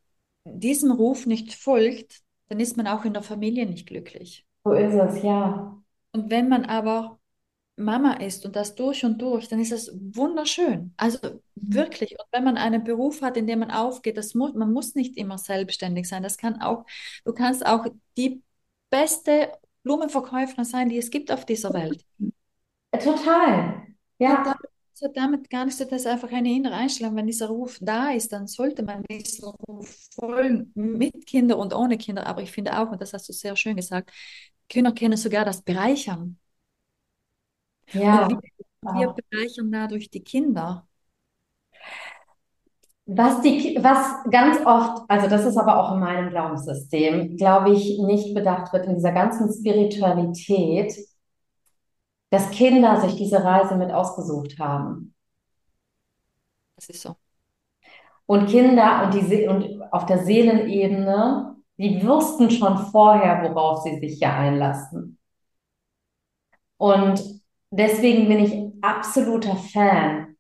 diesem 0.46 0.92
Ruf 0.92 1.26
nicht 1.26 1.54
folgt, 1.54 2.22
dann 2.48 2.60
ist 2.60 2.78
man 2.78 2.88
auch 2.88 3.06
in 3.06 3.14
der 3.14 3.24
Familie 3.24 3.66
nicht 3.66 3.88
glücklich. 3.88 4.46
So 4.64 4.74
ist 4.74 4.94
es, 4.94 5.24
ja. 5.24 5.82
Und 6.12 6.30
wenn 6.30 6.48
man 6.48 6.66
aber 6.66 7.20
Mama 7.78 8.14
ist 8.14 8.46
und 8.46 8.56
das 8.56 8.76
durch 8.76 9.04
und 9.04 9.22
durch, 9.22 9.50
dann 9.50 9.60
ist 9.60 9.72
das 9.72 9.92
wunderschön. 9.94 10.94
Also 10.96 11.42
wirklich. 11.56 12.12
Und 12.12 12.26
wenn 12.32 12.44
man 12.46 12.58
einen 12.58 12.84
Beruf 12.84 13.22
hat, 13.22 13.36
in 13.36 13.48
dem 13.48 13.60
man 13.60 13.72
aufgeht, 13.72 14.18
das 14.18 14.34
muss, 14.34 14.54
man 14.54 14.72
muss 14.72 14.96
nicht 14.96 15.18
immer 15.18 15.38
selbstständig 15.38 16.08
sein. 16.08 16.24
Das 16.24 16.38
kann 16.38 16.62
auch, 16.62 16.86
du 17.26 17.34
kannst 17.34 17.66
auch 17.66 17.86
die 18.18 18.42
beste 18.90 19.52
Blumenverkäuferin 19.84 20.64
sein, 20.64 20.90
die 20.90 20.98
es 20.98 21.12
gibt 21.12 21.32
auf 21.32 21.46
dieser 21.46 21.74
Welt. 21.74 22.06
Total. 22.92 23.84
Ja 24.20 24.56
so 24.98 25.10
damit 25.10 25.50
gar 25.50 25.66
nicht 25.66 25.78
so, 25.78 25.84
dass 25.84 26.06
einfach 26.06 26.32
eine 26.32 26.50
innere 26.50 26.74
Einstellung, 26.74 27.16
wenn 27.18 27.28
dieser 27.28 27.48
Ruf 27.48 27.78
da 27.82 28.12
ist, 28.12 28.32
dann 28.32 28.48
sollte 28.48 28.82
man 28.82 29.04
diesen 29.04 29.50
Ruf 29.68 30.08
folgen, 30.16 30.72
mit 30.74 31.26
Kindern 31.28 31.60
und 31.60 31.76
ohne 31.76 31.98
Kinder. 31.98 32.26
Aber 32.26 32.42
ich 32.42 32.52
finde 32.52 32.80
auch, 32.80 32.90
und 32.92 33.02
das 33.02 33.12
hast 33.12 33.28
du 33.28 33.34
sehr 33.34 33.58
schön 33.58 33.76
gesagt, 33.76 34.12
Kinder 34.70 34.94
können 34.94 35.18
sogar 35.18 35.44
das 35.44 35.62
bereichern. 35.62 36.40
Ja. 37.92 38.30
Wir, 38.30 38.40
wir 38.82 39.16
bereichern 39.30 39.70
dadurch 39.70 40.10
die 40.10 40.24
Kinder. 40.24 40.88
Was, 43.06 43.42
die, 43.42 43.78
was 43.82 44.24
ganz 44.32 44.66
oft, 44.66 45.04
also 45.10 45.28
das 45.28 45.46
ist 45.46 45.58
aber 45.58 45.78
auch 45.78 45.94
in 45.94 46.00
meinem 46.00 46.30
Glaubenssystem, 46.30 47.36
glaube 47.36 47.72
ich, 47.74 48.00
nicht 48.00 48.34
bedacht 48.34 48.72
wird 48.72 48.88
in 48.88 48.96
dieser 48.96 49.12
ganzen 49.12 49.52
Spiritualität, 49.52 50.96
dass 52.30 52.52
Kinder 52.52 53.02
sich 53.02 53.16
diese 53.16 53.44
Reise 53.44 53.76
mit 53.76 53.92
ausgesucht 53.92 54.60
haben. 54.60 55.14
Das 56.76 56.90
ist 56.90 57.02
so. 57.02 57.16
Und 58.26 58.48
Kinder 58.48 59.04
und, 59.06 59.14
die, 59.14 59.48
und 59.48 59.82
auf 59.94 60.06
der 60.06 60.20
Seelenebene, 60.20 61.56
die 61.78 62.06
wussten 62.06 62.50
schon 62.50 62.78
vorher, 62.78 63.44
worauf 63.44 63.84
sie 63.84 64.00
sich 64.00 64.18
hier 64.20 64.34
einlassen. 64.34 65.20
Und 66.78 67.42
deswegen 67.70 68.28
bin 68.28 68.40
ich 68.40 68.74
absoluter 68.82 69.56
Fan, 69.56 70.36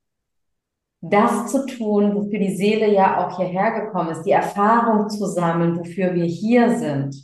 das 1.01 1.51
zu 1.51 1.65
tun, 1.67 2.15
wofür 2.15 2.39
die 2.39 2.55
Seele 2.55 2.91
ja 2.91 3.25
auch 3.25 3.37
hierher 3.37 3.85
gekommen 3.85 4.09
ist, 4.09 4.23
die 4.23 4.31
Erfahrung 4.31 5.09
zu 5.09 5.27
sammeln, 5.27 5.77
wofür 5.77 6.13
wir 6.15 6.25
hier 6.25 6.77
sind. 6.79 7.15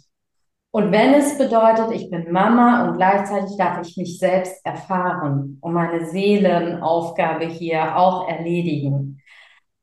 Und 0.71 0.93
wenn 0.93 1.13
es 1.13 1.37
bedeutet, 1.37 1.91
ich 1.91 2.09
bin 2.09 2.31
Mama 2.31 2.87
und 2.87 2.95
gleichzeitig 2.95 3.57
darf 3.57 3.85
ich 3.85 3.97
mich 3.97 4.17
selbst 4.17 4.65
erfahren 4.65 5.57
und 5.59 5.73
meine 5.73 6.05
Seelenaufgabe 6.05 7.45
hier 7.45 7.97
auch 7.97 8.29
erledigen, 8.29 9.21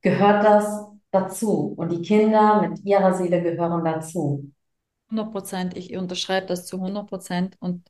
gehört 0.01 0.45
das 0.45 0.87
dazu. 1.11 1.75
Und 1.77 1.93
die 1.93 2.01
Kinder 2.01 2.67
mit 2.67 2.83
ihrer 2.85 3.13
Seele 3.13 3.43
gehören 3.43 3.85
dazu. 3.85 4.51
100 5.11 5.31
Prozent. 5.31 5.77
Ich 5.77 5.95
unterschreibe 5.95 6.47
das 6.47 6.65
zu 6.65 6.77
100 6.77 7.07
Prozent. 7.07 7.57
Und 7.61 7.87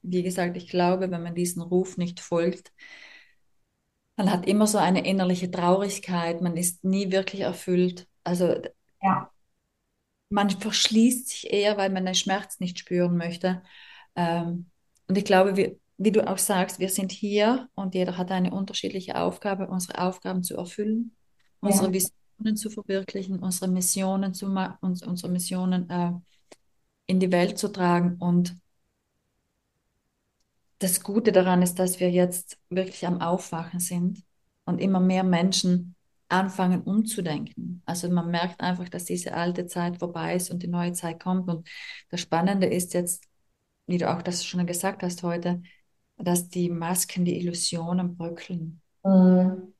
wie 0.00 0.22
gesagt, 0.22 0.56
ich 0.56 0.68
glaube, 0.68 1.10
wenn 1.10 1.22
man 1.22 1.34
diesen 1.34 1.60
Ruf 1.60 1.98
nicht 1.98 2.18
folgt, 2.18 2.72
man 4.16 4.32
hat 4.32 4.46
immer 4.46 4.66
so 4.66 4.78
eine 4.78 5.06
innerliche 5.06 5.50
Traurigkeit. 5.50 6.40
Man 6.40 6.56
ist 6.56 6.82
nie 6.82 7.12
wirklich 7.12 7.42
erfüllt. 7.42 8.08
Also 8.24 8.54
ja 9.02 9.30
man 10.30 10.50
verschließt 10.50 11.28
sich 11.28 11.52
eher, 11.52 11.76
weil 11.76 11.90
man 11.90 12.04
den 12.04 12.14
Schmerz 12.14 12.60
nicht 12.60 12.78
spüren 12.78 13.16
möchte. 13.16 13.62
Ähm, 14.14 14.66
und 15.06 15.16
ich 15.16 15.24
glaube, 15.24 15.56
wir, 15.56 15.76
wie 15.96 16.12
du 16.12 16.26
auch 16.28 16.38
sagst, 16.38 16.78
wir 16.78 16.90
sind 16.90 17.12
hier 17.12 17.68
und 17.74 17.94
jeder 17.94 18.16
hat 18.18 18.30
eine 18.30 18.52
unterschiedliche 18.52 19.20
Aufgabe, 19.20 19.68
unsere 19.68 20.00
Aufgaben 20.00 20.42
zu 20.42 20.56
erfüllen, 20.56 21.16
ja. 21.62 21.68
unsere 21.68 21.92
Visionen 21.92 22.56
zu 22.56 22.70
verwirklichen, 22.70 23.38
unsere 23.38 23.70
Missionen 23.70 24.34
zu 24.34 24.46
uns, 24.80 25.02
unsere 25.02 25.32
Missionen 25.32 25.88
äh, 25.90 26.12
in 27.06 27.20
die 27.20 27.32
Welt 27.32 27.58
zu 27.58 27.68
tragen. 27.68 28.16
Und 28.18 28.56
das 30.78 31.02
Gute 31.02 31.32
daran 31.32 31.62
ist, 31.62 31.78
dass 31.78 32.00
wir 32.00 32.10
jetzt 32.10 32.58
wirklich 32.68 33.06
am 33.06 33.20
Aufwachen 33.20 33.80
sind 33.80 34.22
und 34.64 34.78
immer 34.78 35.00
mehr 35.00 35.24
Menschen 35.24 35.96
anfangen 36.28 36.82
umzudenken. 36.82 37.82
Also 37.86 38.10
man 38.10 38.30
merkt 38.30 38.60
einfach, 38.60 38.88
dass 38.88 39.04
diese 39.04 39.34
alte 39.34 39.66
Zeit 39.66 39.98
vorbei 39.98 40.34
ist 40.36 40.50
und 40.50 40.62
die 40.62 40.68
neue 40.68 40.92
Zeit 40.92 41.20
kommt. 41.20 41.48
Und 41.48 41.68
das 42.10 42.20
Spannende 42.20 42.66
ist 42.66 42.94
jetzt, 42.94 43.24
wie 43.86 43.98
du 43.98 44.10
auch 44.10 44.22
das 44.22 44.44
schon 44.44 44.66
gesagt 44.66 45.02
hast 45.02 45.22
heute, 45.22 45.62
dass 46.16 46.48
die 46.48 46.68
Masken, 46.68 47.24
die 47.24 47.38
Illusionen 47.38 48.16
bröckeln. 48.16 48.82
Mhm. 49.04 49.72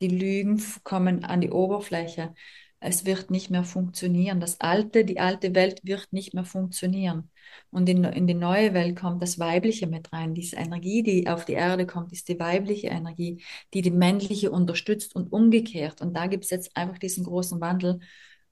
Die 0.00 0.08
Lügen 0.08 0.62
kommen 0.84 1.24
an 1.24 1.40
die 1.40 1.50
Oberfläche. 1.50 2.34
Es 2.80 3.04
wird 3.04 3.30
nicht 3.30 3.50
mehr 3.50 3.64
funktionieren. 3.64 4.40
Das 4.40 4.60
alte, 4.60 5.04
die 5.04 5.18
alte 5.18 5.54
Welt 5.54 5.80
wird 5.82 6.12
nicht 6.12 6.34
mehr 6.34 6.44
funktionieren. 6.44 7.30
Und 7.70 7.88
in, 7.88 8.04
in 8.04 8.26
die 8.26 8.34
neue 8.34 8.72
Welt 8.72 8.98
kommt 8.98 9.22
das 9.22 9.38
Weibliche 9.38 9.86
mit 9.86 10.12
rein. 10.12 10.34
Diese 10.34 10.56
Energie, 10.56 11.02
die 11.02 11.28
auf 11.28 11.44
die 11.44 11.54
Erde 11.54 11.86
kommt, 11.86 12.12
ist 12.12 12.28
die 12.28 12.38
weibliche 12.38 12.88
Energie, 12.88 13.42
die 13.74 13.82
die 13.82 13.90
männliche 13.90 14.50
unterstützt 14.50 15.16
und 15.16 15.32
umgekehrt. 15.32 16.00
Und 16.00 16.14
da 16.14 16.26
gibt 16.26 16.44
es 16.44 16.50
jetzt 16.50 16.76
einfach 16.76 16.98
diesen 16.98 17.24
großen 17.24 17.60
Wandel. 17.60 18.00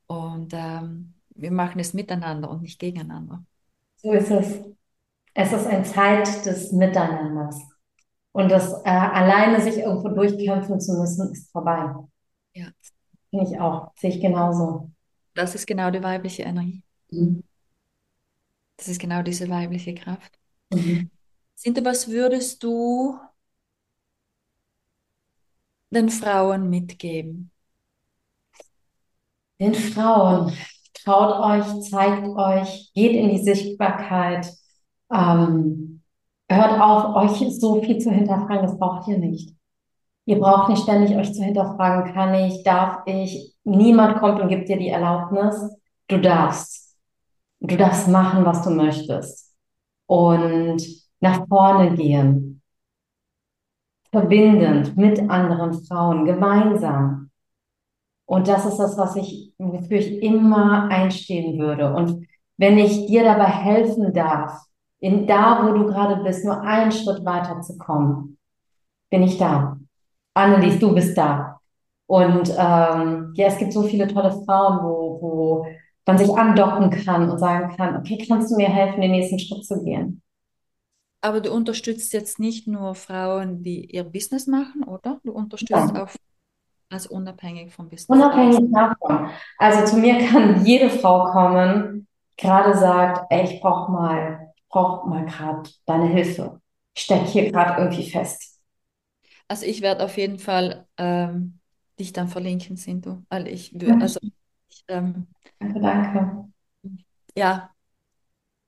Und 0.07 0.53
ähm, 0.55 1.15
wir 1.31 1.53
machen 1.53 1.79
es 1.79 1.95
miteinander 1.95 2.51
und 2.51 2.63
nicht 2.63 2.81
gegeneinander. 2.81 3.45
So 3.97 4.13
ist 4.13 4.31
es. 4.31 4.61
Es 5.35 5.53
ist 5.53 5.67
eine 5.67 5.85
Zeit 5.85 6.47
des 6.47 6.73
Miteinanders. 6.73 7.61
Und 8.33 8.51
das 8.51 8.73
äh, 8.85 8.89
alleine 8.89 9.61
sich 9.61 9.79
irgendwo 9.79 10.09
durchkämpfen 10.09 10.81
zu 10.81 10.95
müssen, 10.95 11.31
ist 11.33 11.51
vorbei. 11.53 11.95
Ja. 12.55 12.69
Finde 13.31 13.47
ich 13.51 13.61
auch. 13.61 13.93
Sehe 13.97 14.11
ich 14.11 14.21
genauso. 14.21 14.91
Das 15.35 15.55
ist 15.55 15.67
genau 15.67 15.91
die 15.91 16.03
weibliche 16.03 16.43
Energie. 16.43 16.83
Mhm. 17.11 17.43
Das 18.77 18.89
ist 18.89 19.01
genau 19.01 19.23
diese 19.23 19.49
weibliche 19.49 19.95
Kraft. 19.95 20.39
Mhm. 20.71 21.11
Sinte, 21.55 21.85
was 21.85 22.09
würdest 22.09 22.63
du 22.63 23.19
den 25.91 26.11
Frauen 26.11 26.69
mitgeben? 26.71 27.51
Den 29.59 29.75
Frauen, 29.75 30.53
traut 30.95 31.41
euch, 31.41 31.89
zeigt 31.89 32.27
euch, 32.29 32.91
geht 32.95 33.13
in 33.13 33.31
die 33.31 33.43
Sichtbarkeit. 33.43 34.53
Ähm, 35.11 36.03
hört 36.51 36.81
auf, 36.81 37.17
euch 37.17 37.59
so 37.59 37.81
viel 37.81 37.99
zu 37.99 38.11
hinterfragen, 38.11 38.67
das 38.67 38.79
braucht 38.79 39.09
ihr 39.09 39.19
nicht. 39.19 39.55
Ihr 40.27 40.41
braucht 40.41 40.69
nicht 40.69 40.83
ständig 40.83 41.17
euch 41.17 41.33
zu 41.33 41.43
hinterfragen, 41.43 42.13
kann 42.13 42.35
ich, 42.35 42.65
darf 42.65 43.03
ich. 43.07 43.55
Niemand 43.63 44.19
kommt 44.19 44.41
und 44.41 44.49
gibt 44.49 44.69
dir 44.69 44.77
die 44.77 44.89
Erlaubnis. 44.89 45.57
Du 46.09 46.19
darfst. 46.19 46.97
Du 47.61 47.77
darfst 47.77 48.09
machen, 48.09 48.45
was 48.45 48.63
du 48.63 48.71
möchtest. 48.71 49.55
Und 50.07 50.85
nach 51.21 51.47
vorne 51.49 51.95
gehen. 51.95 52.61
Verbindend 54.11 54.97
mit 54.97 55.31
anderen 55.31 55.73
Frauen, 55.85 56.25
gemeinsam. 56.25 57.31
Und 58.25 58.49
das 58.49 58.67
ist 58.67 58.79
das, 58.79 58.99
was 58.99 59.15
ich, 59.15 59.55
wofür 59.59 59.99
ich 59.99 60.23
immer 60.23 60.89
einstehen 60.91 61.59
würde. 61.61 61.95
Und 61.95 62.27
wenn 62.57 62.79
ich 62.79 63.07
dir 63.07 63.23
dabei 63.23 63.47
helfen 63.47 64.13
darf, 64.13 64.65
in 64.99 65.27
da, 65.27 65.65
wo 65.65 65.73
du 65.73 65.87
gerade 65.87 66.23
bist, 66.25 66.45
nur 66.45 66.61
einen 66.63 66.91
Schritt 66.91 67.25
weiter 67.25 67.61
zu 67.61 67.79
kommen, 67.79 68.39
bin 69.11 69.23
ich 69.23 69.39
da. 69.39 69.79
Annelies, 70.37 70.79
du 70.79 70.95
bist 70.95 71.17
da. 71.19 71.61
Und 72.07 72.51
ähm, 72.51 73.33
ja, 73.35 73.49
es 73.49 73.59
gibt 73.59 73.73
so 73.73 73.83
viele 73.83 74.07
tolle 74.09 74.31
Frauen, 74.45 74.79
wo, 74.85 75.19
wo 75.21 75.67
man 76.07 76.19
sich 76.19 76.31
andocken 76.37 76.91
kann 76.91 77.29
und 77.31 77.39
sagen 77.39 77.77
kann, 77.77 77.97
okay, 77.97 78.25
kannst 78.29 78.53
du 78.53 78.57
mir 78.57 78.69
helfen, 78.69 79.01
den 79.01 79.11
nächsten 79.13 79.39
Schritt 79.41 79.65
zu 79.65 79.83
gehen? 79.83 80.23
Aber 81.21 81.41
du 81.41 81.53
unterstützt 81.53 82.13
jetzt 82.13 82.39
nicht 82.39 82.67
nur 82.69 82.95
Frauen, 82.95 83.63
die 83.63 83.85
ihr 83.91 84.05
Business 84.05 84.47
machen, 84.47 84.85
oder? 84.85 85.21
Du 85.25 85.33
unterstützt 85.33 85.95
Ja. 85.95 86.03
auch 86.07 86.11
also 86.91 87.11
unabhängig 87.11 87.73
vom 87.75 87.89
Business. 87.91 88.09
Unabhängig 88.19 88.61
davon. 88.73 89.31
Also 89.59 89.85
zu 89.93 89.97
mir 89.99 90.19
kann 90.29 90.65
jede 90.65 90.91
Frau 90.91 91.25
kommen, 91.33 92.07
gerade 92.37 92.77
sagt, 92.79 93.27
ey, 93.31 93.45
ich 93.45 93.61
brauche 93.61 93.91
mal, 93.91 94.53
ich 94.57 94.69
brauche 94.69 95.09
mal 95.09 95.25
gerade 95.27 95.69
deine 95.87 96.07
Hilfe. 96.09 96.61
Ich 96.95 97.03
stecke 97.03 97.25
hier 97.27 97.51
gerade 97.51 97.81
irgendwie 97.83 98.09
fest. 98.09 98.56
Also 99.49 99.67
ich 99.67 99.81
werde 99.83 100.05
auf 100.05 100.17
jeden 100.17 100.39
Fall 100.39 100.89
ähm, 100.99 101.61
dich 101.99 102.13
dann 102.13 102.29
verlinken, 102.29 102.77
Sintu, 102.77 103.23
weil 103.29 103.47
ich 103.49 103.75
also 104.01 104.19
ich, 104.69 104.85
ähm, 104.89 105.29
Danke, 105.61 105.81
danke. 105.81 106.47
ja, 107.37 107.75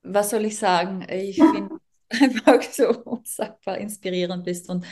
was 0.03 0.31
soll 0.31 0.45
ich 0.47 0.59
sagen? 0.59 1.07
Ich 1.11 1.49
finde 1.49 1.73
einfach 2.11 2.63
so 2.63 2.89
unsagbar 3.05 3.79
inspirierend 3.79 4.45
bist 4.45 4.69
und 4.69 4.87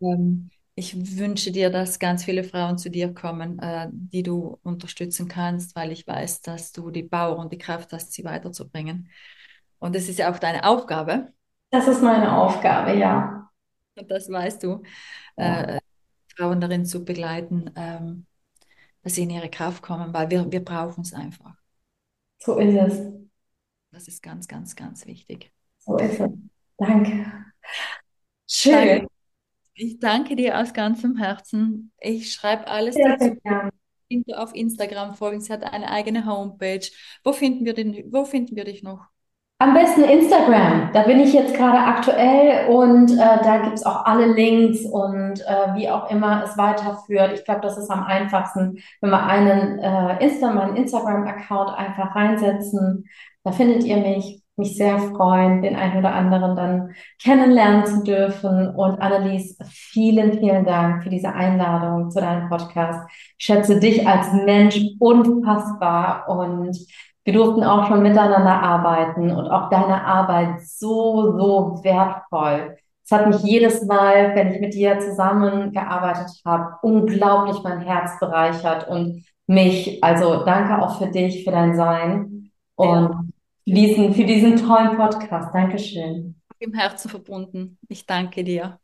ähm, 0.00 0.50
ich 0.76 1.18
wünsche 1.18 1.52
dir, 1.52 1.70
dass 1.70 1.98
ganz 1.98 2.24
viele 2.24 2.44
Frauen 2.44 2.78
zu 2.78 2.90
dir 2.90 3.14
kommen, 3.14 3.58
äh, 3.60 3.88
die 3.92 4.22
du 4.24 4.58
unterstützen 4.62 5.28
kannst, 5.28 5.76
weil 5.76 5.92
ich 5.92 6.06
weiß, 6.06 6.42
dass 6.42 6.72
du 6.72 6.90
die 6.90 7.04
Power 7.04 7.38
und 7.38 7.52
die 7.52 7.58
Kraft 7.58 7.92
hast, 7.92 8.12
sie 8.12 8.24
weiterzubringen. 8.24 9.10
Und 9.78 9.94
das 9.96 10.08
ist 10.08 10.18
ja 10.20 10.32
auch 10.32 10.38
deine 10.38 10.64
Aufgabe. 10.64 11.32
Das 11.70 11.88
ist 11.88 12.02
meine 12.02 12.36
Aufgabe, 12.36 12.92
ja. 12.94 13.37
Und 13.98 14.10
das 14.10 14.30
weißt 14.30 14.62
du, 14.62 14.82
Ja. 15.36 15.62
äh, 15.62 15.80
Frauen 16.36 16.60
darin 16.60 16.84
zu 16.86 17.04
begleiten, 17.04 17.70
ähm, 17.76 18.26
dass 19.02 19.14
sie 19.14 19.22
in 19.24 19.30
ihre 19.30 19.50
Kraft 19.50 19.82
kommen, 19.82 20.12
weil 20.12 20.30
wir, 20.30 20.50
wir 20.50 20.64
brauchen 20.64 21.02
es 21.02 21.12
einfach. 21.12 21.54
So 22.38 22.58
ist 22.58 22.74
es. 22.76 23.12
Das 23.90 24.08
ist 24.08 24.22
ganz, 24.22 24.46
ganz, 24.46 24.76
ganz 24.76 25.06
wichtig. 25.06 25.52
So 25.78 25.96
ist 25.96 26.20
es. 26.20 26.30
Danke. 26.76 27.44
Schön. 28.46 28.72
Danke. 28.72 29.06
Ich 29.74 29.98
danke 30.00 30.36
dir 30.36 30.58
aus 30.58 30.72
ganzem 30.72 31.16
Herzen. 31.16 31.92
Ich 32.00 32.32
schreibe 32.32 32.66
alles 32.68 32.94
Sehr, 32.94 33.16
dazu. 33.16 33.36
sehr 33.44 33.70
auf 34.34 34.54
Instagram 34.54 35.14
folgen. 35.14 35.40
Sie 35.40 35.52
hat 35.52 35.62
eine 35.64 35.90
eigene 35.90 36.24
Homepage. 36.26 36.88
Wo 37.24 37.32
finden 37.32 37.64
wir 37.64 37.74
den, 37.74 38.12
wo 38.12 38.24
finden 38.24 38.56
wir 38.56 38.64
dich 38.64 38.82
noch? 38.82 39.06
Am 39.60 39.74
besten 39.74 40.04
Instagram. 40.04 40.90
Da 40.92 41.02
bin 41.02 41.18
ich 41.18 41.32
jetzt 41.32 41.54
gerade 41.56 41.78
aktuell 41.78 42.68
und 42.68 43.10
äh, 43.10 43.16
da 43.16 43.58
gibt's 43.64 43.84
auch 43.84 44.04
alle 44.04 44.26
Links 44.26 44.84
und 44.84 45.40
äh, 45.40 45.74
wie 45.74 45.90
auch 45.90 46.08
immer 46.10 46.44
es 46.44 46.56
weiterführt. 46.56 47.32
Ich 47.34 47.44
glaube, 47.44 47.62
das 47.62 47.76
ist 47.76 47.90
am 47.90 48.04
einfachsten, 48.04 48.78
wenn 49.00 49.10
wir 49.10 49.24
einen 49.24 49.80
äh, 49.80 50.24
Insta, 50.24 50.52
meinen 50.52 50.76
Instagram-Account 50.76 51.76
einfach 51.76 52.14
reinsetzen. 52.14 53.06
Da 53.42 53.50
findet 53.50 53.82
ihr 53.84 53.96
mich. 53.96 54.42
Mich 54.56 54.76
sehr 54.76 54.98
freuen, 54.98 55.62
den 55.62 55.76
einen 55.76 55.98
oder 55.98 56.12
anderen 56.12 56.56
dann 56.56 56.90
kennenlernen 57.22 57.86
zu 57.86 58.02
dürfen. 58.02 58.74
Und 58.74 59.00
Annelies, 59.00 59.56
vielen, 59.70 60.32
vielen 60.40 60.64
Dank 60.64 61.04
für 61.04 61.10
diese 61.10 61.32
Einladung 61.32 62.10
zu 62.10 62.20
deinem 62.20 62.48
Podcast. 62.48 63.08
Ich 63.38 63.46
schätze 63.46 63.78
dich 63.78 64.08
als 64.08 64.32
Mensch 64.32 64.80
unfassbar 64.98 66.28
und 66.28 66.76
wir 67.28 67.34
durften 67.34 67.62
auch 67.62 67.86
schon 67.88 68.02
miteinander 68.02 68.62
arbeiten 68.62 69.30
und 69.30 69.50
auch 69.50 69.68
deine 69.68 70.02
Arbeit 70.02 70.62
so, 70.62 71.36
so 71.38 71.84
wertvoll. 71.84 72.78
Es 73.04 73.10
hat 73.10 73.26
mich 73.26 73.42
jedes 73.42 73.84
Mal, 73.84 74.34
wenn 74.34 74.50
ich 74.50 74.62
mit 74.62 74.72
dir 74.72 74.98
zusammengearbeitet 74.98 76.40
habe, 76.46 76.76
unglaublich 76.80 77.62
mein 77.62 77.82
Herz 77.82 78.18
bereichert 78.18 78.88
und 78.88 79.26
mich. 79.46 80.02
Also 80.02 80.46
danke 80.46 80.80
auch 80.82 80.96
für 80.96 81.08
dich, 81.08 81.44
für 81.44 81.50
dein 81.50 81.76
Sein 81.76 82.50
und 82.76 83.08
für 83.66 83.74
diesen, 83.74 84.14
für 84.14 84.24
diesen 84.24 84.56
tollen 84.56 84.96
Podcast. 84.96 85.54
Dankeschön. 85.54 86.34
Im 86.58 86.72
Herzen 86.72 87.10
verbunden. 87.10 87.76
Ich 87.88 88.06
danke 88.06 88.42
dir. 88.42 88.78